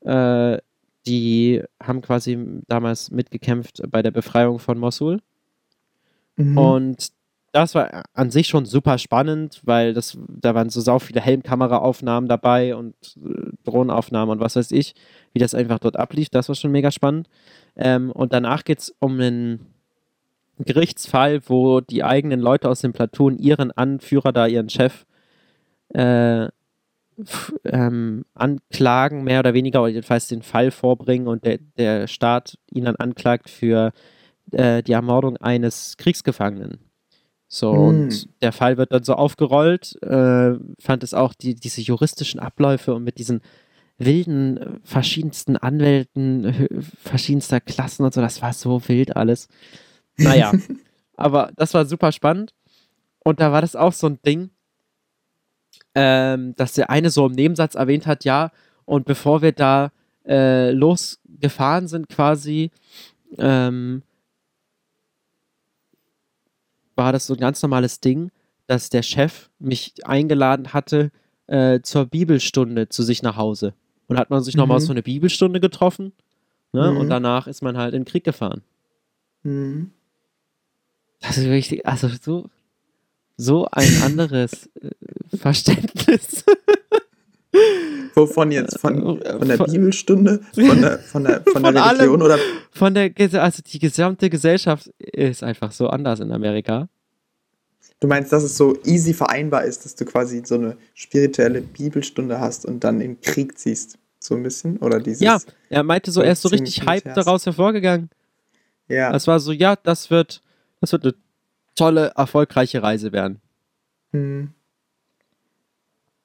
äh, 0.00 0.58
die 1.06 1.62
haben 1.82 2.02
quasi 2.02 2.36
damals 2.66 3.10
mitgekämpft 3.10 3.82
bei 3.90 4.02
der 4.02 4.10
Befreiung 4.10 4.58
von 4.58 4.78
Mosul. 4.78 5.20
Mhm. 6.36 6.58
Und 6.58 7.12
das 7.52 7.74
war 7.74 8.02
an 8.12 8.30
sich 8.30 8.48
schon 8.48 8.66
super 8.66 8.98
spannend, 8.98 9.62
weil 9.64 9.94
das, 9.94 10.18
da 10.28 10.54
waren 10.54 10.68
so 10.68 10.80
sau 10.80 10.98
viele 10.98 11.20
Helmkameraaufnahmen 11.20 12.28
dabei 12.28 12.76
und 12.76 12.94
äh, 13.24 13.52
Drohnenaufnahmen 13.64 14.32
und 14.32 14.40
was 14.40 14.56
weiß 14.56 14.72
ich, 14.72 14.94
wie 15.32 15.38
das 15.38 15.54
einfach 15.54 15.78
dort 15.78 15.96
ablief. 15.98 16.28
Das 16.28 16.48
war 16.48 16.54
schon 16.54 16.72
mega 16.72 16.90
spannend. 16.90 17.28
Ähm, 17.76 18.10
und 18.10 18.32
danach 18.32 18.64
geht 18.64 18.80
es 18.80 18.94
um 18.98 19.12
einen 19.14 19.66
Gerichtsfall, 20.58 21.40
wo 21.48 21.80
die 21.80 22.04
eigenen 22.04 22.40
Leute 22.40 22.68
aus 22.68 22.80
dem 22.80 22.92
Platoon 22.92 23.38
ihren 23.38 23.70
Anführer 23.70 24.32
da, 24.32 24.46
ihren 24.46 24.68
Chef, 24.68 25.06
äh, 25.96 26.48
ähm, 27.64 28.24
anklagen, 28.34 29.24
mehr 29.24 29.40
oder 29.40 29.54
weniger, 29.54 29.82
oder 29.82 29.90
jedenfalls 29.90 30.28
den 30.28 30.42
Fall 30.42 30.70
vorbringen 30.70 31.28
und 31.28 31.44
der, 31.44 31.58
der 31.78 32.06
Staat 32.08 32.58
ihn 32.70 32.84
dann 32.84 32.96
anklagt 32.96 33.48
für 33.48 33.92
äh, 34.52 34.82
die 34.82 34.92
Ermordung 34.92 35.36
eines 35.38 35.96
Kriegsgefangenen. 35.96 36.78
So, 37.48 37.72
Mm. 37.72 37.78
und 37.78 38.42
der 38.42 38.52
Fall 38.52 38.76
wird 38.76 38.92
dann 38.92 39.04
so 39.04 39.14
aufgerollt, 39.14 40.00
äh, 40.02 40.54
fand 40.78 41.02
es 41.02 41.14
auch 41.14 41.32
die, 41.32 41.54
diese 41.54 41.80
juristischen 41.80 42.40
Abläufe 42.40 42.94
und 42.94 43.04
mit 43.04 43.18
diesen 43.18 43.40
wilden, 43.98 44.80
verschiedensten 44.82 45.56
Anwälten, 45.56 46.68
verschiedenster 47.02 47.60
Klassen 47.60 48.04
und 48.04 48.12
so, 48.12 48.20
das 48.20 48.42
war 48.42 48.52
so 48.52 48.86
wild 48.88 49.16
alles. 49.16 49.48
Naja, 50.18 50.52
aber 51.16 51.50
das 51.56 51.72
war 51.72 51.86
super 51.86 52.12
spannend. 52.12 52.52
Und 53.24 53.40
da 53.40 53.52
war 53.52 53.62
das 53.62 53.74
auch 53.74 53.92
so 53.92 54.06
ein 54.06 54.18
Ding, 54.26 54.50
ähm, 55.96 56.54
dass 56.56 56.74
der 56.74 56.90
eine 56.90 57.08
so 57.08 57.26
im 57.26 57.32
Nebensatz 57.32 57.74
erwähnt 57.74 58.06
hat, 58.06 58.24
ja, 58.24 58.52
und 58.84 59.06
bevor 59.06 59.40
wir 59.40 59.52
da 59.52 59.90
äh, 60.26 60.70
losgefahren 60.70 61.88
sind 61.88 62.08
quasi, 62.10 62.70
ähm, 63.38 64.02
war 66.94 67.12
das 67.12 67.26
so 67.26 67.34
ein 67.34 67.40
ganz 67.40 67.62
normales 67.62 68.00
Ding, 68.00 68.30
dass 68.66 68.90
der 68.90 69.02
Chef 69.02 69.48
mich 69.58 69.94
eingeladen 70.04 70.74
hatte 70.74 71.10
äh, 71.46 71.80
zur 71.80 72.04
Bibelstunde 72.06 72.88
zu 72.90 73.02
sich 73.02 73.22
nach 73.22 73.36
Hause. 73.36 73.72
Und 74.06 74.18
hat 74.18 74.28
man 74.30 74.42
sich 74.42 74.54
nochmal 74.54 74.78
Mhm. 74.80 74.84
so 74.84 74.92
eine 74.92 75.02
Bibelstunde 75.02 75.60
getroffen. 75.60 76.12
Ne? 76.72 76.90
Mhm. 76.92 76.98
Und 76.98 77.08
danach 77.08 77.46
ist 77.46 77.62
man 77.62 77.76
halt 77.78 77.94
in 77.94 78.02
den 78.02 78.06
Krieg 78.06 78.24
gefahren. 78.24 78.62
Mhm. 79.42 79.92
Das 81.20 81.38
ist 81.38 81.44
wirklich, 81.46 81.86
also 81.86 82.08
so, 82.08 82.50
so 83.36 83.66
ein 83.70 84.02
anderes 84.02 84.68
äh, 84.80 85.36
Verständnis. 85.36 86.44
Wovon 88.14 88.50
jetzt? 88.52 88.78
Von, 88.80 89.20
Äh, 89.20 89.38
von 89.38 89.48
der 89.48 89.56
von- 89.56 89.70
Bibelstunde? 89.72 90.40
Von 90.54 90.80
der, 90.82 90.98
von 90.98 91.24
der, 91.24 91.42
von 91.42 91.62
der 91.62 91.72
Von 91.72 91.76
allem. 91.76 91.98
Religion? 92.00 92.22
Oder 92.22 92.38
Von 92.72 92.94
der, 92.94 93.10
also 93.42 93.62
die 93.62 93.78
gesamte 93.78 94.30
Gesellschaft 94.30 94.88
ist 94.98 95.42
einfach 95.42 95.72
so 95.72 95.88
anders 95.88 96.20
in 96.20 96.32
Amerika. 96.32 96.88
du 98.00 98.06
meinst, 98.08 98.32
dass 98.32 98.42
es 98.42 98.56
so 98.56 98.76
easy 98.84 99.14
vereinbar 99.14 99.64
ist, 99.64 99.84
dass 99.84 99.94
du 99.94 100.04
quasi 100.04 100.42
so 100.44 100.56
eine 100.56 100.76
spirituelle 100.94 101.62
Bibelstunde 101.62 102.40
hast 102.40 102.66
und 102.66 102.84
dann 102.84 103.00
in 103.00 103.20
Krieg 103.20 103.58
ziehst? 103.58 103.98
So 104.18 104.34
ein 104.34 104.42
bisschen? 104.42 104.78
Oder 104.78 104.98
dieses. 105.00 105.20
Ja, 105.20 105.38
er 105.70 105.82
meinte 105.82 106.10
so, 106.10 106.20
er 106.20 106.32
ist 106.32 106.42
so 106.42 106.48
richtig 106.48 106.84
Militärs. 106.84 107.14
daraus 107.14 107.46
hervorgegangen. 107.46 108.10
Ja. 108.88 109.14
Es 109.14 109.26
war 109.26 109.40
so, 109.40 109.52
ja, 109.52 109.76
das 109.76 110.10
wird, 110.10 110.42
das 110.80 110.92
wird 110.92 111.04
eine 111.04 111.14
tolle, 111.76 112.12
erfolgreiche 112.16 112.82
Reise 112.82 113.12
werden. 113.12 113.40
Hm. 114.12 114.50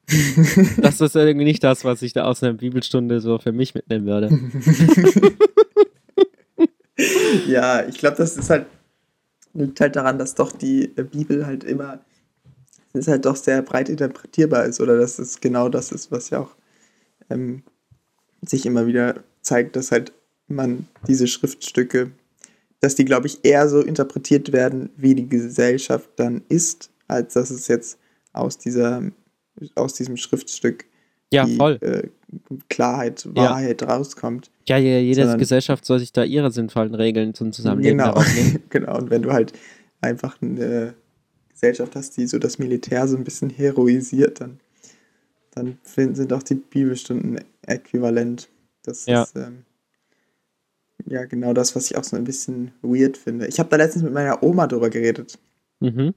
Das 0.77 0.99
ist 0.99 1.15
irgendwie 1.15 1.45
nicht 1.45 1.63
das, 1.63 1.85
was 1.85 2.01
ich 2.01 2.11
da 2.11 2.25
aus 2.25 2.43
einer 2.43 2.53
Bibelstunde 2.53 3.21
so 3.21 3.37
für 3.37 3.53
mich 3.53 3.75
mitnehmen 3.75 4.05
würde. 4.05 4.29
Ja, 7.47 7.85
ich 7.87 7.97
glaube, 7.97 8.17
das 8.17 8.37
ist 8.37 8.49
halt, 8.49 8.65
liegt 9.53 9.79
halt 9.79 9.95
daran, 9.95 10.17
dass 10.19 10.35
doch 10.35 10.51
die 10.51 10.95
äh, 10.97 11.03
Bibel 11.03 11.45
halt 11.45 11.63
immer, 11.63 11.99
ist 12.93 13.07
halt 13.07 13.25
doch 13.25 13.35
sehr 13.35 13.61
breit 13.61 13.89
interpretierbar 13.89 14.65
ist 14.65 14.81
oder 14.81 14.97
dass 14.97 15.19
es 15.19 15.39
genau 15.39 15.69
das 15.69 15.91
ist, 15.91 16.11
was 16.11 16.29
ja 16.29 16.39
auch 16.39 16.55
ähm, 17.29 17.63
sich 18.41 18.65
immer 18.65 18.85
wieder 18.87 19.23
zeigt, 19.41 19.75
dass 19.75 19.91
halt 19.91 20.13
man 20.47 20.87
diese 21.07 21.27
Schriftstücke, 21.27 22.11
dass 22.81 22.95
die, 22.95 23.05
glaube 23.05 23.27
ich, 23.27 23.39
eher 23.43 23.69
so 23.69 23.79
interpretiert 23.81 24.51
werden, 24.51 24.89
wie 24.97 25.15
die 25.15 25.29
Gesellschaft 25.29 26.09
dann 26.17 26.41
ist, 26.49 26.89
als 27.07 27.33
dass 27.35 27.49
es 27.51 27.67
jetzt 27.67 27.97
aus 28.33 28.57
dieser, 28.57 29.03
aus 29.75 29.93
diesem 29.93 30.17
Schriftstück 30.17 30.85
Ja, 31.31 31.45
die 31.45 31.55
voll. 31.57 31.77
Äh, 31.81 32.07
Klarheit, 32.69 33.25
Ja. 33.25 33.35
Wahrheit 33.35 33.83
rauskommt. 33.83 34.51
Ja, 34.67 34.77
ja, 34.77 34.99
jede 34.99 35.21
sondern- 35.21 35.39
Gesellschaft 35.39 35.85
soll 35.85 35.99
sich 35.99 36.11
da 36.13 36.23
ihre 36.23 36.51
sinnvollen 36.51 36.95
Regeln 36.95 37.33
zum 37.33 37.51
Zusammenleben 37.51 37.97
Genau, 37.99 38.21
genau. 38.69 38.97
Und 38.97 39.09
wenn 39.09 39.21
du 39.21 39.31
halt 39.31 39.53
einfach 40.01 40.41
eine 40.41 40.93
Gesellschaft 41.49 41.95
hast, 41.95 42.17
die 42.17 42.25
so 42.27 42.39
das 42.39 42.57
Militär 42.57 43.07
so 43.07 43.15
ein 43.17 43.23
bisschen 43.23 43.49
heroisiert, 43.49 44.41
dann, 44.41 44.59
dann 45.51 45.77
sind 45.83 46.31
auch 46.33 46.41
die 46.43 46.55
Bibelstunden 46.55 47.39
äquivalent. 47.67 48.49
Das 48.83 49.05
Ja. 49.05 49.23
ist 49.23 49.35
ähm, 49.35 49.63
ja 51.07 51.25
genau 51.25 51.53
das, 51.53 51.75
was 51.75 51.89
ich 51.89 51.97
auch 51.97 52.03
so 52.03 52.15
ein 52.15 52.23
bisschen 52.23 52.71
weird 52.81 53.17
finde. 53.17 53.47
Ich 53.47 53.59
habe 53.59 53.69
da 53.69 53.77
letztens 53.77 54.03
mit 54.03 54.13
meiner 54.13 54.41
Oma 54.43 54.67
drüber 54.67 54.89
geredet. 54.89 55.37
Mhm. 55.79 56.13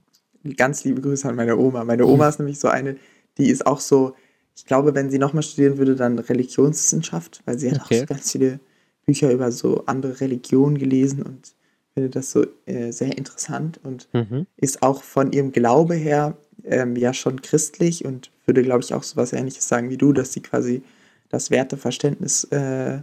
Ganz 0.57 0.83
liebe 0.83 1.01
Grüße 1.01 1.27
an 1.27 1.35
meine 1.35 1.57
Oma. 1.57 1.83
Meine 1.83 2.05
Oma 2.05 2.29
ist 2.29 2.39
nämlich 2.39 2.59
so 2.59 2.67
eine, 2.67 2.97
die 3.37 3.49
ist 3.49 3.65
auch 3.65 3.79
so, 3.79 4.15
ich 4.55 4.65
glaube, 4.65 4.93
wenn 4.93 5.09
sie 5.09 5.17
nochmal 5.19 5.43
studieren 5.43 5.77
würde, 5.77 5.95
dann 5.95 6.19
Religionswissenschaft, 6.19 7.41
weil 7.45 7.57
sie 7.57 7.71
hat 7.71 7.81
auch 7.81 7.85
Okay. 7.85 7.99
so 7.99 8.05
ganz 8.05 8.31
viele 8.31 8.59
Bücher 9.05 9.31
über 9.31 9.51
so 9.51 9.83
andere 9.85 10.19
Religionen 10.21 10.77
gelesen 10.77 11.23
und 11.23 11.55
findet 11.93 12.15
das 12.15 12.31
so 12.31 12.45
äh, 12.65 12.91
sehr 12.91 13.17
interessant 13.17 13.79
und 13.83 14.07
Mhm. 14.13 14.45
ist 14.57 14.83
auch 14.83 15.01
von 15.03 15.31
ihrem 15.31 15.51
Glaube 15.51 15.95
her 15.95 16.37
ähm, 16.63 16.95
ja 16.95 17.13
schon 17.13 17.41
christlich 17.41 18.05
und 18.05 18.31
würde, 18.45 18.63
glaube 18.63 18.81
ich, 18.83 18.93
auch 18.93 19.03
so 19.03 19.15
was 19.17 19.33
Ähnliches 19.33 19.67
sagen 19.67 19.89
wie 19.89 19.97
du, 19.97 20.13
dass 20.13 20.33
sie 20.33 20.41
quasi 20.41 20.81
das 21.29 21.51
Werteverständnis 21.51 22.43
äh, 22.45 22.99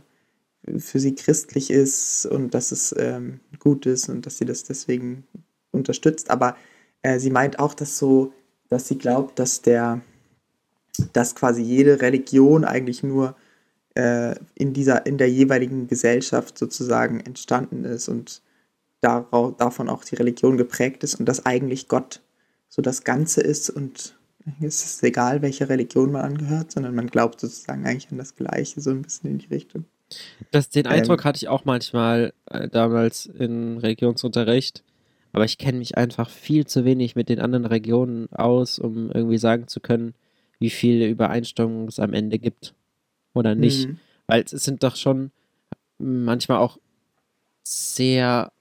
für 0.79 1.01
sie 1.01 1.15
christlich 1.15 1.71
ist 1.71 2.27
und 2.27 2.55
dass 2.55 2.73
es 2.73 2.95
ähm, 2.97 3.41
gut 3.59 3.87
ist 3.87 4.09
und 4.09 4.27
dass 4.27 4.39
sie 4.39 4.45
das 4.45 4.65
deswegen 4.65 5.25
unterstützt. 5.73 6.31
Aber 6.31 6.57
äh, 7.03 7.19
sie 7.19 7.31
meint 7.31 7.59
auch, 7.59 7.75
dass 7.75 7.99
so, 7.99 8.33
dass 8.69 8.89
sie 8.89 8.99
glaubt, 8.99 9.39
dass 9.39 9.63
der, 9.63 10.01
dass 11.13 11.35
quasi 11.35 11.63
jede 11.63 12.01
Religion 12.01 12.65
eigentlich 12.65 13.03
nur 13.03 13.35
äh, 13.95 14.37
in 14.55 14.73
dieser, 14.73 15.05
in 15.07 15.19
der 15.19 15.31
jeweiligen 15.31 15.89
Gesellschaft 15.89 16.57
sozusagen 16.57 17.21
entstanden 17.21 17.85
ist 17.85 18.09
und 18.09 18.43
darauf, 19.01 19.57
davon 19.57 19.89
auch 19.89 20.05
die 20.05 20.15
Religion 20.15 20.57
geprägt 20.57 21.03
ist 21.03 21.17
und 21.17 21.27
dass 21.27 21.45
eigentlich 21.45 21.89
Gott 21.89 22.23
so 22.69 22.83
das 22.83 23.05
Ganze 23.05 23.41
ist 23.41 23.69
und 23.69 24.17
es 24.61 24.85
ist 24.85 25.03
egal, 25.03 25.43
welcher 25.43 25.69
Religion 25.69 26.13
man 26.13 26.23
angehört, 26.23 26.73
sondern 26.73 26.95
man 26.95 27.09
glaubt 27.09 27.41
sozusagen 27.41 27.87
eigentlich 27.87 28.11
an 28.11 28.19
das 28.19 28.35
Gleiche, 28.35 28.81
so 28.81 28.91
ein 28.91 29.03
bisschen 29.03 29.31
in 29.31 29.39
die 29.39 29.47
Richtung. 29.49 29.85
Das, 30.51 30.69
den 30.69 30.87
Ähm. 30.87 30.93
Eindruck 30.93 31.25
hatte 31.25 31.39
ich 31.39 31.49
auch 31.49 31.65
manchmal 31.65 32.33
äh, 32.47 32.69
damals 32.69 33.27
in 33.27 33.79
Religionsunterricht, 33.79 34.83
aber 35.33 35.45
ich 35.45 35.59
kenne 35.59 35.79
mich 35.79 35.97
einfach 35.97 36.31
viel 36.31 36.67
zu 36.67 36.85
wenig 36.85 37.17
mit 37.17 37.29
den 37.29 37.41
anderen 37.41 37.67
Regionen 37.67 38.31
aus, 38.33 38.79
um 38.79 39.11
irgendwie 39.11 39.39
sagen 39.39 39.69
zu 39.69 39.81
können, 39.81 40.15
wie 40.59 40.71
viel 40.71 41.03
Übereinstimmung 41.05 41.89
es 41.89 41.99
am 41.99 42.13
Ende 42.13 42.39
gibt 42.39 42.75
oder 43.35 43.55
nicht. 43.55 43.89
Mhm. 43.89 43.99
Weil 44.27 44.43
es 44.43 44.51
sind 44.51 44.83
doch 44.83 44.97
schon 44.97 45.33
manchmal 45.99 46.59
auch 46.59 46.79
sehr 47.65 48.53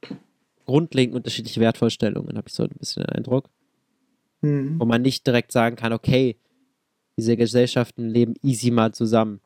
grundlegend 0.66 1.16
unterschiedliche 1.16 1.60
Wertvorstellungen, 1.60 2.38
habe 2.38 2.48
ich 2.48 2.54
so 2.54 2.64
ein 2.64 2.70
bisschen 2.70 3.04
den 3.04 3.16
Eindruck. 3.16 3.50
Mhm. 4.42 4.80
Wo 4.80 4.86
man 4.86 5.02
nicht 5.02 5.26
direkt 5.28 5.52
sagen 5.52 5.76
kann, 5.76 5.94
okay, 5.94 6.38
diese 7.18 7.38
Gesellschaften 7.38 8.10
leben 8.10 8.36
easy 8.42 8.72
mal 8.72 8.94
zusammen. 8.94 9.42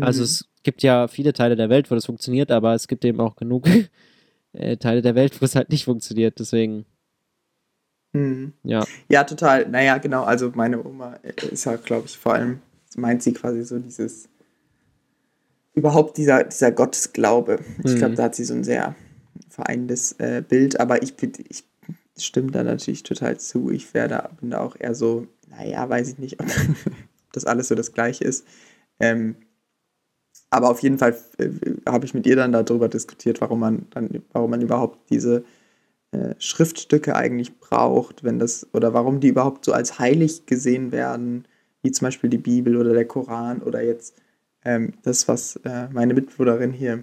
Also 0.00 0.20
Mhm. 0.20 0.24
es 0.24 0.48
gibt 0.62 0.82
ja 0.82 1.06
viele 1.08 1.32
Teile 1.32 1.56
der 1.56 1.68
Welt, 1.68 1.90
wo 1.90 1.94
das 1.94 2.06
funktioniert, 2.06 2.50
aber 2.50 2.74
es 2.74 2.88
gibt 2.88 3.04
eben 3.04 3.20
auch 3.20 3.36
genug 3.36 3.66
äh, 4.52 4.76
Teile 4.78 5.02
der 5.02 5.14
Welt, 5.14 5.40
wo 5.40 5.44
es 5.44 5.54
halt 5.54 5.70
nicht 5.70 5.84
funktioniert. 5.84 6.38
Deswegen, 6.38 6.86
Mhm. 8.14 8.52
ja. 8.62 8.84
Ja, 9.08 9.24
total. 9.24 9.68
Naja, 9.68 9.98
genau. 9.98 10.24
Also 10.24 10.50
meine 10.54 10.84
Oma 10.84 11.14
ist 11.50 11.64
ja, 11.64 11.76
glaube 11.76 12.06
ich, 12.06 12.18
vor 12.18 12.34
allem, 12.34 12.60
meint 12.96 13.22
sie 13.22 13.32
quasi 13.32 13.62
so 13.64 13.78
dieses, 13.78 14.28
überhaupt 15.74 16.16
dieser, 16.18 16.44
dieser 16.44 16.72
Gottesglaube. 16.72 17.60
Ich 17.84 17.96
glaube, 17.96 18.12
Mhm. 18.12 18.16
da 18.16 18.22
hat 18.24 18.34
sie 18.34 18.44
so 18.44 18.54
ein 18.54 18.64
sehr 18.64 18.94
vereinendes 19.48 20.12
äh, 20.18 20.42
Bild, 20.46 20.78
aber 20.80 21.02
ich, 21.02 21.14
ich 21.48 21.64
stimme 22.18 22.50
da 22.50 22.62
natürlich 22.62 23.02
total 23.02 23.38
zu. 23.38 23.70
Ich 23.70 23.94
wär 23.94 24.08
da, 24.08 24.30
bin 24.40 24.50
da 24.50 24.60
auch 24.60 24.76
eher 24.78 24.94
so, 24.94 25.26
naja, 25.48 25.88
weiß 25.88 26.08
ich 26.12 26.18
nicht, 26.18 26.40
ob 26.40 26.46
das 27.32 27.44
alles 27.46 27.68
so 27.68 27.74
das 27.74 27.92
Gleiche 27.92 28.24
ist. 28.24 28.46
Ähm, 29.00 29.36
aber 30.52 30.68
auf 30.68 30.82
jeden 30.82 30.98
Fall 30.98 31.16
äh, 31.38 31.48
habe 31.88 32.04
ich 32.04 32.12
mit 32.12 32.26
ihr 32.26 32.36
dann 32.36 32.52
darüber 32.52 32.88
diskutiert, 32.88 33.40
warum 33.40 33.60
man 33.60 33.86
dann, 33.90 34.22
warum 34.32 34.50
man 34.50 34.60
überhaupt 34.60 35.10
diese 35.10 35.44
äh, 36.12 36.34
Schriftstücke 36.38 37.16
eigentlich 37.16 37.58
braucht, 37.58 38.22
wenn 38.22 38.38
das, 38.38 38.66
oder 38.74 38.92
warum 38.92 39.20
die 39.20 39.28
überhaupt 39.28 39.64
so 39.64 39.72
als 39.72 39.98
heilig 39.98 40.44
gesehen 40.44 40.92
werden, 40.92 41.46
wie 41.82 41.90
zum 41.90 42.06
Beispiel 42.06 42.28
die 42.28 42.38
Bibel 42.38 42.76
oder 42.76 42.92
der 42.92 43.06
Koran 43.06 43.62
oder 43.62 43.82
jetzt 43.82 44.14
ähm, 44.64 44.92
das, 45.02 45.26
was 45.26 45.56
äh, 45.64 45.88
meine 45.90 46.12
Mitbewohnerin 46.12 46.72
hier 46.72 47.02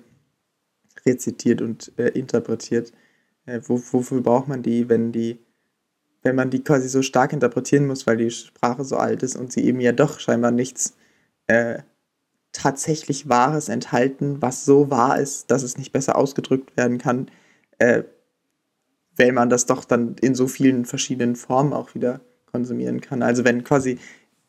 rezitiert 1.08 1.64
und 1.64 1.92
äh, 1.98 2.10
interpretiert. 2.10 2.94
Äh, 3.48 3.62
wo, 3.66 3.82
wofür 3.92 4.22
braucht 4.22 4.48
man 4.48 4.62
die, 4.62 4.90
wenn 4.90 5.12
die, 5.12 5.40
wenn 6.22 6.36
man 6.36 6.52
die 6.52 6.64
quasi 6.64 6.88
so 6.88 7.02
stark 7.02 7.34
interpretieren 7.34 7.88
muss, 7.88 8.06
weil 8.06 8.18
die 8.18 8.30
Sprache 8.30 8.84
so 8.84 8.98
alt 8.98 9.24
ist 9.24 9.36
und 9.36 9.52
sie 9.52 9.66
eben 9.66 9.82
ja 9.82 9.92
doch 9.92 10.20
scheinbar 10.20 10.52
nichts 10.52 10.96
äh, 11.48 11.80
tatsächlich 12.52 13.30
Wahres 13.30 13.70
enthalten, 13.70 14.42
was 14.42 14.66
so 14.66 14.90
wahr 14.90 15.20
ist, 15.20 15.52
dass 15.52 15.64
es 15.64 15.78
nicht 15.78 15.92
besser 15.92 16.16
ausgedrückt 16.16 16.76
werden 16.78 16.98
kann, 16.98 17.30
äh, 17.78 18.04
weil 19.18 19.32
man 19.32 19.50
das 19.50 19.66
doch 19.66 19.86
dann 19.86 20.16
in 20.22 20.34
so 20.36 20.48
vielen 20.48 20.86
verschiedenen 20.86 21.36
Formen 21.36 21.74
auch 21.74 21.94
wieder 21.94 22.22
konsumieren 22.52 23.02
kann. 23.02 23.22
Also 23.22 23.44
wenn 23.44 23.64
quasi 23.64 24.00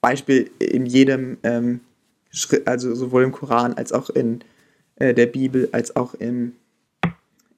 Beispiel 0.01 0.51
in 0.59 0.87
jedem, 0.87 1.39
ähm, 1.43 1.81
Schri- 2.33 2.65
also 2.67 2.95
sowohl 2.95 3.25
im 3.25 3.33
Koran 3.33 3.75
als 3.75 3.93
auch 3.93 4.09
in 4.11 4.43
äh, 4.97 5.13
der 5.13 5.27
Bibel, 5.27 5.69
als 5.73 5.97
auch 5.97 6.15
im, 6.15 6.55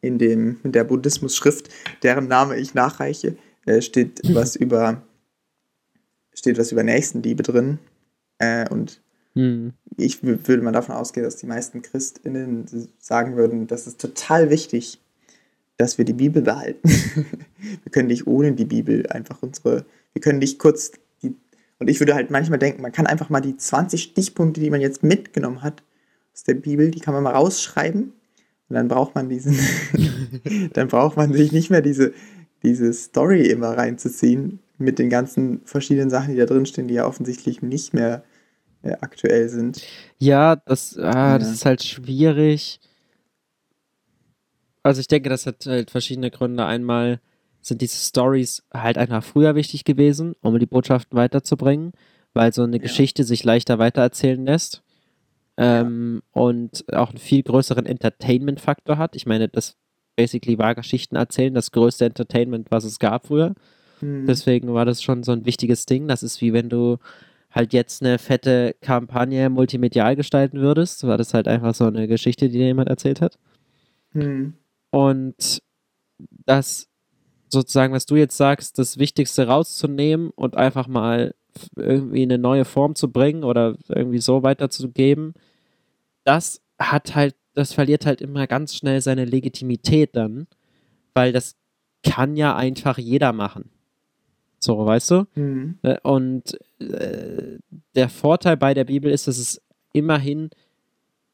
in, 0.01 0.19
dem, 0.19 0.59
in 0.65 0.73
der 0.73 0.85
Buddhismus-Schrift, 0.85 1.69
deren 2.03 2.27
Name 2.27 2.57
ich 2.57 2.75
nachreiche, 2.75 3.37
äh, 3.67 3.83
steht 3.83 4.21
was 4.35 4.57
über 4.57 5.03
steht 6.35 6.59
was 6.59 6.73
über 6.73 6.83
Nächstenliebe 6.83 7.43
drin. 7.43 7.79
Äh, 8.39 8.67
und 8.71 9.02
Hm. 9.35 9.73
ich 9.97 10.17
wü- 10.17 10.47
würde 10.47 10.63
mal 10.63 10.73
davon 10.73 10.95
ausgehen, 10.95 11.25
dass 11.25 11.37
die 11.37 11.47
meisten 11.47 11.81
ChristInnen 11.83 12.67
sagen 12.99 13.37
würden, 13.37 13.67
das 13.67 13.87
ist 13.87 14.01
total 14.01 14.51
wichtig, 14.51 15.01
dass 15.79 15.97
wir 15.99 16.05
die 16.05 16.13
Bibel 16.13 16.43
behalten. 16.43 16.89
wir 17.59 17.93
können 17.93 18.09
nicht 18.09 18.27
ohne 18.27 18.53
die 18.53 18.67
Bibel 18.67 19.07
einfach 19.09 19.39
unsere, 19.43 19.87
wir 20.13 20.21
können 20.21 20.39
nicht 20.39 20.59
kurz 20.59 20.93
die, 21.23 21.35
und 21.79 21.89
ich 21.89 21.99
würde 22.01 22.15
halt 22.15 22.31
manchmal 22.31 22.59
denken, 22.59 22.83
man 22.83 22.93
kann 22.93 23.07
einfach 23.07 23.31
mal 23.31 23.41
die 23.41 23.57
20 23.57 24.03
Stichpunkte, 24.03 24.61
die 24.61 24.71
man 24.71 24.81
jetzt 24.83 25.03
mitgenommen 25.03 25.63
hat 25.63 25.83
aus 26.35 26.45
der 26.45 26.55
Bibel, 26.55 26.91
die 26.91 27.01
kann 27.01 27.15
man 27.15 27.23
mal 27.23 27.35
rausschreiben 27.35 28.13
und 28.69 28.75
dann 28.75 28.89
braucht 28.89 29.15
man 29.15 29.29
diesen, 29.31 29.57
dann 30.75 30.89
braucht 30.89 31.17
man 31.17 31.33
sich 31.33 31.53
nicht 31.53 31.71
mehr 31.71 31.83
diese, 31.83 32.13
diese 32.63 32.93
Story 32.93 33.47
immer 33.47 33.71
reinzuziehen 33.77 34.59
mit 34.79 34.99
den 34.99 35.09
ganzen 35.11 35.63
verschiedenen 35.65 36.11
Sachen, 36.11 36.33
die 36.35 36.39
da 36.39 36.47
drin 36.47 36.67
stehen, 36.67 36.89
die 36.89 36.95
ja 36.95 37.07
offensichtlich 37.07 37.63
nicht 37.63 37.95
mehr 37.95 38.25
äh, 38.83 38.93
aktuell 39.01 39.49
sind. 39.49 39.83
Ja, 40.19 40.57
das, 40.57 40.97
ah, 40.99 41.39
das 41.39 41.49
Ja. 41.49 41.55
ist 41.55 41.67
halt 41.67 41.83
schwierig. 41.83 42.81
Also 44.83 45.01
ich 45.01 45.09
denke, 45.09 45.29
das 45.29 45.47
hat 45.47 45.65
halt 45.67 45.91
verschiedene 45.91 46.31
Gründe. 46.31 46.65
Einmal 46.67 47.21
sind 47.61 47.81
diese 47.81 47.97
Stories 47.97 48.65
halt 48.75 48.99
einfach 48.99 49.23
früher 49.23 49.55
wichtig 49.55 49.85
gewesen, 49.85 50.35
um 50.43 50.59
die 50.59 50.67
Botschaften 50.67 51.17
weiterzubringen, 51.17 51.93
weil 52.35 52.53
so 52.53 52.63
eine 52.63 52.77
Ja. 52.77 52.83
Geschichte 52.83 53.23
sich 53.25 53.45
leichter 53.45 53.79
weitererzählen 53.79 54.45
lässt 54.45 54.83
ähm, 55.57 56.23
und 56.33 56.85
auch 56.93 57.11
einen 57.11 57.19
viel 57.19 57.43
größeren 57.45 57.87
Entertainment-Faktor 57.87 58.99
hat. 58.99 59.15
Ich 59.15 59.27
meine, 59.27 59.49
das 59.49 59.77
basically 60.17 60.59
war 60.59 60.75
Geschichten 60.75 61.15
erzählen, 61.17 61.55
das 61.55 61.71
größte 61.71 62.05
Entertainment, 62.07 62.71
was 62.71 62.85
es 62.85 62.99
gab 62.99 63.29
früher. 63.29 63.55
Hm. 64.01 64.27
Deswegen 64.27 64.75
war 64.75 64.85
das 64.85 65.01
schon 65.03 65.23
so 65.23 65.31
ein 65.31 65.47
wichtiges 65.47 65.87
Ding. 65.87 66.09
Das 66.09 66.25
ist 66.25 66.41
wie 66.41 66.53
wenn 66.53 66.69
du 66.69 66.99
halt 67.53 67.73
jetzt 67.73 68.03
eine 68.03 68.19
fette 68.19 68.75
Kampagne 68.81 69.51
multimedial 69.51 70.17
gestalten 70.17 70.61
würdest. 70.61 71.07
War 71.07 71.19
das 71.19 71.35
halt 71.35 71.49
einfach 71.49 71.75
so 71.75 71.85
eine 71.85 72.09
Geschichte, 72.09 72.49
die 72.49 72.59
dir 72.59 72.67
jemand 72.67 72.89
erzählt 72.89 73.21
hat. 73.21 73.39
Hm. 74.13 74.55
Und 74.91 75.63
das 76.47 76.89
sozusagen, 77.49 77.93
was 77.93 78.07
du 78.07 78.17
jetzt 78.17 78.37
sagst, 78.37 78.79
das 78.79 78.99
Wichtigste 78.99 79.47
rauszunehmen 79.47 80.31
und 80.31 80.57
einfach 80.57 80.89
mal 80.89 81.35
irgendwie 81.77 82.23
eine 82.23 82.39
neue 82.39 82.65
Form 82.65 82.95
zu 82.95 83.13
bringen 83.13 83.45
oder 83.45 83.77
irgendwie 83.89 84.21
so 84.21 84.43
weiterzugeben, 84.43 85.35
das 86.25 86.63
hat 86.79 87.15
halt, 87.15 87.37
das 87.53 87.75
verliert 87.75 88.07
halt 88.07 88.23
immer 88.23 88.47
ganz 88.47 88.75
schnell 88.75 89.03
seine 89.03 89.27
Legitimität 89.27 90.17
dann, 90.17 90.47
weil 91.13 91.33
das 91.33 91.57
kann 92.03 92.37
ja 92.37 92.57
einfach 92.57 92.97
jeder 92.97 93.35
machen. 93.35 93.71
So, 94.65 94.87
weißt 94.87 95.11
du? 95.11 95.27
Hm. 95.35 95.79
Äh, 95.83 95.99
Und 96.03 96.57
äh, 96.81 97.59
der 97.97 98.09
Vorteil 98.09 98.57
bei 98.57 98.75
der 98.75 98.85
Bibel 98.85 99.11
ist, 99.11 99.27
dass 99.27 99.39
es 99.39 99.61
immerhin 99.93 100.51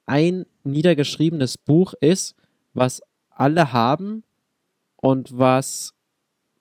ein 0.06 0.46
niedergeschriebenes 0.64 1.58
Buch 1.58 1.92
ist, 2.00 2.34
was 2.72 3.02
alle 3.30 3.72
haben 3.72 4.24
und 4.96 5.36
was, 5.38 5.92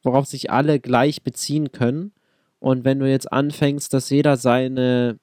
worauf 0.04 0.26
sich 0.26 0.52
alle 0.52 0.80
gleich 0.82 1.24
beziehen 1.24 1.72
können. 1.72 2.12
Und 2.60 2.84
wenn 2.84 3.00
du 3.00 3.10
jetzt 3.10 3.32
anfängst, 3.32 3.94
dass 3.94 4.10
jeder 4.10 4.36
seine 4.36 5.20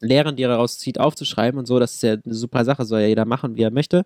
Lehren, 0.00 0.34
die 0.34 0.42
er 0.42 0.48
daraus 0.48 0.78
zieht, 0.78 0.98
aufzuschreiben 0.98 1.60
und 1.60 1.66
so, 1.66 1.78
das 1.78 1.94
ist 1.94 2.02
ja 2.02 2.14
eine 2.14 2.34
super 2.34 2.64
Sache, 2.64 2.84
soll 2.84 3.02
ja 3.02 3.06
jeder 3.06 3.24
machen, 3.24 3.56
wie 3.56 3.62
er 3.62 3.70
möchte. 3.70 4.04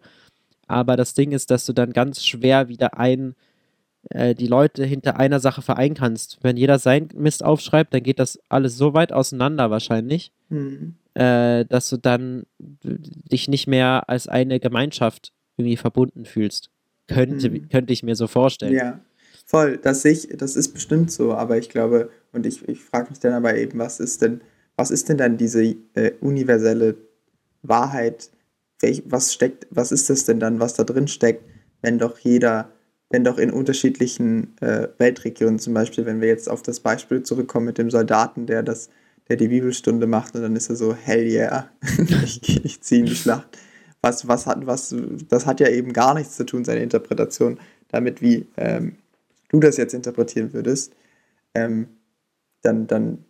Aber 0.66 0.97
das 0.97 1.14
Ding 1.14 1.32
ist, 1.32 1.51
dass 1.51 1.64
du 1.64 1.72
dann 1.72 1.94
ganz 1.94 2.22
schwer 2.22 2.68
wieder 2.68 2.99
ein, 2.99 3.34
äh, 4.11 4.34
die 4.34 4.46
Leute 4.46 4.84
hinter 4.84 5.18
einer 5.18 5.40
Sache 5.40 5.62
vereinen 5.62 5.94
kannst. 5.94 6.38
Wenn 6.42 6.57
jeder 6.57 6.78
sein 6.78 7.09
Mist 7.14 7.44
aufschreibt, 7.44 7.94
dann 7.94 8.02
geht 8.02 8.18
das 8.18 8.38
alles 8.48 8.76
so 8.76 8.94
weit 8.94 9.12
auseinander 9.12 9.70
wahrscheinlich, 9.70 10.32
Hm. 10.48 10.94
äh, 11.14 11.64
dass 11.64 11.90
du 11.90 11.96
dann 11.96 12.46
dich 12.61 13.48
nicht 13.48 13.66
mehr 13.66 14.09
als 14.09 14.28
eine 14.28 14.61
Gemeinschaft 14.61 15.32
irgendwie 15.57 15.76
verbunden 15.76 16.24
fühlst. 16.24 16.70
Könnte, 17.09 17.50
mhm. 17.50 17.68
könnte 17.68 17.92
ich 17.92 18.02
mir 18.02 18.16
so 18.16 18.26
vorstellen. 18.26 18.74
Ja, 18.74 19.00
voll. 19.44 19.78
Das, 19.78 20.04
ich, 20.04 20.28
das 20.36 20.57
ist 20.57 20.72
bestimmt 20.72 21.11
so, 21.11 21.34
aber 21.34 21.57
ich 21.57 21.68
glaube, 21.68 22.11
und 22.32 22.46
ich, 22.46 22.68
ich 22.68 22.80
frage 22.80 23.11
mich 23.11 23.20
dann 23.20 23.32
aber 23.32 23.57
eben, 23.57 23.78
was 23.78 24.00
ist 24.00 24.22
denn, 24.22 24.40
was 24.76 24.90
ist 24.90 25.09
denn 25.09 25.16
dann 25.16 25.36
diese 25.36 25.76
äh, 25.94 26.12
universelle 26.20 26.96
Wahrheit? 27.62 28.30
Welch, 28.80 29.04
was 29.07 29.32
steckt, 29.32 29.66
was 29.70 29.92
ist 29.92 30.11
das 30.11 30.24
denn 30.24 30.40
dann, 30.40 30.61
was 30.61 30.74
da 30.74 30.84
drin 30.84 31.09
steckt, 31.09 31.44
wenn 31.80 31.98
doch 31.98 32.18
jeder, 32.18 32.70
wenn 33.11 33.24
doch 33.24 33.38
in 33.38 33.50
unterschiedlichen 33.50 34.57
äh, 34.61 34.88
Weltregionen, 34.98 35.59
zum 35.59 35.74
Beispiel, 35.74 36.07
wenn 36.07 36.20
wir 36.20 36.28
jetzt 36.28 36.48
auf 36.48 36.62
das 36.62 36.80
Beispiel 36.80 37.22
zurückkommen 37.22 37.66
mit 37.66 37.78
dem 37.78 37.90
Soldaten, 37.90 38.46
der 38.46 38.62
das, 38.62 38.90
der 39.28 39.36
die 39.36 39.48
Bibelstunde 39.48 40.07
macht 40.07 40.34
und 40.34 40.42
dann 40.42 40.57
ist 40.57 40.70
er 40.70 40.76
so, 40.76 40.94
hell 40.94 41.26
yeah, 41.26 41.70
ich, 42.24 42.64
ich 42.64 42.80
ziehe 42.80 43.00
in 43.00 43.07
die 43.07 43.14
Schlacht 43.14 43.57
was, 44.07 44.28
was 44.28 44.46
hat, 44.46 44.66
was, 44.66 44.94
das 45.28 45.46
hat 45.46 45.61
ja 45.61 45.68
eben 45.68 45.92
gar 45.92 46.14
nichts 46.14 46.36
zu 46.36 46.46
tun, 46.46 46.64
seine 46.64 46.82
Interpretation, 46.82 47.59
damit, 47.88 48.22
wie 48.22 48.46
ähm, 48.57 48.96
du 49.48 49.59
das 49.59 49.76
jetzt 49.76 49.94
interpretieren 49.94 50.52
würdest, 50.52 50.94
ähm, 51.54 51.88
dann, 52.62 52.86
dann 52.86 53.24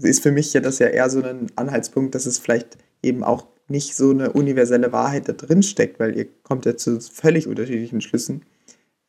ist 0.00 0.22
für 0.22 0.32
mich 0.32 0.52
ja 0.52 0.60
das 0.60 0.78
ja 0.78 0.86
eher 0.86 1.10
so 1.10 1.22
ein 1.22 1.48
Anhaltspunkt, 1.56 2.14
dass 2.14 2.26
es 2.26 2.38
vielleicht 2.38 2.78
eben 3.02 3.24
auch 3.24 3.48
nicht 3.68 3.94
so 3.94 4.10
eine 4.10 4.32
universelle 4.32 4.92
Wahrheit 4.92 5.28
da 5.28 5.32
drin 5.32 5.62
steckt, 5.62 6.00
weil 6.00 6.16
ihr 6.16 6.26
kommt 6.42 6.64
ja 6.64 6.76
zu 6.76 7.00
völlig 7.00 7.46
unterschiedlichen 7.46 8.00
Schlüssen. 8.00 8.42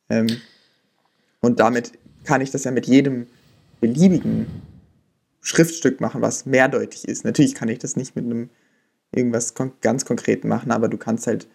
Ähm, 0.08 0.28
und 1.40 1.60
damit 1.60 1.92
kann 2.24 2.40
ich 2.40 2.50
das 2.50 2.64
ja 2.64 2.70
mit 2.70 2.86
jedem 2.86 3.26
beliebigen 3.80 4.46
Schriftstück 5.40 6.00
machen, 6.00 6.20
was 6.20 6.44
mehrdeutig 6.44 7.08
ist. 7.08 7.24
Natürlich 7.24 7.54
kann 7.54 7.68
ich 7.68 7.78
das 7.78 7.96
nicht 7.96 8.14
mit 8.14 8.26
einem 8.26 8.50
irgendwas 9.12 9.54
kon 9.54 9.72
ganz 9.80 10.04
konkret 10.04 10.44
machen, 10.44 10.70
aber 10.70 10.88
du 10.88 10.98
kannst 10.98 11.26
halt 11.26 11.48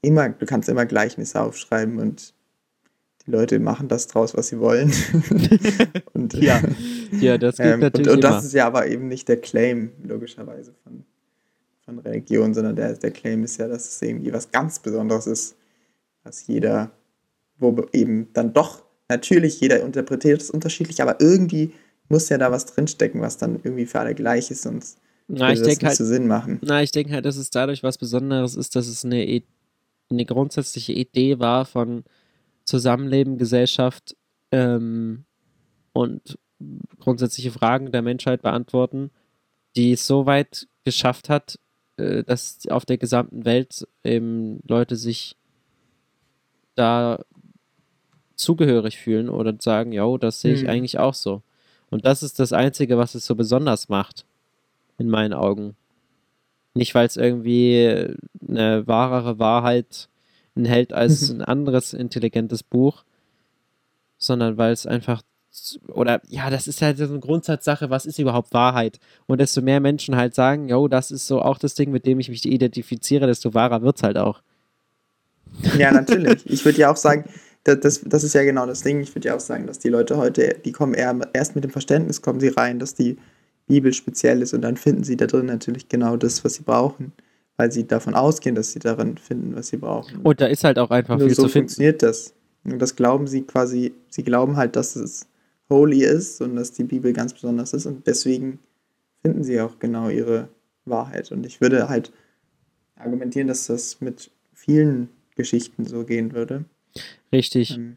immer, 0.00 0.30
du 0.30 0.46
kannst 0.46 0.68
immer 0.68 0.86
Gleichnisse 0.86 1.40
aufschreiben 1.40 1.98
und 1.98 2.34
die 3.26 3.30
Leute 3.30 3.60
machen 3.60 3.88
das 3.88 4.08
draus, 4.08 4.36
was 4.36 4.48
sie 4.48 4.58
wollen. 4.58 4.92
und, 6.12 6.34
ja. 6.34 6.60
ja, 7.20 7.38
das 7.38 7.58
geht 7.58 7.66
ähm, 7.66 7.80
natürlich. 7.80 8.08
Und, 8.08 8.14
und 8.16 8.24
das 8.24 8.44
ist 8.44 8.54
ja 8.54 8.66
aber 8.66 8.88
eben 8.88 9.06
nicht 9.06 9.28
der 9.28 9.40
Claim, 9.40 9.92
logischerweise, 10.02 10.74
von, 10.82 11.04
von 11.84 11.98
Religion, 11.98 12.54
sondern 12.54 12.76
der, 12.76 12.94
der 12.94 13.10
Claim 13.10 13.44
ist 13.44 13.58
ja, 13.58 13.68
dass 13.68 13.88
es 13.88 14.02
irgendwie 14.02 14.32
was 14.32 14.50
ganz 14.50 14.78
Besonderes 14.78 15.26
ist, 15.26 15.56
was 16.22 16.46
jeder, 16.46 16.92
wo 17.58 17.86
eben 17.92 18.32
dann 18.32 18.52
doch, 18.52 18.82
natürlich, 19.08 19.60
jeder 19.60 19.80
interpretiert 19.80 20.40
es 20.40 20.50
unterschiedlich, 20.50 21.02
aber 21.02 21.20
irgendwie 21.20 21.72
muss 22.08 22.28
ja 22.28 22.38
da 22.38 22.50
was 22.50 22.66
drinstecken, 22.66 23.20
was 23.20 23.36
dann 23.36 23.56
irgendwie 23.62 23.86
für 23.86 24.00
alle 24.00 24.14
gleich 24.14 24.50
ist, 24.50 24.62
sonst 24.62 24.98
na, 25.28 25.52
ich 25.52 25.62
denke 25.62 25.86
halt, 25.86 25.96
Sinn 25.96 26.26
machen. 26.26 26.58
Na, 26.62 26.82
ich 26.82 26.90
denke 26.90 27.14
halt, 27.14 27.24
dass 27.24 27.36
es 27.36 27.50
dadurch 27.50 27.82
was 27.82 27.96
Besonderes 27.96 28.54
ist, 28.54 28.76
dass 28.76 28.86
es 28.86 29.04
eine, 29.04 29.42
eine 30.10 30.24
grundsätzliche 30.26 30.92
Idee 30.92 31.38
war 31.38 31.64
von 31.64 32.04
Zusammenleben, 32.64 33.38
Gesellschaft 33.38 34.16
ähm, 34.50 35.24
und 35.92 36.38
grundsätzliche 37.00 37.50
Fragen 37.50 37.92
der 37.92 38.02
Menschheit 38.02 38.42
beantworten, 38.42 39.10
die 39.74 39.92
es 39.92 40.06
so 40.06 40.26
weit 40.26 40.68
geschafft 40.84 41.28
hat, 41.28 41.58
äh, 42.02 42.24
dass 42.24 42.58
auf 42.68 42.84
der 42.84 42.98
gesamten 42.98 43.44
Welt 43.44 43.86
eben 44.04 44.60
Leute 44.66 44.96
sich 44.96 45.36
da 46.74 47.20
zugehörig 48.36 48.98
fühlen 48.98 49.28
oder 49.28 49.54
sagen, 49.58 49.92
ja, 49.92 50.16
das 50.18 50.40
sehe 50.40 50.54
ich 50.54 50.62
hm. 50.62 50.68
eigentlich 50.68 50.98
auch 50.98 51.14
so. 51.14 51.42
Und 51.90 52.04
das 52.04 52.22
ist 52.22 52.38
das 52.38 52.52
Einzige, 52.52 52.98
was 52.98 53.14
es 53.14 53.26
so 53.26 53.34
besonders 53.34 53.88
macht 53.88 54.24
in 54.98 55.08
meinen 55.08 55.34
Augen. 55.34 55.76
Nicht, 56.74 56.94
weil 56.94 57.06
es 57.06 57.16
irgendwie 57.16 58.16
eine 58.48 58.86
wahrere 58.86 59.38
Wahrheit 59.38 60.08
enthält 60.54 60.92
als 60.92 61.30
ein 61.30 61.42
anderes 61.42 61.92
intelligentes 61.92 62.62
Buch, 62.62 63.04
sondern 64.18 64.56
weil 64.56 64.72
es 64.72 64.86
einfach 64.86 65.22
oder 65.88 66.20
ja, 66.28 66.48
das 66.50 66.66
ist 66.66 66.80
halt 66.80 66.98
so 66.98 67.04
eine 67.04 67.20
Grundsatzsache, 67.20 67.90
was 67.90 68.06
ist 68.06 68.18
überhaupt 68.18 68.54
Wahrheit? 68.54 68.98
Und 69.26 69.40
desto 69.40 69.60
mehr 69.60 69.80
Menschen 69.80 70.16
halt 70.16 70.34
sagen, 70.34 70.68
yo, 70.68 70.88
das 70.88 71.10
ist 71.10 71.26
so 71.26 71.42
auch 71.42 71.58
das 71.58 71.74
Ding, 71.74 71.90
mit 71.90 72.06
dem 72.06 72.20
ich 72.20 72.28
mich 72.28 72.44
identifiziere, 72.46 73.26
desto 73.26 73.52
wahrer 73.52 73.82
wird 73.82 73.96
es 73.96 74.02
halt 74.02 74.16
auch. 74.16 74.42
Ja, 75.78 75.92
natürlich. 75.92 76.48
Ich 76.48 76.64
würde 76.64 76.78
ja 76.78 76.90
auch 76.90 76.96
sagen, 76.96 77.24
das, 77.64 77.80
das, 77.80 78.00
das 78.04 78.24
ist 78.24 78.34
ja 78.34 78.42
genau 78.42 78.66
das 78.66 78.82
Ding. 78.82 79.00
Ich 79.00 79.14
würde 79.14 79.28
ja 79.28 79.36
auch 79.36 79.40
sagen, 79.40 79.66
dass 79.66 79.78
die 79.78 79.88
Leute 79.88 80.16
heute, 80.16 80.56
die 80.64 80.72
kommen 80.72 80.94
eher 80.94 81.16
erst 81.32 81.54
mit 81.54 81.64
dem 81.64 81.70
Verständnis, 81.70 82.22
kommen 82.22 82.40
sie 82.40 82.48
rein, 82.48 82.78
dass 82.78 82.94
die 82.94 83.18
Bibel 83.66 83.92
speziell 83.92 84.42
ist 84.42 84.54
und 84.54 84.62
dann 84.62 84.76
finden 84.76 85.04
sie 85.04 85.16
da 85.16 85.26
drin 85.26 85.46
natürlich 85.46 85.88
genau 85.88 86.16
das, 86.16 86.44
was 86.44 86.54
sie 86.54 86.62
brauchen, 86.62 87.12
weil 87.56 87.70
sie 87.70 87.86
davon 87.86 88.14
ausgehen, 88.14 88.54
dass 88.54 88.72
sie 88.72 88.80
darin 88.80 89.18
finden, 89.18 89.54
was 89.54 89.68
sie 89.68 89.76
brauchen. 89.76 90.20
Und 90.22 90.40
da 90.40 90.46
ist 90.46 90.64
halt 90.64 90.78
auch 90.78 90.90
einfach 90.90 91.18
Nur 91.18 91.28
viel 91.28 91.36
so 91.36 91.42
zu 91.42 91.48
finden. 91.48 91.68
funktioniert 91.68 92.02
das. 92.02 92.34
Und 92.64 92.78
das 92.80 92.96
glauben 92.96 93.26
sie 93.26 93.42
quasi, 93.42 93.92
sie 94.08 94.22
glauben 94.24 94.56
halt, 94.56 94.76
dass 94.76 94.96
es 94.96 95.26
holy 95.72 96.04
ist 96.04 96.40
und 96.40 96.56
dass 96.56 96.72
die 96.72 96.84
Bibel 96.84 97.12
ganz 97.12 97.32
besonders 97.32 97.72
ist 97.72 97.86
und 97.86 98.06
deswegen 98.06 98.58
finden 99.22 99.44
sie 99.44 99.60
auch 99.60 99.78
genau 99.78 100.08
ihre 100.08 100.48
Wahrheit. 100.84 101.32
Und 101.32 101.46
ich 101.46 101.60
würde 101.60 101.88
halt 101.88 102.12
argumentieren, 102.96 103.48
dass 103.48 103.66
das 103.66 104.00
mit 104.00 104.30
vielen 104.52 105.08
Geschichten 105.34 105.84
so 105.84 106.04
gehen 106.04 106.32
würde. 106.32 106.64
Richtig. 107.32 107.76
Ähm, 107.76 107.96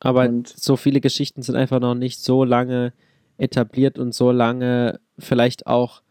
Aber 0.00 0.30
so 0.44 0.76
viele 0.76 1.00
Geschichten 1.00 1.42
sind 1.42 1.56
einfach 1.56 1.80
noch 1.80 1.94
nicht 1.94 2.20
so 2.20 2.44
lange 2.44 2.92
etabliert 3.36 3.98
und 3.98 4.14
so 4.14 4.30
lange 4.30 5.00
vielleicht 5.18 5.66
auch 5.66 6.02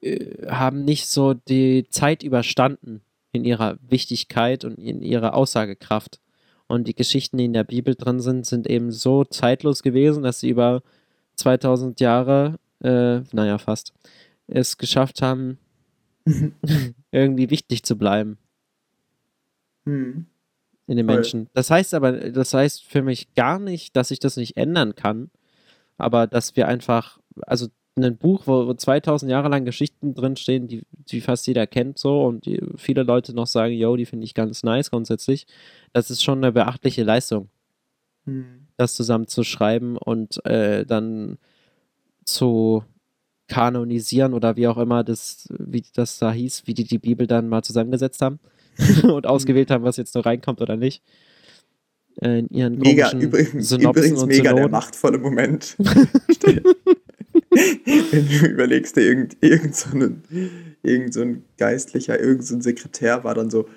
äh, 0.00 0.46
haben 0.48 0.84
nicht 0.84 1.06
so 1.06 1.34
die 1.34 1.86
Zeit 1.90 2.22
überstanden 2.22 3.02
in 3.32 3.44
ihrer 3.44 3.78
Wichtigkeit 3.88 4.64
und 4.64 4.78
in 4.78 5.02
ihrer 5.02 5.34
Aussagekraft. 5.34 6.20
Und 6.70 6.86
die 6.86 6.94
Geschichten, 6.94 7.36
die 7.36 7.46
in 7.46 7.52
der 7.52 7.64
Bibel 7.64 7.96
drin 7.96 8.20
sind, 8.20 8.46
sind 8.46 8.68
eben 8.68 8.92
so 8.92 9.24
zeitlos 9.24 9.82
gewesen, 9.82 10.22
dass 10.22 10.38
sie 10.38 10.50
über 10.50 10.84
2000 11.34 11.98
Jahre, 11.98 12.60
äh, 12.80 13.22
naja, 13.32 13.58
fast, 13.58 13.92
es 14.46 14.78
geschafft 14.78 15.20
haben, 15.20 15.58
irgendwie 17.10 17.50
wichtig 17.50 17.82
zu 17.82 17.98
bleiben. 17.98 18.38
Mhm. 19.84 20.26
In 20.86 20.96
den 20.96 21.06
Menschen. 21.06 21.48
Das 21.54 21.72
heißt 21.72 21.92
aber, 21.92 22.12
das 22.30 22.54
heißt 22.54 22.84
für 22.84 23.02
mich 23.02 23.34
gar 23.34 23.58
nicht, 23.58 23.96
dass 23.96 24.12
ich 24.12 24.20
das 24.20 24.36
nicht 24.36 24.56
ändern 24.56 24.94
kann, 24.94 25.30
aber 25.98 26.28
dass 26.28 26.54
wir 26.54 26.68
einfach, 26.68 27.18
also 27.48 27.66
ein 27.96 28.16
Buch, 28.16 28.46
wo, 28.46 28.66
wo 28.66 28.74
2000 28.74 29.30
Jahre 29.30 29.48
lang 29.48 29.64
Geschichten 29.64 30.14
drinstehen, 30.14 30.68
die, 30.68 30.82
die 30.92 31.20
fast 31.20 31.46
jeder 31.46 31.66
kennt 31.66 31.98
so 31.98 32.24
und 32.24 32.46
die, 32.46 32.60
viele 32.76 33.02
Leute 33.02 33.34
noch 33.34 33.46
sagen, 33.46 33.74
yo, 33.74 33.96
die 33.96 34.06
finde 34.06 34.24
ich 34.24 34.34
ganz 34.34 34.62
nice 34.62 34.90
grundsätzlich, 34.90 35.46
das 35.92 36.10
ist 36.10 36.22
schon 36.22 36.38
eine 36.38 36.52
beachtliche 36.52 37.02
Leistung, 37.02 37.48
hm. 38.24 38.66
das 38.76 38.94
zusammen 38.94 39.26
zu 39.26 39.42
schreiben 39.42 39.96
und 39.96 40.44
äh, 40.46 40.86
dann 40.86 41.38
zu 42.24 42.84
kanonisieren 43.48 44.32
oder 44.32 44.56
wie 44.56 44.68
auch 44.68 44.78
immer 44.78 45.02
das, 45.02 45.48
wie 45.58 45.82
das 45.94 46.18
da 46.18 46.32
hieß, 46.32 46.62
wie 46.66 46.74
die 46.74 46.84
die 46.84 46.98
Bibel 46.98 47.26
dann 47.26 47.48
mal 47.48 47.62
zusammengesetzt 47.62 48.22
haben 48.22 48.38
und 49.02 49.26
ausgewählt 49.26 49.70
haben, 49.70 49.84
was 49.84 49.96
jetzt 49.96 50.14
noch 50.14 50.24
reinkommt 50.24 50.60
oder 50.60 50.76
nicht. 50.76 51.02
Äh, 52.22 52.40
in 52.40 52.48
ihren 52.48 52.78
mega, 52.78 53.10
übrigens, 53.12 53.68
Synopsen 53.68 54.04
übrigens 54.04 54.26
mega 54.26 54.52
der 54.52 54.68
machtvolle 54.68 55.18
Moment. 55.18 55.76
Wenn 58.10 58.28
du 58.28 58.46
überlegst, 58.46 58.96
der 58.96 59.04
irgend, 59.04 59.36
irgend, 59.40 59.74
so 59.74 59.90
ein, 59.90 60.22
irgend 60.82 61.12
so 61.12 61.22
ein 61.22 61.44
Geistlicher, 61.58 62.18
irgend 62.20 62.46
so 62.46 62.54
ein 62.54 62.60
Sekretär 62.60 63.24
war 63.24 63.34
dann 63.34 63.50
so, 63.50 63.68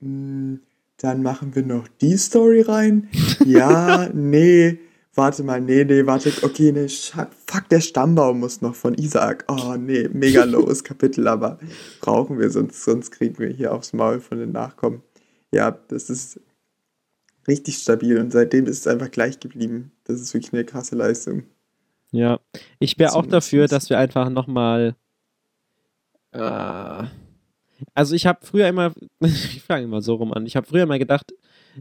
hm, 0.00 0.60
dann 0.98 1.22
machen 1.22 1.54
wir 1.54 1.64
noch 1.64 1.88
die 2.00 2.16
Story 2.16 2.60
rein. 2.62 3.08
Ja, 3.44 4.08
nee, 4.12 4.78
warte 5.14 5.42
mal, 5.42 5.60
nee, 5.60 5.84
nee, 5.84 6.06
warte, 6.06 6.32
okay, 6.42 6.70
nee, 6.70 6.86
fuck, 6.88 7.68
der 7.70 7.80
Stammbaum 7.80 8.38
muss 8.38 8.60
noch 8.60 8.74
von 8.74 8.94
Isaac. 8.94 9.44
Oh, 9.48 9.74
nee, 9.76 10.08
mega 10.12 10.44
lowes 10.44 10.84
Kapitel, 10.84 11.26
aber 11.26 11.58
brauchen 12.00 12.38
wir, 12.38 12.50
sonst, 12.50 12.84
sonst 12.84 13.10
kriegen 13.10 13.38
wir 13.38 13.48
hier 13.48 13.72
aufs 13.74 13.92
Maul 13.92 14.20
von 14.20 14.38
den 14.38 14.52
Nachkommen. 14.52 15.02
Ja, 15.52 15.70
das 15.88 16.08
ist 16.08 16.40
richtig 17.48 17.78
stabil 17.78 18.18
und 18.18 18.30
seitdem 18.30 18.66
ist 18.66 18.80
es 18.80 18.86
einfach 18.86 19.10
gleich 19.10 19.40
geblieben. 19.40 19.90
Das 20.04 20.20
ist 20.20 20.32
wirklich 20.34 20.52
eine 20.52 20.64
krasse 20.64 20.94
Leistung. 20.94 21.44
Ja, 22.12 22.40
ich 22.78 22.98
wäre 22.98 23.14
auch 23.14 23.26
dafür, 23.26 23.66
dass 23.68 23.90
wir 23.90 23.98
einfach 23.98 24.28
nochmal. 24.28 24.94
Äh, 26.32 27.04
also, 27.94 28.14
ich 28.14 28.26
habe 28.26 28.38
früher 28.42 28.68
immer, 28.68 28.92
ich 29.20 29.62
fange 29.62 29.84
immer 29.84 30.02
so 30.02 30.14
rum 30.14 30.32
an, 30.32 30.46
ich 30.46 30.56
habe 30.56 30.66
früher 30.66 30.84
immer 30.84 30.98
gedacht, 30.98 31.32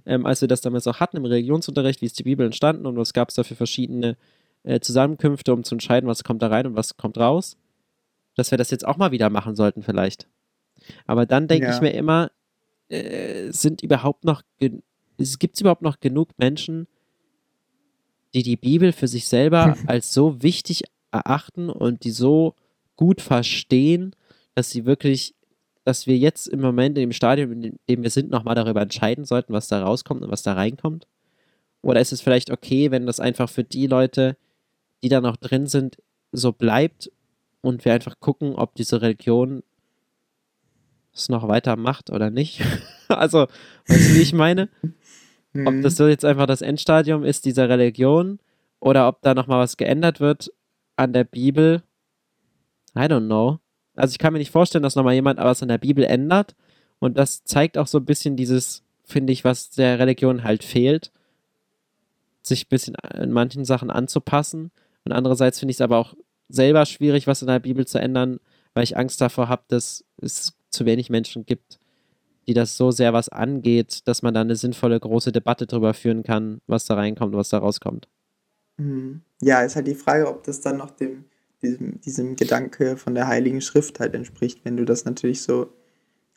ähm, 0.05 0.25
als 0.25 0.41
wir 0.41 0.47
das 0.47 0.61
damals 0.61 0.87
auch 0.87 0.99
hatten 0.99 1.17
im 1.17 1.25
Religionsunterricht, 1.25 2.01
wie 2.01 2.05
ist 2.05 2.17
die 2.17 2.23
Bibel 2.23 2.45
entstanden 2.45 2.85
und 2.85 2.97
was 2.97 3.13
gab 3.13 3.29
es 3.29 3.35
da 3.35 3.43
für 3.43 3.55
verschiedene 3.55 4.17
äh, 4.63 4.79
Zusammenkünfte, 4.79 5.53
um 5.53 5.63
zu 5.63 5.75
entscheiden, 5.75 6.07
was 6.07 6.23
kommt 6.23 6.41
da 6.41 6.47
rein 6.47 6.65
und 6.65 6.75
was 6.75 6.95
kommt 6.95 7.17
raus, 7.17 7.57
dass 8.35 8.51
wir 8.51 8.57
das 8.57 8.71
jetzt 8.71 8.87
auch 8.87 8.97
mal 8.97 9.11
wieder 9.11 9.29
machen 9.29 9.55
sollten, 9.55 9.83
vielleicht. 9.83 10.27
Aber 11.05 11.25
dann 11.25 11.47
denke 11.47 11.67
ja. 11.67 11.75
ich 11.75 11.81
mir 11.81 11.91
immer, 11.91 12.31
äh, 12.87 13.51
sind 13.51 13.83
überhaupt 13.83 14.23
noch 14.23 14.41
Gibt 15.39 15.55
es 15.55 15.61
überhaupt 15.61 15.81
noch 15.81 15.99
genug 15.99 16.29
Menschen, 16.37 16.87
die 18.33 18.43
die 18.43 18.57
Bibel 18.57 18.91
für 18.91 19.07
sich 19.07 19.27
selber 19.27 19.75
als 19.87 20.13
so 20.13 20.41
wichtig 20.41 20.83
erachten 21.11 21.69
und 21.69 22.03
die 22.03 22.11
so 22.11 22.55
gut 22.95 23.21
verstehen, 23.21 24.15
dass 24.55 24.69
sie 24.69 24.85
wirklich, 24.85 25.35
dass 25.83 26.07
wir 26.07 26.17
jetzt 26.17 26.47
im 26.47 26.61
Moment 26.61 26.97
in 26.97 27.09
dem 27.09 27.13
Stadium, 27.13 27.51
in 27.51 27.79
dem 27.89 28.03
wir 28.03 28.09
sind, 28.09 28.29
nochmal 28.29 28.55
darüber 28.55 28.81
entscheiden 28.81 29.25
sollten, 29.25 29.53
was 29.53 29.67
da 29.67 29.83
rauskommt 29.83 30.21
und 30.21 30.31
was 30.31 30.43
da 30.43 30.53
reinkommt? 30.53 31.07
Oder 31.81 31.99
ist 31.99 32.11
es 32.11 32.21
vielleicht 32.21 32.51
okay, 32.51 32.91
wenn 32.91 33.05
das 33.05 33.19
einfach 33.19 33.49
für 33.49 33.63
die 33.63 33.87
Leute, 33.87 34.37
die 35.03 35.09
da 35.09 35.19
noch 35.19 35.37
drin 35.37 35.67
sind, 35.67 35.97
so 36.31 36.51
bleibt 36.51 37.11
und 37.61 37.83
wir 37.85 37.93
einfach 37.93 38.19
gucken, 38.19 38.55
ob 38.55 38.75
diese 38.75 39.01
Religion 39.01 39.63
es 41.13 41.27
noch 41.27 41.47
weiter 41.47 41.75
macht 41.75 42.11
oder 42.11 42.29
nicht? 42.29 42.61
also, 43.07 43.47
weißt 43.87 44.09
du, 44.09 44.15
wie 44.15 44.21
ich 44.21 44.33
meine? 44.33 44.69
Ob 45.53 45.81
das 45.81 45.97
so 45.97 46.07
jetzt 46.07 46.23
einfach 46.23 46.45
das 46.45 46.61
Endstadium 46.61 47.23
ist 47.25 47.45
dieser 47.45 47.67
Religion 47.67 48.39
oder 48.79 49.07
ob 49.07 49.21
da 49.21 49.33
nochmal 49.33 49.59
was 49.59 49.75
geändert 49.77 50.19
wird 50.19 50.51
an 50.95 51.13
der 51.13 51.25
Bibel. 51.25 51.83
I 52.95 53.01
don't 53.01 53.25
know. 53.25 53.59
Also 53.95 54.13
ich 54.13 54.17
kann 54.17 54.33
mir 54.33 54.39
nicht 54.39 54.51
vorstellen, 54.51 54.83
dass 54.83 54.95
nochmal 54.95 55.13
jemand 55.13 55.39
was 55.39 55.61
an 55.61 55.67
der 55.67 55.77
Bibel 55.77 56.03
ändert. 56.05 56.55
Und 56.99 57.17
das 57.17 57.43
zeigt 57.43 57.77
auch 57.77 57.87
so 57.87 57.97
ein 57.97 58.05
bisschen 58.05 58.37
dieses, 58.37 58.83
finde 59.03 59.33
ich, 59.33 59.43
was 59.43 59.71
der 59.71 59.99
Religion 59.99 60.43
halt 60.43 60.63
fehlt, 60.63 61.11
sich 62.41 62.65
ein 62.65 62.69
bisschen 62.69 62.95
in 63.15 63.31
manchen 63.31 63.65
Sachen 63.65 63.89
anzupassen. 63.89 64.71
Und 65.03 65.11
andererseits 65.11 65.59
finde 65.59 65.71
ich 65.71 65.77
es 65.77 65.81
aber 65.81 65.97
auch 65.97 66.15
selber 66.47 66.85
schwierig, 66.85 67.27
was 67.27 67.41
in 67.41 67.47
der 67.47 67.59
Bibel 67.59 67.85
zu 67.85 67.99
ändern, 67.99 68.39
weil 68.73 68.83
ich 68.83 68.97
Angst 68.97 69.19
davor 69.19 69.49
habe, 69.49 69.63
dass 69.67 70.05
es 70.17 70.53
zu 70.69 70.85
wenig 70.85 71.09
Menschen 71.09 71.45
gibt, 71.45 71.79
die 72.47 72.53
das 72.53 72.77
so 72.77 72.91
sehr 72.91 73.13
was 73.13 73.29
angeht, 73.29 74.07
dass 74.07 74.21
man 74.21 74.33
da 74.33 74.41
eine 74.41 74.55
sinnvolle 74.55 74.99
große 74.99 75.31
Debatte 75.31 75.67
drüber 75.67 75.93
führen 75.93 76.23
kann, 76.23 76.61
was 76.67 76.85
da 76.85 76.95
reinkommt, 76.95 77.35
was 77.35 77.49
da 77.49 77.59
rauskommt. 77.59 78.07
Mhm. 78.77 79.21
Ja, 79.41 79.61
ist 79.61 79.75
halt 79.75 79.87
die 79.87 79.95
Frage, 79.95 80.27
ob 80.27 80.43
das 80.43 80.61
dann 80.61 80.77
noch 80.77 80.91
dem, 80.91 81.25
diesem, 81.61 82.01
diesem 82.01 82.35
Gedanke 82.35 82.97
von 82.97 83.15
der 83.15 83.27
Heiligen 83.27 83.61
Schrift 83.61 83.99
halt 83.99 84.15
entspricht, 84.15 84.65
wenn 84.65 84.77
du 84.77 84.85
das 84.85 85.05
natürlich 85.05 85.41
so 85.41 85.73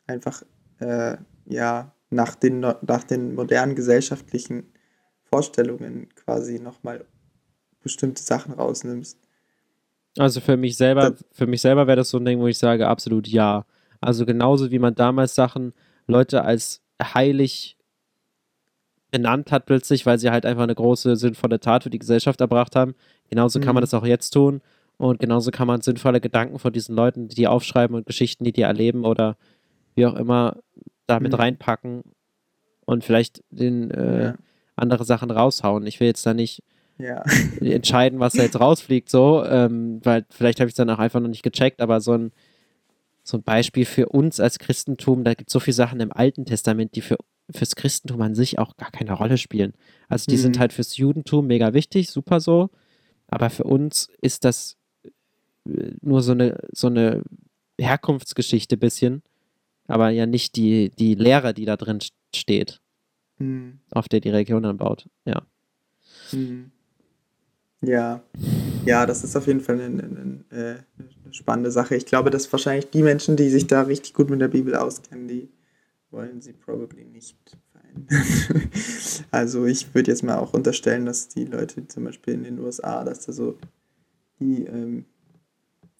einfach 0.07 0.43
äh, 0.79 1.17
ja 1.45 1.93
nach 2.09 2.35
den, 2.35 2.59
nach 2.59 3.03
den 3.03 3.35
modernen 3.35 3.75
gesellschaftlichen 3.75 4.71
Vorstellungen 5.23 6.09
quasi 6.15 6.59
nochmal 6.59 7.05
bestimmte 7.81 8.21
Sachen 8.21 8.53
rausnimmst. 8.53 9.19
Also 10.17 10.39
für 10.39 10.55
mich 10.55 10.77
selber, 10.77 11.11
das, 11.11 11.25
für 11.31 11.45
mich 11.45 11.61
selber 11.61 11.87
wäre 11.87 11.97
das 11.97 12.09
so 12.09 12.17
ein 12.17 12.25
Ding, 12.25 12.39
wo 12.39 12.47
ich 12.47 12.57
sage, 12.57 12.87
absolut 12.87 13.27
ja. 13.27 13.65
Also 13.99 14.25
genauso 14.25 14.71
wie 14.71 14.79
man 14.79 14.95
damals 14.95 15.35
Sachen, 15.35 15.73
Leute 16.07 16.43
als 16.43 16.81
heilig 17.01 17.77
benannt 19.11 19.51
hat 19.51 19.65
plötzlich, 19.65 20.05
weil 20.05 20.19
sie 20.19 20.29
halt 20.29 20.45
einfach 20.45 20.63
eine 20.63 20.75
große, 20.75 21.15
sinnvolle 21.15 21.59
Tat 21.59 21.83
für 21.83 21.89
die 21.89 21.99
Gesellschaft 21.99 22.41
erbracht 22.41 22.75
haben. 22.75 22.95
Genauso 23.29 23.59
kann 23.59 23.73
man 23.73 23.81
mhm. 23.81 23.85
das 23.85 23.93
auch 23.93 24.05
jetzt 24.05 24.31
tun. 24.31 24.61
Und 24.97 25.19
genauso 25.19 25.51
kann 25.51 25.67
man 25.67 25.81
sinnvolle 25.81 26.21
Gedanken 26.21 26.59
von 26.59 26.71
diesen 26.71 26.95
Leuten, 26.95 27.27
die 27.27 27.35
die 27.35 27.47
aufschreiben 27.47 27.95
und 27.95 28.05
Geschichten, 28.05 28.43
die 28.43 28.53
die 28.53 28.61
erleben 28.61 29.05
oder 29.05 29.37
wie 29.95 30.05
auch 30.05 30.15
immer, 30.15 30.57
damit 31.07 31.31
mhm. 31.31 31.37
reinpacken 31.37 32.03
und 32.85 33.03
vielleicht 33.03 33.43
den, 33.49 33.91
äh, 33.91 34.23
ja. 34.23 34.35
andere 34.75 35.03
Sachen 35.03 35.31
raushauen. 35.31 35.85
Ich 35.85 35.99
will 35.99 36.07
jetzt 36.07 36.25
da 36.25 36.33
nicht 36.33 36.63
ja. 36.97 37.23
entscheiden, 37.61 38.19
was 38.19 38.33
da 38.33 38.43
jetzt 38.43 38.59
rausfliegt, 38.59 39.09
so, 39.09 39.43
ähm, 39.45 39.99
weil 40.03 40.25
vielleicht 40.29 40.59
habe 40.59 40.67
ich 40.67 40.73
es 40.73 40.77
dann 40.77 40.89
auch 40.89 40.99
einfach 40.99 41.19
noch 41.19 41.27
nicht 41.27 41.43
gecheckt, 41.43 41.81
aber 41.81 41.99
so 41.99 42.13
ein, 42.13 42.31
so 43.25 43.37
ein 43.37 43.43
Beispiel 43.43 43.85
für 43.85 44.07
uns 44.09 44.39
als 44.39 44.59
Christentum, 44.59 45.23
da 45.23 45.33
gibt 45.33 45.49
es 45.49 45.53
so 45.53 45.59
viele 45.59 45.73
Sachen 45.73 45.99
im 45.99 46.13
Alten 46.13 46.45
Testament, 46.45 46.95
die 46.95 47.01
für 47.01 47.17
fürs 47.51 47.75
Christentum 47.75 48.21
an 48.21 48.33
sich 48.33 48.57
auch 48.57 48.75
gar 48.77 48.91
keine 48.91 49.13
Rolle 49.13 49.37
spielen. 49.37 49.73
Also 50.09 50.25
die 50.29 50.37
mhm. 50.37 50.41
sind 50.41 50.59
halt 50.59 50.73
fürs 50.73 50.97
Judentum 50.97 51.45
mega 51.45 51.73
wichtig, 51.73 52.09
super 52.09 52.39
so, 52.39 52.69
aber 53.27 53.49
für 53.49 53.65
uns 53.65 54.09
ist 54.21 54.45
das 54.45 54.77
äh, 55.03 55.91
nur 56.01 56.23
so 56.23 56.31
eine, 56.31 56.57
so 56.71 56.87
eine 56.87 57.23
Herkunftsgeschichte 57.79 58.77
bisschen, 58.77 59.21
aber 59.87 60.09
ja 60.09 60.25
nicht 60.25 60.55
die, 60.55 60.89
die 60.89 61.13
Lehre, 61.15 61.53
die 61.53 61.65
da 61.65 61.77
drin 61.77 61.99
steht, 62.33 62.81
mhm. 63.37 63.79
auf 63.91 64.07
der 64.09 64.21
die 64.21 64.29
Religion 64.29 64.63
dann 64.63 64.77
baut, 64.77 65.07
ja. 65.25 65.45
Mhm. 66.31 66.71
Ja, 67.81 68.23
ja, 68.85 69.05
das 69.05 69.23
ist 69.23 69.35
auf 69.35 69.47
jeden 69.47 69.61
Fall 69.61 69.79
eine, 69.79 70.03
eine, 70.03 70.45
eine, 70.49 70.85
spannende 71.31 71.71
Sache. 71.71 71.95
Ich 71.95 72.05
glaube, 72.05 72.29
dass 72.29 72.51
wahrscheinlich 72.51 72.89
die 72.91 73.03
Menschen, 73.03 73.35
die 73.35 73.49
sich 73.49 73.67
da 73.67 73.81
richtig 73.81 74.13
gut 74.13 74.29
mit 74.29 74.41
der 74.41 74.47
Bibel 74.47 74.75
auskennen, 74.75 75.27
die 75.27 75.49
wollen 76.11 76.41
sie 76.41 76.53
probably 76.53 77.03
nicht 77.03 77.37
verändern. 77.71 78.07
also 79.31 79.65
ich 79.65 79.93
würde 79.93 80.11
jetzt 80.11 80.23
mal 80.23 80.37
auch 80.37 80.53
unterstellen, 80.53 81.05
dass 81.05 81.27
die 81.27 81.45
Leute 81.45 81.87
zum 81.87 82.05
Beispiel 82.05 82.35
in 82.35 82.43
den 82.43 82.59
USA, 82.59 83.03
dass 83.03 83.25
da 83.25 83.33
so 83.33 83.57
die, 84.39 84.65
ähm, 84.65 85.05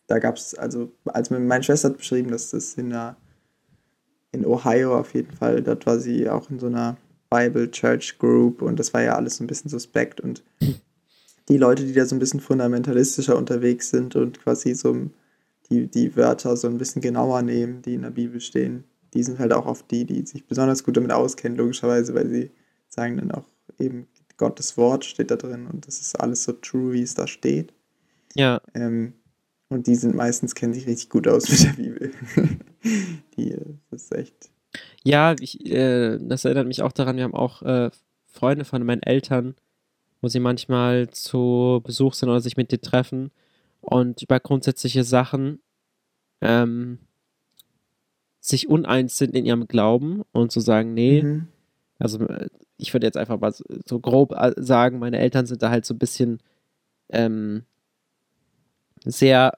da 0.08 0.20
gab 0.20 0.38
es, 0.38 0.56
also 0.56 0.92
als 1.06 1.30
meine 1.30 1.64
Schwester 1.64 1.90
hat 1.90 1.98
beschrieben, 1.98 2.32
dass 2.32 2.52
das 2.52 2.76
in 2.76 2.94
einer, 2.94 3.18
in 4.32 4.46
Ohio 4.46 4.98
auf 4.98 5.14
jeden 5.14 5.32
Fall, 5.32 5.62
dort 5.62 5.86
war 5.86 6.00
sie 6.00 6.30
auch 6.30 6.50
in 6.50 6.60
so 6.60 6.68
einer 6.68 6.98
Bible 7.30 7.70
Church 7.72 8.18
Group 8.20 8.62
und 8.62 8.80
das 8.80 8.94
war 8.94 9.02
ja 9.02 9.16
alles 9.16 9.38
so 9.38 9.44
ein 9.44 9.48
bisschen 9.48 9.70
suspekt 9.70 10.22
und 10.22 10.44
die 11.50 11.58
Leute, 11.58 11.86
die 11.86 11.94
da 11.94 12.06
so 12.06 12.16
ein 12.16 12.20
bisschen 12.20 12.40
fundamentalistischer 12.40 13.38
unterwegs 13.38 13.90
sind 13.90 14.16
und 14.16 14.42
quasi 14.42 14.74
so 14.74 15.10
die, 15.70 15.88
die 15.88 16.16
Wörter 16.16 16.58
so 16.58 16.68
ein 16.68 16.78
bisschen 16.78 17.02
genauer 17.02 17.42
nehmen, 17.42 17.82
die 17.82 17.96
in 17.96 18.02
der 18.02 18.12
Bibel 18.12 18.40
stehen, 18.40 18.84
die 19.14 19.24
sind 19.24 19.40
halt 19.40 19.54
auch 19.54 19.66
oft 19.66 19.90
die, 19.92 20.06
die 20.06 20.26
sich 20.26 20.46
besonders 20.46 20.84
gut 20.84 20.98
damit 20.98 21.12
auskennen, 21.12 21.58
logischerweise, 21.58 22.14
weil 22.14 22.30
sie 22.30 22.52
sagen 22.88 23.18
dann 23.18 23.32
auch 23.32 23.46
eben, 23.80 24.08
Gottes 24.38 24.76
Wort 24.78 25.06
steht 25.06 25.32
da 25.32 25.38
drin 25.38 25.68
und 25.68 25.88
das 25.88 26.02
ist 26.02 26.20
alles 26.20 26.44
so 26.44 26.52
true, 26.52 26.94
wie 26.94 27.02
es 27.02 27.16
da 27.16 27.26
steht. 27.26 27.74
Ja. 28.34 28.62
Ähm, 28.74 29.14
und 29.70 29.88
die 29.88 29.96
sind 29.96 30.16
meistens, 30.16 30.56
kennen 30.56 30.74
sich 30.74 30.88
richtig 30.88 31.10
gut 31.10 31.28
aus 31.28 31.50
mit 31.50 31.64
der 31.64 31.84
Bibel. 31.84 32.12
die, 33.38 33.56
das 33.90 34.04
ist 34.04 34.16
echt. 34.16 34.50
Ja, 35.04 35.36
ich, 35.40 35.66
äh, 35.72 36.18
das 36.20 36.44
erinnert 36.44 36.68
mich 36.68 36.82
auch 36.82 36.92
daran, 36.92 37.16
wir 37.16 37.24
haben 37.24 37.34
auch 37.34 37.62
äh, 37.62 37.92
Freunde 38.28 38.66
von 38.66 38.84
meinen 38.84 39.04
Eltern, 39.04 39.56
wo 40.22 40.28
sie 40.28 40.40
manchmal 40.40 41.10
zu 41.10 41.82
Besuch 41.84 42.14
sind 42.14 42.30
oder 42.30 42.42
sich 42.42 42.58
mit 42.58 42.72
dir 42.72 42.82
treffen 42.82 43.32
und 43.82 44.22
über 44.22 44.40
grundsätzliche 44.40 45.04
Sachen 45.04 45.60
ähm, 46.42 47.00
sich 48.40 48.68
uneins 48.68 49.18
sind 49.18 49.36
in 49.36 49.46
ihrem 49.46 49.68
Glauben 49.68 50.24
und 50.32 50.52
zu 50.52 50.60
sagen, 50.60 50.94
nee, 50.94 51.24
mhm. 51.24 51.48
also 52.00 52.20
äh, 52.28 52.48
ich 52.78 52.94
würde 52.94 53.08
jetzt 53.08 53.18
einfach 53.18 53.40
mal 53.40 53.54
so 53.54 54.00
grob 54.00 54.34
äh, 54.34 54.54
sagen, 54.58 55.00
meine 55.00 55.20
Eltern 55.20 55.46
sind 55.46 55.62
da 55.62 55.70
halt 55.70 55.86
so 55.86 55.94
ein 55.94 56.00
bisschen 56.00 56.40
ähm, 57.10 57.64
sehr 59.04 59.58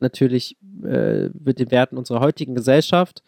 natürlich 0.00 0.56
äh, 0.84 1.28
mit 1.28 1.58
den 1.58 1.70
Werten 1.70 1.96
unserer 1.96 2.20
heutigen 2.20 2.54
Gesellschaft 2.54 3.22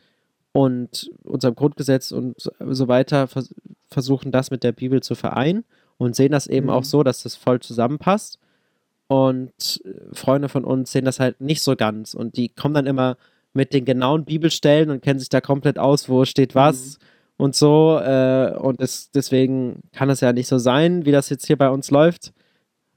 und 0.53 1.11
unserem 1.23 1.55
Grundgesetz 1.55 2.13
und 2.13 2.51
so 2.59 2.89
weiter 2.89 3.29
vers 3.29 3.55
versuchen, 3.89 4.33
das 4.33 4.51
mit 4.51 4.65
der 4.65 4.73
Bibel 4.73 5.01
zu 5.03 5.15
vereinen 5.15 5.65
und 5.99 6.17
sehen 6.17 6.33
das 6.33 6.47
eben 6.47 6.67
mhm. 6.67 6.73
auch 6.73 6.85
so, 6.85 7.03
dass 7.03 7.23
das 7.23 7.37
voll 7.37 7.61
zusammenpasst. 7.61 8.39
Und 9.09 9.81
äh, 9.85 10.15
Freunde 10.15 10.49
von 10.49 10.65
uns 10.65 10.93
sehen 10.93 11.05
das 11.05 11.21
halt 11.21 11.41
nicht 11.41 11.63
so 11.63 11.77
ganz 11.77 12.15
und 12.15 12.37
die 12.37 12.49
kommen 12.49 12.75
dann 12.75 12.87
immer 12.87 13.17
mit 13.53 13.73
den 13.73 13.85
genauen 13.85 14.25
Bibelstellen 14.25 14.91
und 14.91 15.03
kennen 15.03 15.19
sich 15.19 15.31
da 15.31 15.41
komplett 15.41 15.79
aus, 15.79 16.09
wo 16.09 16.25
steht 16.25 16.55
was 16.55 16.99
mhm. 16.99 17.45
und 17.45 17.55
so. 17.55 17.99
Äh, 17.99 18.55
und 18.59 18.81
es, 18.81 19.11
deswegen 19.11 19.81
kann 19.93 20.11
es 20.11 20.21
ja 20.21 20.33
nicht 20.33 20.49
so 20.49 20.59
sein, 20.59 21.07
wie 21.07 21.13
das 21.13 21.31
jetzt 21.31 21.47
hier 21.47 21.57
bei 21.57 21.71
uns 21.71 21.91
läuft. 21.91 22.33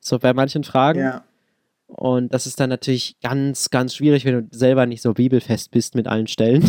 So 0.02 0.20
bei 0.20 0.34
manchen 0.34 0.64
Fragen. 0.64 1.00
Ja. 1.00 1.24
Und 1.88 2.34
das 2.34 2.46
ist 2.46 2.60
dann 2.60 2.70
natürlich 2.70 3.20
ganz, 3.20 3.72
ganz 3.72 3.96
schwierig, 3.96 4.24
wenn 4.24 4.48
du 4.50 4.58
selber 4.58 4.86
nicht 4.86 5.02
so 5.02 5.14
bibelfest 5.14 5.72
bist 5.72 5.96
mit 5.96 6.08
allen 6.08 6.28
Stellen, 6.28 6.64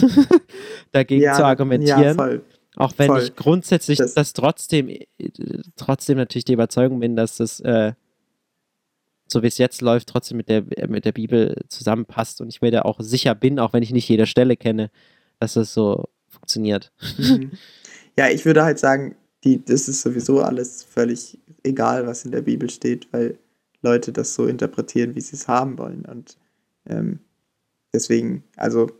dagegen 0.93 1.23
ja, 1.23 1.35
zu 1.35 1.45
argumentieren. 1.45 2.03
Ja, 2.03 2.15
voll. 2.15 2.43
Auch 2.81 2.95
wenn 2.97 3.09
voll. 3.09 3.23
ich 3.23 3.37
grundsätzlich 3.37 3.99
das, 3.99 4.15
das, 4.15 4.33
trotzdem, 4.33 4.89
äh, 4.89 5.05
trotzdem 5.77 6.17
natürlich 6.17 6.45
die 6.45 6.55
Überzeugung 6.55 7.01
bin, 7.01 7.17
dass 7.17 7.37
das 7.37 7.61
äh, 7.61 7.93
so 9.33 9.43
wie 9.43 9.47
es 9.47 9.59
jetzt 9.59 9.81
läuft, 9.81 10.09
trotzdem 10.09 10.37
mit 10.37 10.49
der, 10.49 10.65
mit 10.89 11.05
der 11.05 11.13
Bibel 11.13 11.57
zusammenpasst 11.69 12.41
und 12.41 12.49
ich 12.49 12.63
mir 12.63 12.71
da 12.71 12.83
auch 12.83 13.01
sicher 13.01 13.35
bin, 13.35 13.59
auch 13.59 13.73
wenn 13.73 13.83
ich 13.83 13.93
nicht 13.93 14.09
jede 14.09 14.27
Stelle 14.27 14.57
kenne, 14.57 14.91
dass 15.39 15.55
das 15.55 15.73
so 15.73 16.09
funktioniert. 16.29 16.93
Mhm. 17.19 17.53
Ja, 18.19 18.29
ich 18.29 18.45
würde 18.45 18.65
halt 18.65 18.79
sagen, 18.79 19.15
die, 19.45 19.65
das 19.65 19.89
ist 19.89 20.03
sowieso 20.03 20.43
alles 20.43 20.83
völlig 20.83 21.39
egal, 21.63 22.07
was 22.07 22.25
in 22.25 22.33
der 22.33 22.43
Bibel 22.43 22.69
steht, 22.69 23.11
weil 23.13 23.39
Leute 23.83 24.13
das 24.13 24.35
so 24.35 24.47
interpretieren, 24.47 25.15
wie 25.15 25.21
sie 25.21 25.37
es 25.37 25.49
haben 25.49 25.79
wollen. 25.79 26.05
Und 26.05 26.37
ähm, 26.87 27.21
deswegen, 27.95 28.43
also, 28.57 28.91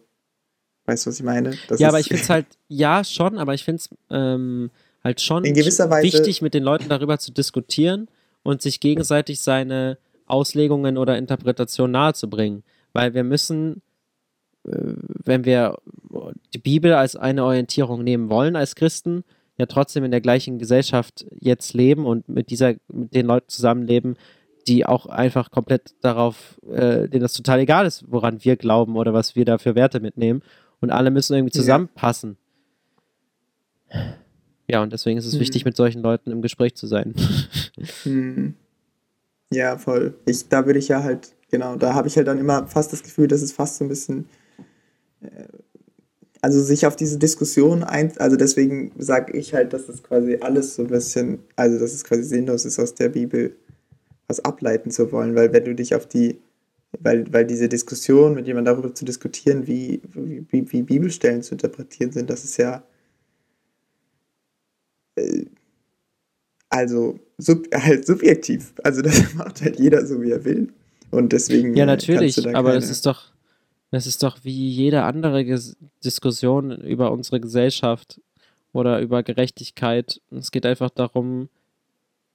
weißt 0.91 1.07
du, 1.07 1.11
was 1.11 1.19
ich 1.19 1.25
meine? 1.25 1.57
Das 1.69 1.81
ja, 1.81 1.89
aber 1.89 2.01
ich 2.01 2.09
finde 2.09 2.23
es 2.23 2.31
halt, 2.31 2.47
ja, 2.69 3.05
schon, 3.05 3.39
aber 3.39 3.55
ich 3.55 3.65
finde 3.65 3.83
es 3.83 3.91
ähm, 4.11 4.71
halt 5.03 5.21
schon 5.21 5.45
wichtig, 5.45 6.43
mit 6.43 6.55
den 6.55 6.63
Leuten 6.63 6.89
darüber 6.89 7.19
zu 7.19 7.33
diskutieren 7.33 8.09
und 8.43 8.63
sich 8.63 8.81
gegenseitig 8.81 9.41
seine 9.41 9.99
Auslegungen 10.27 10.99
oder 10.99 11.17
Interpretationen 11.17 11.93
nahezubringen. 11.93 12.63
Weil 12.93 13.15
wir 13.15 13.25
müssen, 13.25 13.83
äh, 14.67 14.95
wenn 15.25 15.45
wir 15.45 15.79
die 16.55 16.59
Bibel 16.59 16.93
als 16.95 17.17
eine 17.17 17.45
Orientierung 17.45 18.03
nehmen 18.03 18.31
wollen 18.31 18.57
als 18.57 18.75
Christen, 18.75 19.25
ja 19.59 19.67
trotzdem 19.67 20.05
in 20.05 20.11
der 20.11 20.21
gleichen 20.21 20.59
Gesellschaft 20.59 21.27
jetzt 21.39 21.75
leben 21.75 22.07
und 22.07 22.29
mit 22.29 22.51
dieser, 22.51 22.75
mit 22.89 23.15
den 23.15 23.27
Leuten 23.27 23.49
zusammenleben, 23.49 24.17
die 24.67 24.87
auch 24.87 25.07
einfach 25.07 25.51
komplett 25.51 25.95
darauf, 26.01 26.59
äh, 26.71 27.09
denen 27.09 27.23
das 27.23 27.33
total 27.33 27.61
egal 27.61 27.87
ist, 27.87 28.05
woran 28.09 28.45
wir 28.45 28.57
glauben 28.57 28.97
oder 28.97 29.13
was 29.13 29.37
wir 29.37 29.45
da 29.45 29.59
für 29.59 29.75
Werte 29.75 30.01
mitnehmen. 30.01 30.43
Und 30.81 30.91
alle 30.91 31.11
müssen 31.11 31.35
irgendwie 31.35 31.53
zusammenpassen. 31.53 32.37
Ja, 33.93 34.15
ja 34.69 34.83
und 34.83 34.93
deswegen 34.93 35.19
ist 35.19 35.27
es 35.27 35.35
mhm. 35.35 35.41
wichtig, 35.41 35.65
mit 35.65 35.77
solchen 35.77 36.03
Leuten 36.03 36.31
im 36.31 36.43
Gespräch 36.43 36.75
zu 36.75 36.87
sein. 36.87 37.15
Mhm. 38.05 38.55
Ja, 39.53 39.79
voll. 39.79 40.15
Ich, 40.27 40.49
da 40.49 40.65
würde 40.65 40.79
ich 40.79 40.89
ja 40.89 41.03
halt, 41.03 41.33
genau, 41.51 41.75
da 41.77 41.95
habe 41.95 42.07
ich 42.07 42.17
halt 42.17 42.29
dann 42.29 42.39
immer 42.39 42.67
fast 42.69 42.93
das 42.93 43.03
Gefühl, 43.03 43.27
dass 43.27 43.43
es 43.43 43.53
fast 43.53 43.79
so 43.79 43.85
ein 43.85 43.89
bisschen, 43.89 44.29
äh, 45.23 45.29
also 46.41 46.63
sich 46.63 46.87
auf 46.87 46.97
diese 46.97 47.19
Diskussion 47.19 47.83
ein, 47.83 48.17
also 48.19 48.37
deswegen 48.37 48.93
sage 48.97 49.37
ich 49.37 49.53
halt, 49.53 49.73
dass 49.73 49.87
das 49.87 50.03
quasi 50.03 50.39
alles 50.41 50.77
so 50.77 50.83
ein 50.83 50.89
bisschen, 50.89 51.41
also 51.57 51.79
dass 51.79 51.93
es 51.93 52.05
quasi 52.05 52.23
sinnlos 52.23 52.65
ist, 52.65 52.79
aus 52.79 52.95
der 52.95 53.09
Bibel 53.09 53.57
was 54.29 54.45
ableiten 54.45 54.93
zu 54.93 55.11
wollen, 55.11 55.35
weil 55.35 55.53
wenn 55.53 55.65
du 55.65 55.75
dich 55.75 55.97
auf 55.97 56.07
die, 56.07 56.41
weil, 56.99 57.33
weil 57.33 57.47
diese 57.47 57.69
Diskussion 57.69 58.35
mit 58.35 58.47
jemandem 58.47 58.75
darüber 58.75 58.95
zu 58.95 59.05
diskutieren, 59.05 59.67
wie, 59.67 60.01
wie, 60.13 60.73
wie 60.73 60.83
Bibelstellen 60.83 61.43
zu 61.43 61.55
interpretieren 61.55 62.13
sind, 62.13 62.29
das 62.29 62.45
ist 62.45 62.57
ja, 62.57 62.83
äh, 65.17 65.45
also 66.69 67.19
sub, 67.39 67.67
halt 67.75 68.07
subjektiv. 68.07 68.73
Also 68.83 69.03
das 69.03 69.35
macht 69.35 69.61
halt 69.63 69.79
jeder 69.79 70.05
so, 70.07 70.21
wie 70.23 70.33
er 70.33 70.45
will. 70.45 70.73
Und 71.11 71.33
deswegen. 71.33 71.75
Ja, 71.75 71.87
natürlich, 71.87 72.47
aber 72.55 72.73
das 72.73 72.89
ist 72.89 73.07
doch, 73.07 73.33
das 73.91 74.07
ist 74.07 74.23
doch 74.23 74.39
wie 74.45 74.69
jede 74.69 75.03
andere 75.03 75.45
Ges 75.45 75.77
Diskussion 76.05 76.71
über 76.71 77.11
unsere 77.11 77.41
Gesellschaft 77.41 78.21
oder 78.73 79.01
über 79.01 79.23
Gerechtigkeit. 79.25 80.21
Es 80.31 80.53
geht 80.53 80.65
einfach 80.65 80.91
darum, 80.91 81.49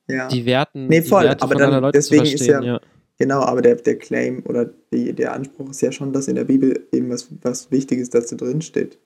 ja. 0.09 0.27
die 0.27 0.45
Werten, 0.45 0.87
nee, 0.87 1.01
voll, 1.01 1.23
die 1.23 1.27
Werte 1.29 1.43
aber 1.43 1.55
dann, 1.55 1.91
deswegen 1.93 2.25
ist 2.25 2.45
ja, 2.45 2.61
ja, 2.61 2.81
Genau, 3.17 3.41
aber 3.41 3.61
der, 3.61 3.75
der 3.75 3.97
Claim 3.97 4.43
oder 4.45 4.65
die, 4.91 5.13
der 5.13 5.33
Anspruch 5.33 5.69
ist 5.69 5.81
ja 5.81 5.91
schon, 5.91 6.11
dass 6.11 6.27
in 6.27 6.35
der 6.35 6.43
Bibel 6.43 6.87
eben 6.91 7.09
was, 7.09 7.29
was 7.41 7.71
Wichtiges 7.71 8.09
dazu 8.09 8.35
drinsteht. 8.35 8.97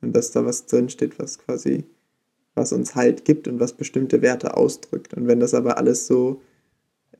Und 0.00 0.16
dass 0.16 0.30
da 0.30 0.46
was 0.46 0.66
drinsteht, 0.66 1.18
was 1.18 1.38
quasi 1.38 1.84
was 2.54 2.72
uns 2.72 2.94
Halt 2.94 3.24
gibt 3.24 3.48
und 3.48 3.60
was 3.60 3.72
bestimmte 3.72 4.22
Werte 4.22 4.56
ausdrückt. 4.56 5.14
Und 5.14 5.26
wenn 5.26 5.40
das 5.40 5.54
aber 5.54 5.78
alles 5.78 6.06
so 6.06 6.40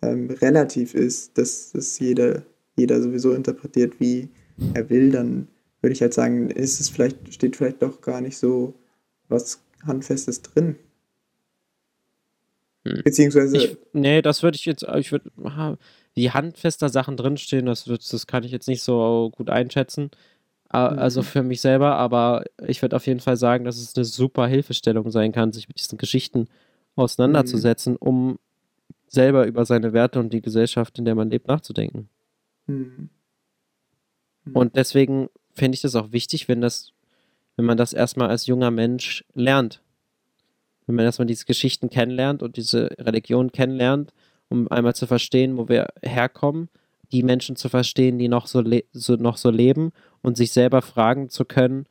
ähm, 0.03 0.30
relativ 0.30 0.95
ist, 0.95 1.36
dass 1.38 1.72
das 1.72 1.99
jeder, 1.99 2.43
jeder 2.76 3.03
sowieso 3.03 3.32
interpretiert, 3.32 4.01
wie 4.01 4.28
er 4.74 4.88
will, 4.91 5.11
dann 5.11 5.49
würde 5.80 5.93
ich 5.93 6.03
halt 6.03 6.14
sagen, 6.14 6.51
ist 6.51 6.80
es 6.80 6.88
vielleicht, 6.88 7.32
steht 7.32 7.57
vielleicht 7.57 7.82
doch 7.82 8.01
gar 8.01 8.20
nicht 8.20 8.36
so 8.36 8.74
was 9.28 9.62
Handfestes 9.86 10.43
drin. 10.43 10.76
Hm. 12.86 13.03
Beziehungsweise. 13.05 13.57
Ich, 13.57 13.78
nee, 13.93 14.22
das 14.22 14.43
würde 14.43 14.57
ich 14.57 14.64
jetzt, 14.66 14.84
ich 14.97 15.12
würde, 15.12 15.30
wie 16.14 16.30
handfester 16.30 16.88
Sachen 16.88 17.16
drinstehen, 17.16 17.66
das, 17.66 17.86
wird, 17.86 18.12
das 18.12 18.26
kann 18.26 18.44
ich 18.44 18.52
jetzt 18.52 18.68
nicht 18.68 18.82
so 18.82 19.30
gut 19.36 19.50
einschätzen. 19.50 20.11
Also 20.68 21.22
mhm. 21.22 21.24
für 21.24 21.42
mich 21.42 21.61
selber, 21.61 21.96
aber 21.96 22.44
ich 22.64 22.80
würde 22.80 22.94
auf 22.94 23.06
jeden 23.06 23.18
Fall 23.18 23.36
sagen, 23.36 23.64
dass 23.64 23.76
es 23.76 23.96
eine 23.96 24.04
super 24.04 24.46
Hilfestellung 24.46 25.11
sein 25.11 25.32
kann, 25.32 25.52
sich 25.52 25.66
mit 25.66 25.80
diesen 25.80 25.98
Geschichten 25.98 26.46
auseinanderzusetzen, 26.94 27.94
mhm. 27.94 27.98
um 28.00 28.38
selber 29.08 29.46
über 29.46 29.64
seine 29.64 29.92
Werte 29.92 30.20
und 30.20 30.32
die 30.32 30.42
Gesellschaft, 30.42 30.96
in 30.98 31.04
der 31.04 31.16
man 31.16 31.28
lebt, 31.28 31.48
nachzudenken. 31.48 32.08
Mhm. 32.66 33.11
mhm. 34.44 34.56
Und 34.56 34.76
deswegen 34.76 35.28
finde 35.52 35.74
ich 35.74 35.82
das 35.82 35.96
auch 35.96 36.12
wichtig, 36.12 36.46
wenn 36.46 36.61
das, 36.61 36.92
wenn 37.56 37.64
man 37.64 37.76
das 37.76 37.92
erstmal 37.92 38.28
als 38.28 38.46
junger 38.46 38.70
Mensch 38.70 39.24
lernt. 39.34 39.82
Wenn 40.86 40.94
man 40.94 41.04
erstmal 41.04 41.26
diese 41.26 41.46
Geschichten 41.46 41.90
kennenlernt 41.90 42.44
und 42.44 42.56
diese 42.56 42.90
Religion 42.98 43.50
kennenlernt, 43.50 44.12
um 44.51 44.70
einmal 44.70 44.94
zu 44.94 45.07
verstehen, 45.07 45.57
wo 45.57 45.68
wir 45.68 45.88
herkommen 46.03 46.68
die 47.12 47.22
Menschen 47.22 47.57
zu 47.57 47.68
verstehen, 47.68 48.18
die 48.18 48.28
noch 48.28 48.46
so, 48.46 48.62
so 48.92 49.16
noch 49.16 49.36
so 49.36 49.51
leben 49.51 49.92
und 50.22 50.36
sich 50.36 50.53
selber 50.53 50.82
fragen 50.82 51.28
zu 51.28 51.44
können, 51.44 51.86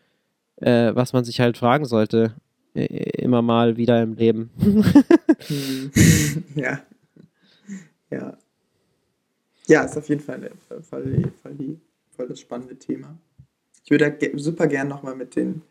äh, 0.57 0.95
was 0.95 1.13
man 1.13 1.25
sich 1.25 1.39
halt 1.39 1.57
fragen 1.57 1.85
sollte, 1.85 2.35
immer 2.73 3.41
mal 3.41 3.77
wieder 3.77 4.01
im 4.01 4.13
Leben. 4.13 4.51
ja. 6.55 6.81
Ja. 8.11 8.37
Ja, 9.67 9.83
ist 9.83 9.97
auf 9.97 10.09
jeden 10.09 10.21
Fall, 10.21 10.51
voll, 10.67 10.81
voll, 10.81 11.55
die, 11.55 11.79
voll 12.11 12.27
das 12.27 12.39
spannende 12.39 12.75
Thema. 12.75 13.17
Ich 13.83 13.91
würde 13.91 14.17
super 14.35 14.67
gern 14.67 14.87
nochmal 14.87 15.15
mit 15.15 15.35
den 15.35 15.61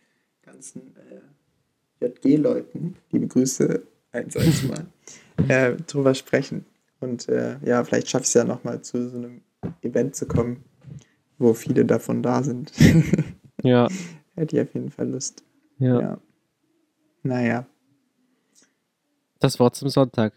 ganzen 0.43 0.95
äh, 2.01 2.05
JG-Leuten, 2.07 2.97
liebe 3.11 3.27
Grüße, 3.27 3.83
ein 4.13 4.31
solches 4.31 4.65
Mal, 4.65 4.87
äh, 5.49 5.77
drüber 5.87 6.15
sprechen. 6.15 6.65
Und 7.01 7.29
äh, 7.29 7.59
ja, 7.65 7.85
vielleicht 7.85 8.09
schaffe 8.09 8.23
ich 8.23 8.29
es 8.29 8.35
ja 8.35 8.45
nochmal 8.45 8.83
zu 8.83 9.09
so 9.09 9.17
einem 9.17 9.43
Event 9.83 10.17
zu 10.17 10.27
kommen, 10.27 10.65
wo 11.39 11.55
viele 11.55 11.85
davon 11.85 12.23
da 12.23 12.43
sind. 12.43 12.73
ja. 13.63 13.89
Hätte 14.35 14.57
ich 14.57 14.63
auf 14.63 14.75
jeden 14.75 14.91
Fall 14.91 15.09
Lust. 15.09 15.43
Ja. 15.79 16.01
ja. 16.01 16.19
Naja. 17.23 17.67
Das 19.39 19.61
Wort 19.61 19.77
zum 19.77 19.89
Sonntag. 19.89 20.33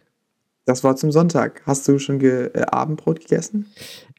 Das 0.65 0.83
Wort 0.83 0.99
zum 0.99 1.11
Sonntag. 1.11 1.63
Hast 1.65 1.87
du 1.87 1.97
schon 1.97 2.19
ge 2.19 2.51
äh, 2.53 2.61
Abendbrot 2.61 3.21
gegessen? 3.21 3.67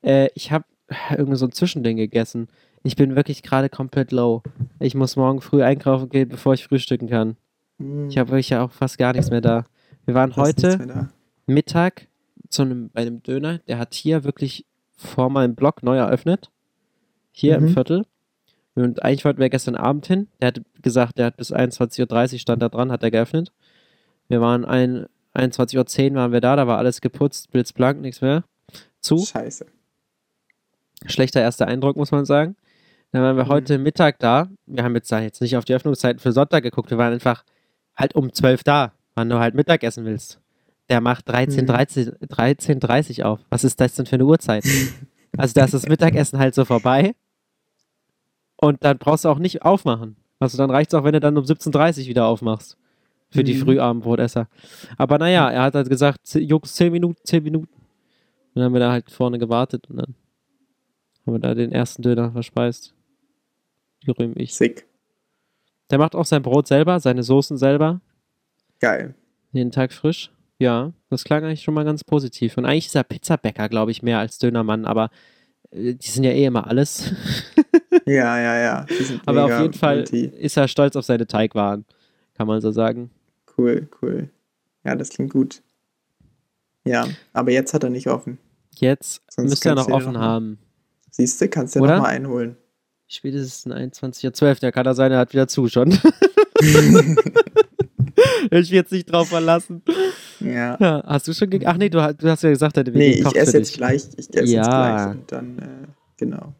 Äh, 0.03 0.29
ich 0.35 0.51
habe 0.51 0.65
irgendwie 1.11 1.37
so 1.37 1.47
ein 1.47 1.53
Zwischending 1.53 1.97
gegessen. 1.97 2.49
Ich 2.83 2.97
bin 2.97 3.15
wirklich 3.15 3.45
gerade 3.45 3.69
komplett 3.69 4.11
low. 4.11 4.43
Ich 4.81 4.97
muss 4.97 5.15
morgen 5.15 5.41
früh 5.41 5.63
einkaufen 5.63 6.09
gehen, 6.09 6.29
bevor 6.29 6.55
ich 6.55 6.65
frühstücken 6.65 7.09
kann. 7.09 7.37
Mm. 7.79 8.09
Ich 8.09 8.19
habe 8.19 8.31
wirklich 8.31 8.51
ja 8.51 8.65
auch 8.65 8.73
fast 8.73 8.99
gar 8.99 9.13
nichts 9.13 9.31
mehr 9.31 9.41
da. 9.41 9.65
Wir 10.05 10.15
waren 10.15 10.35
heute 10.35 11.09
Mittag 11.47 12.09
zu 12.53 12.63
einem, 12.63 12.91
bei 12.91 13.03
einem 13.03 13.23
Döner, 13.23 13.59
der 13.59 13.79
hat 13.79 13.95
hier 13.95 14.25
wirklich 14.25 14.67
vor 14.97 15.31
meinem 15.31 15.55
Blog 15.55 15.83
neu 15.83 15.97
eröffnet. 15.97 16.51
Hier 17.33 17.59
mhm. 17.59 17.67
im 17.67 17.73
Viertel. 17.73 18.07
Und 18.75 19.03
eigentlich 19.03 19.25
wollten 19.25 19.41
wir 19.41 19.51
gestern 19.51 19.75
Abend 19.75 20.07
hin. 20.07 20.29
Der 20.41 20.49
hat 20.49 20.61
gesagt, 20.81 21.19
der 21.19 21.27
hat 21.27 21.37
bis 21.37 21.53
21.30 21.53 22.33
Uhr 22.35 22.39
stand 22.39 22.63
da 22.63 22.69
dran, 22.69 22.93
hat 22.93 23.03
er 23.03 23.11
geöffnet. 23.11 23.53
Wir 24.29 24.41
waren 24.41 24.65
ein, 24.65 25.07
21.10 25.35 26.11
Uhr 26.11 26.17
waren 26.17 26.33
wir 26.33 26.41
da, 26.41 26.57
da 26.57 26.67
war 26.67 26.79
alles 26.79 27.01
geputzt, 27.01 27.51
blitzblank, 27.51 28.01
nichts 28.01 28.21
mehr. 28.21 28.45
Zu. 29.01 29.19
Scheiße. 29.19 29.67
Schlechter 31.07 31.41
erster 31.41 31.67
Eindruck, 31.67 31.97
muss 31.97 32.13
man 32.13 32.25
sagen. 32.25 32.57
Dann 33.13 33.23
waren 33.23 33.37
wir 33.37 33.45
mhm. 33.45 33.49
heute 33.49 33.79
Mittag 33.79 34.19
da. 34.21 34.49
Wir 34.67 34.85
haben 34.85 34.95
jetzt 34.95 35.11
jetzt 35.11 35.41
nicht 35.41 35.57
auf 35.57 35.65
die 35.65 35.75
Öffnungszeiten 35.75 36.21
für 36.21 36.33
Sonntag 36.33 36.63
geguckt. 36.63 36.91
Wir 36.91 36.99
waren 36.99 37.13
einfach 37.13 37.45
halt 37.97 38.15
um 38.15 38.33
12 38.33 38.63
da, 38.63 38.93
wann 39.15 39.29
du 39.29 39.39
halt 39.39 39.55
Mittag 39.55 39.83
essen 39.83 40.05
willst. 40.05 40.42
Der 40.93 41.01
macht 41.01 41.27
13.30 41.27 42.13
mhm. 42.21 42.29
13, 42.29 42.79
13 42.81 43.25
auf. 43.25 43.41
Was 43.49 43.65
ist 43.65 43.81
das 43.81 43.95
denn 43.95 44.05
für 44.05 44.17
eine 44.17 44.27
Uhrzeit? 44.27 44.63
also 45.39 45.55
da 45.55 45.65
ist 45.65 45.73
das 45.73 45.89
Mittagessen 45.89 46.39
halt 46.39 46.55
so 46.55 46.67
vorbei. 46.67 47.15
Und 48.57 48.85
dann 48.85 48.99
brauchst 48.99 49.25
du 49.25 49.31
auch 49.31 49.39
nicht 49.39 49.63
aufmachen. 49.63 50.17
Also 50.39 50.59
dann 50.59 50.71
reicht 50.71 50.93
es 50.93 50.95
auch, 50.95 51.03
wenn 51.05 51.15
du 51.15 51.21
dann 51.21 51.39
um 51.39 51.45
17.30 51.45 52.03
Uhr 52.03 52.07
wieder 52.09 52.27
aufmachst. 52.27 52.77
Für 53.31 53.39
mhm. 53.39 53.45
die 53.45 53.55
Frühabendbrotesser. 53.55 54.49
Aber 54.99 55.17
naja, 55.17 55.51
er 55.51 55.63
hat 55.63 55.75
halt 55.75 55.89
gesagt, 55.89 56.19
Jungs, 56.35 56.75
10 56.75 56.93
Minuten, 56.93 57.23
10 57.25 57.43
Minuten. 57.43 57.73
Und 57.73 58.57
dann 58.57 58.65
haben 58.65 58.75
wir 58.75 58.81
da 58.81 58.93
halt 58.93 59.11
vorne 59.11 59.39
gewartet 59.39 59.89
und 59.89 59.97
dann 59.97 60.15
haben 61.25 61.35
wir 61.37 61.39
da 61.39 61.55
den 61.55 61.73
ersten 61.73 62.03
Döner 62.03 62.33
verspeist. 62.33 62.93
Gerühm 64.05 64.35
ich. 64.37 64.55
Sick. 64.55 64.87
Der 65.91 65.97
macht 65.97 66.15
auch 66.15 66.27
sein 66.27 66.43
Brot 66.43 66.67
selber, 66.67 67.01
seine 67.01 67.23
Soßen 67.23 67.57
selber. 67.57 68.03
Geil. 68.79 69.15
Jeden 69.53 69.71
Tag 69.71 69.95
frisch. 69.95 70.31
Ja, 70.63 70.93
das 71.11 71.25
klang 71.25 71.43
eigentlich 71.43 71.65
schon 71.65 71.75
mal 71.75 71.85
ganz 71.85 72.05
positiv. 72.05 72.57
Und 72.57 72.67
eigentlich 72.67 72.87
ist 72.87 72.95
er 72.95 73.03
Pizzabäcker, 73.03 73.69
glaube 73.69 73.91
ich, 73.91 74.05
mehr 74.05 74.21
als 74.21 74.39
Dönermann, 74.39 74.85
aber 74.85 75.11
äh, 75.73 75.95
die 75.95 76.09
sind 76.09 76.23
ja 76.23 76.31
eh 76.31 76.45
immer 76.45 76.69
alles. 76.69 77.13
ja, 78.07 78.39
ja, 78.39 78.61
ja. 78.61 78.87
aber 79.27 79.45
auf 79.47 79.61
jeden 79.61 79.73
Fall 79.73 79.97
multi. 79.97 80.27
ist 80.27 80.57
er 80.57 80.69
stolz 80.69 80.95
auf 80.95 81.05
seine 81.05 81.27
Teigwaren, 81.27 81.85
kann 82.35 82.47
man 82.47 82.61
so 82.61 82.71
sagen. 82.71 83.11
Cool, 83.59 83.89
cool. 84.01 84.31
Ja, 84.85 84.95
das 84.95 85.09
klingt 85.09 85.33
gut. 85.33 85.63
Ja, 86.85 87.09
aber 87.33 87.51
jetzt 87.51 87.75
hat 87.75 87.83
er 87.83 87.91
nicht 87.91 88.07
offen. 88.07 88.39
Jetzt 88.77 89.21
Sonst 89.29 89.51
müsste 89.51 89.71
er 89.71 89.75
noch 89.75 89.89
offen 89.89 90.13
noch 90.13 90.21
haben. 90.21 90.61
Siehst 91.11 91.41
du, 91.41 91.49
kannst 91.49 91.75
du 91.75 91.81
ja 91.81 91.97
nochmal 91.97 92.15
einholen. 92.15 92.57
Spätestens 93.09 93.75
21.12 93.75 94.45
Uhr, 94.45 94.55
der 94.55 94.71
kann 94.71 94.87
er 94.87 94.95
sein, 94.95 95.11
er 95.11 95.19
hat 95.19 95.33
wieder 95.33 95.49
zu 95.49 95.67
schon. 95.67 95.91
ich 98.51 98.71
jetzt 98.71 98.93
nicht 98.93 99.11
drauf 99.11 99.29
verlassen. 99.29 99.83
Ja. 100.41 100.77
ja. 100.81 101.03
Hast 101.07 101.29
du 101.29 101.33
schon 101.33 101.51
gegessen? 101.51 101.71
Ach 101.71 101.77
nee, 101.77 101.89
du, 101.89 101.99
du, 102.15 102.29
hast 102.29 102.43
ja 102.43 102.51
gesagt, 102.51 102.77
deine 102.77 102.91
Nee, 102.91 103.13
ich 103.13 103.37
esse 103.37 103.59
jetzt 103.59 103.75
gleich. 103.75 104.09
Ich 104.17 104.35
esse 104.35 104.53
ja. 104.53 104.63
jetzt 104.63 104.69
gleich 104.69 105.11
und 105.11 105.33
dann, 105.33 105.59
äh, 105.59 105.89
genau. 106.17 106.55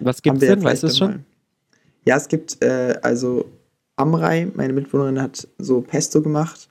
Was 0.00 0.22
gibt 0.22 0.42
es 0.42 0.48
denn? 0.48 0.62
Weißt 0.62 0.82
du 0.82 0.86
es 0.86 0.98
schon? 0.98 1.24
Ja, 2.04 2.16
es 2.16 2.28
gibt, 2.28 2.62
äh, 2.62 2.98
also 3.02 3.44
Amrei, 3.96 4.50
meine 4.54 4.72
Mitbewohnerin, 4.72 5.20
hat 5.20 5.46
so 5.58 5.80
Pesto 5.80 6.22
gemacht. 6.22 6.68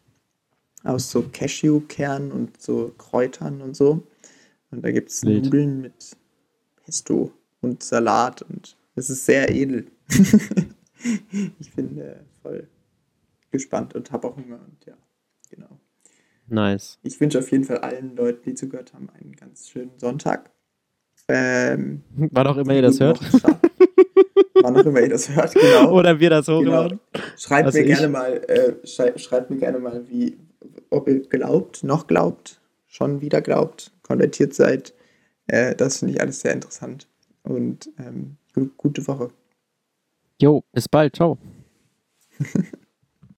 Aus 0.84 1.10
so 1.10 1.24
Cashewkernen 1.24 2.32
und 2.32 2.62
so 2.62 2.94
Kräutern 2.98 3.62
und 3.62 3.76
so. 3.76 4.04
Und 4.72 4.84
da 4.84 4.92
gibt 4.92 5.10
es 5.10 5.24
Nudeln 5.24 5.82
mit 5.82 6.16
Pesto 6.84 7.32
und 7.62 7.82
Salat 7.82 8.44
und 8.44 8.76
es 8.96 9.10
ist 9.10 9.26
sehr 9.26 9.50
edel. 9.50 9.88
ich 11.60 11.74
bin 11.74 11.98
äh, 11.98 12.18
voll 12.44 12.68
gespannt 13.56 13.96
und 13.96 14.12
habe 14.12 14.28
auch 14.28 14.36
Hunger 14.38 14.60
und 14.66 14.86
ja, 14.86 14.96
genau. 15.50 15.80
Nice. 16.48 17.00
Ich 17.04 17.20
wünsche 17.20 17.40
auf 17.40 17.52
jeden 17.52 17.64
Fall 17.64 17.80
allen 17.80 18.16
Leuten, 18.16 18.44
die 18.44 18.54
zugehört 18.54 18.94
haben, 18.94 19.10
einen 19.10 19.34
ganz 19.36 19.68
schönen 19.70 19.98
Sonntag. 19.98 20.52
Ähm, 21.28 22.04
Wann 22.32 22.48
auch 22.48 22.58
immer 22.58 22.74
ihr 22.76 22.84
das 22.84 23.00
hört. 23.00 23.20
Wann 24.62 24.78
auch 24.78 24.86
immer 24.86 25.00
ihr 25.02 25.10
das 25.10 25.30
hört, 25.36 25.54
genau. 25.56 25.92
Oder 25.98 26.20
wir 26.20 26.30
das 26.30 26.48
hochladen. 26.48 27.00
Genau. 27.14 27.26
Schreibt 27.38 27.66
Also 27.68 27.80
mir 27.80 27.86
ich- 27.86 27.90
gerne 27.96 28.10
mal, 28.10 28.34
äh, 28.48 28.88
schrei 28.88 29.18
schreibt 29.18 29.50
mir 29.50 29.58
gerne 29.58 29.80
mal, 29.80 30.08
wie, 30.08 30.38
ob 30.92 31.08
ihr 31.08 31.22
glaubt, 31.22 31.84
noch 31.84 32.06
glaubt, 32.08 32.62
schon 32.86 33.22
wieder 33.22 33.42
glaubt, 33.42 33.92
konvertiert 34.04 34.54
seid. 34.54 34.94
Äh, 35.48 35.76
das 35.76 35.98
finde 36.00 36.14
ich 36.14 36.22
alles 36.22 36.42
sehr 36.42 36.54
interessant. 36.54 37.08
Und 37.44 37.90
ähm, 37.98 38.38
gu 38.54 38.68
gute 38.78 39.08
Woche. 39.08 39.30
Jo, 40.42 40.64
bis 40.74 40.88
bald. 40.90 41.16
Ciao. 41.16 41.38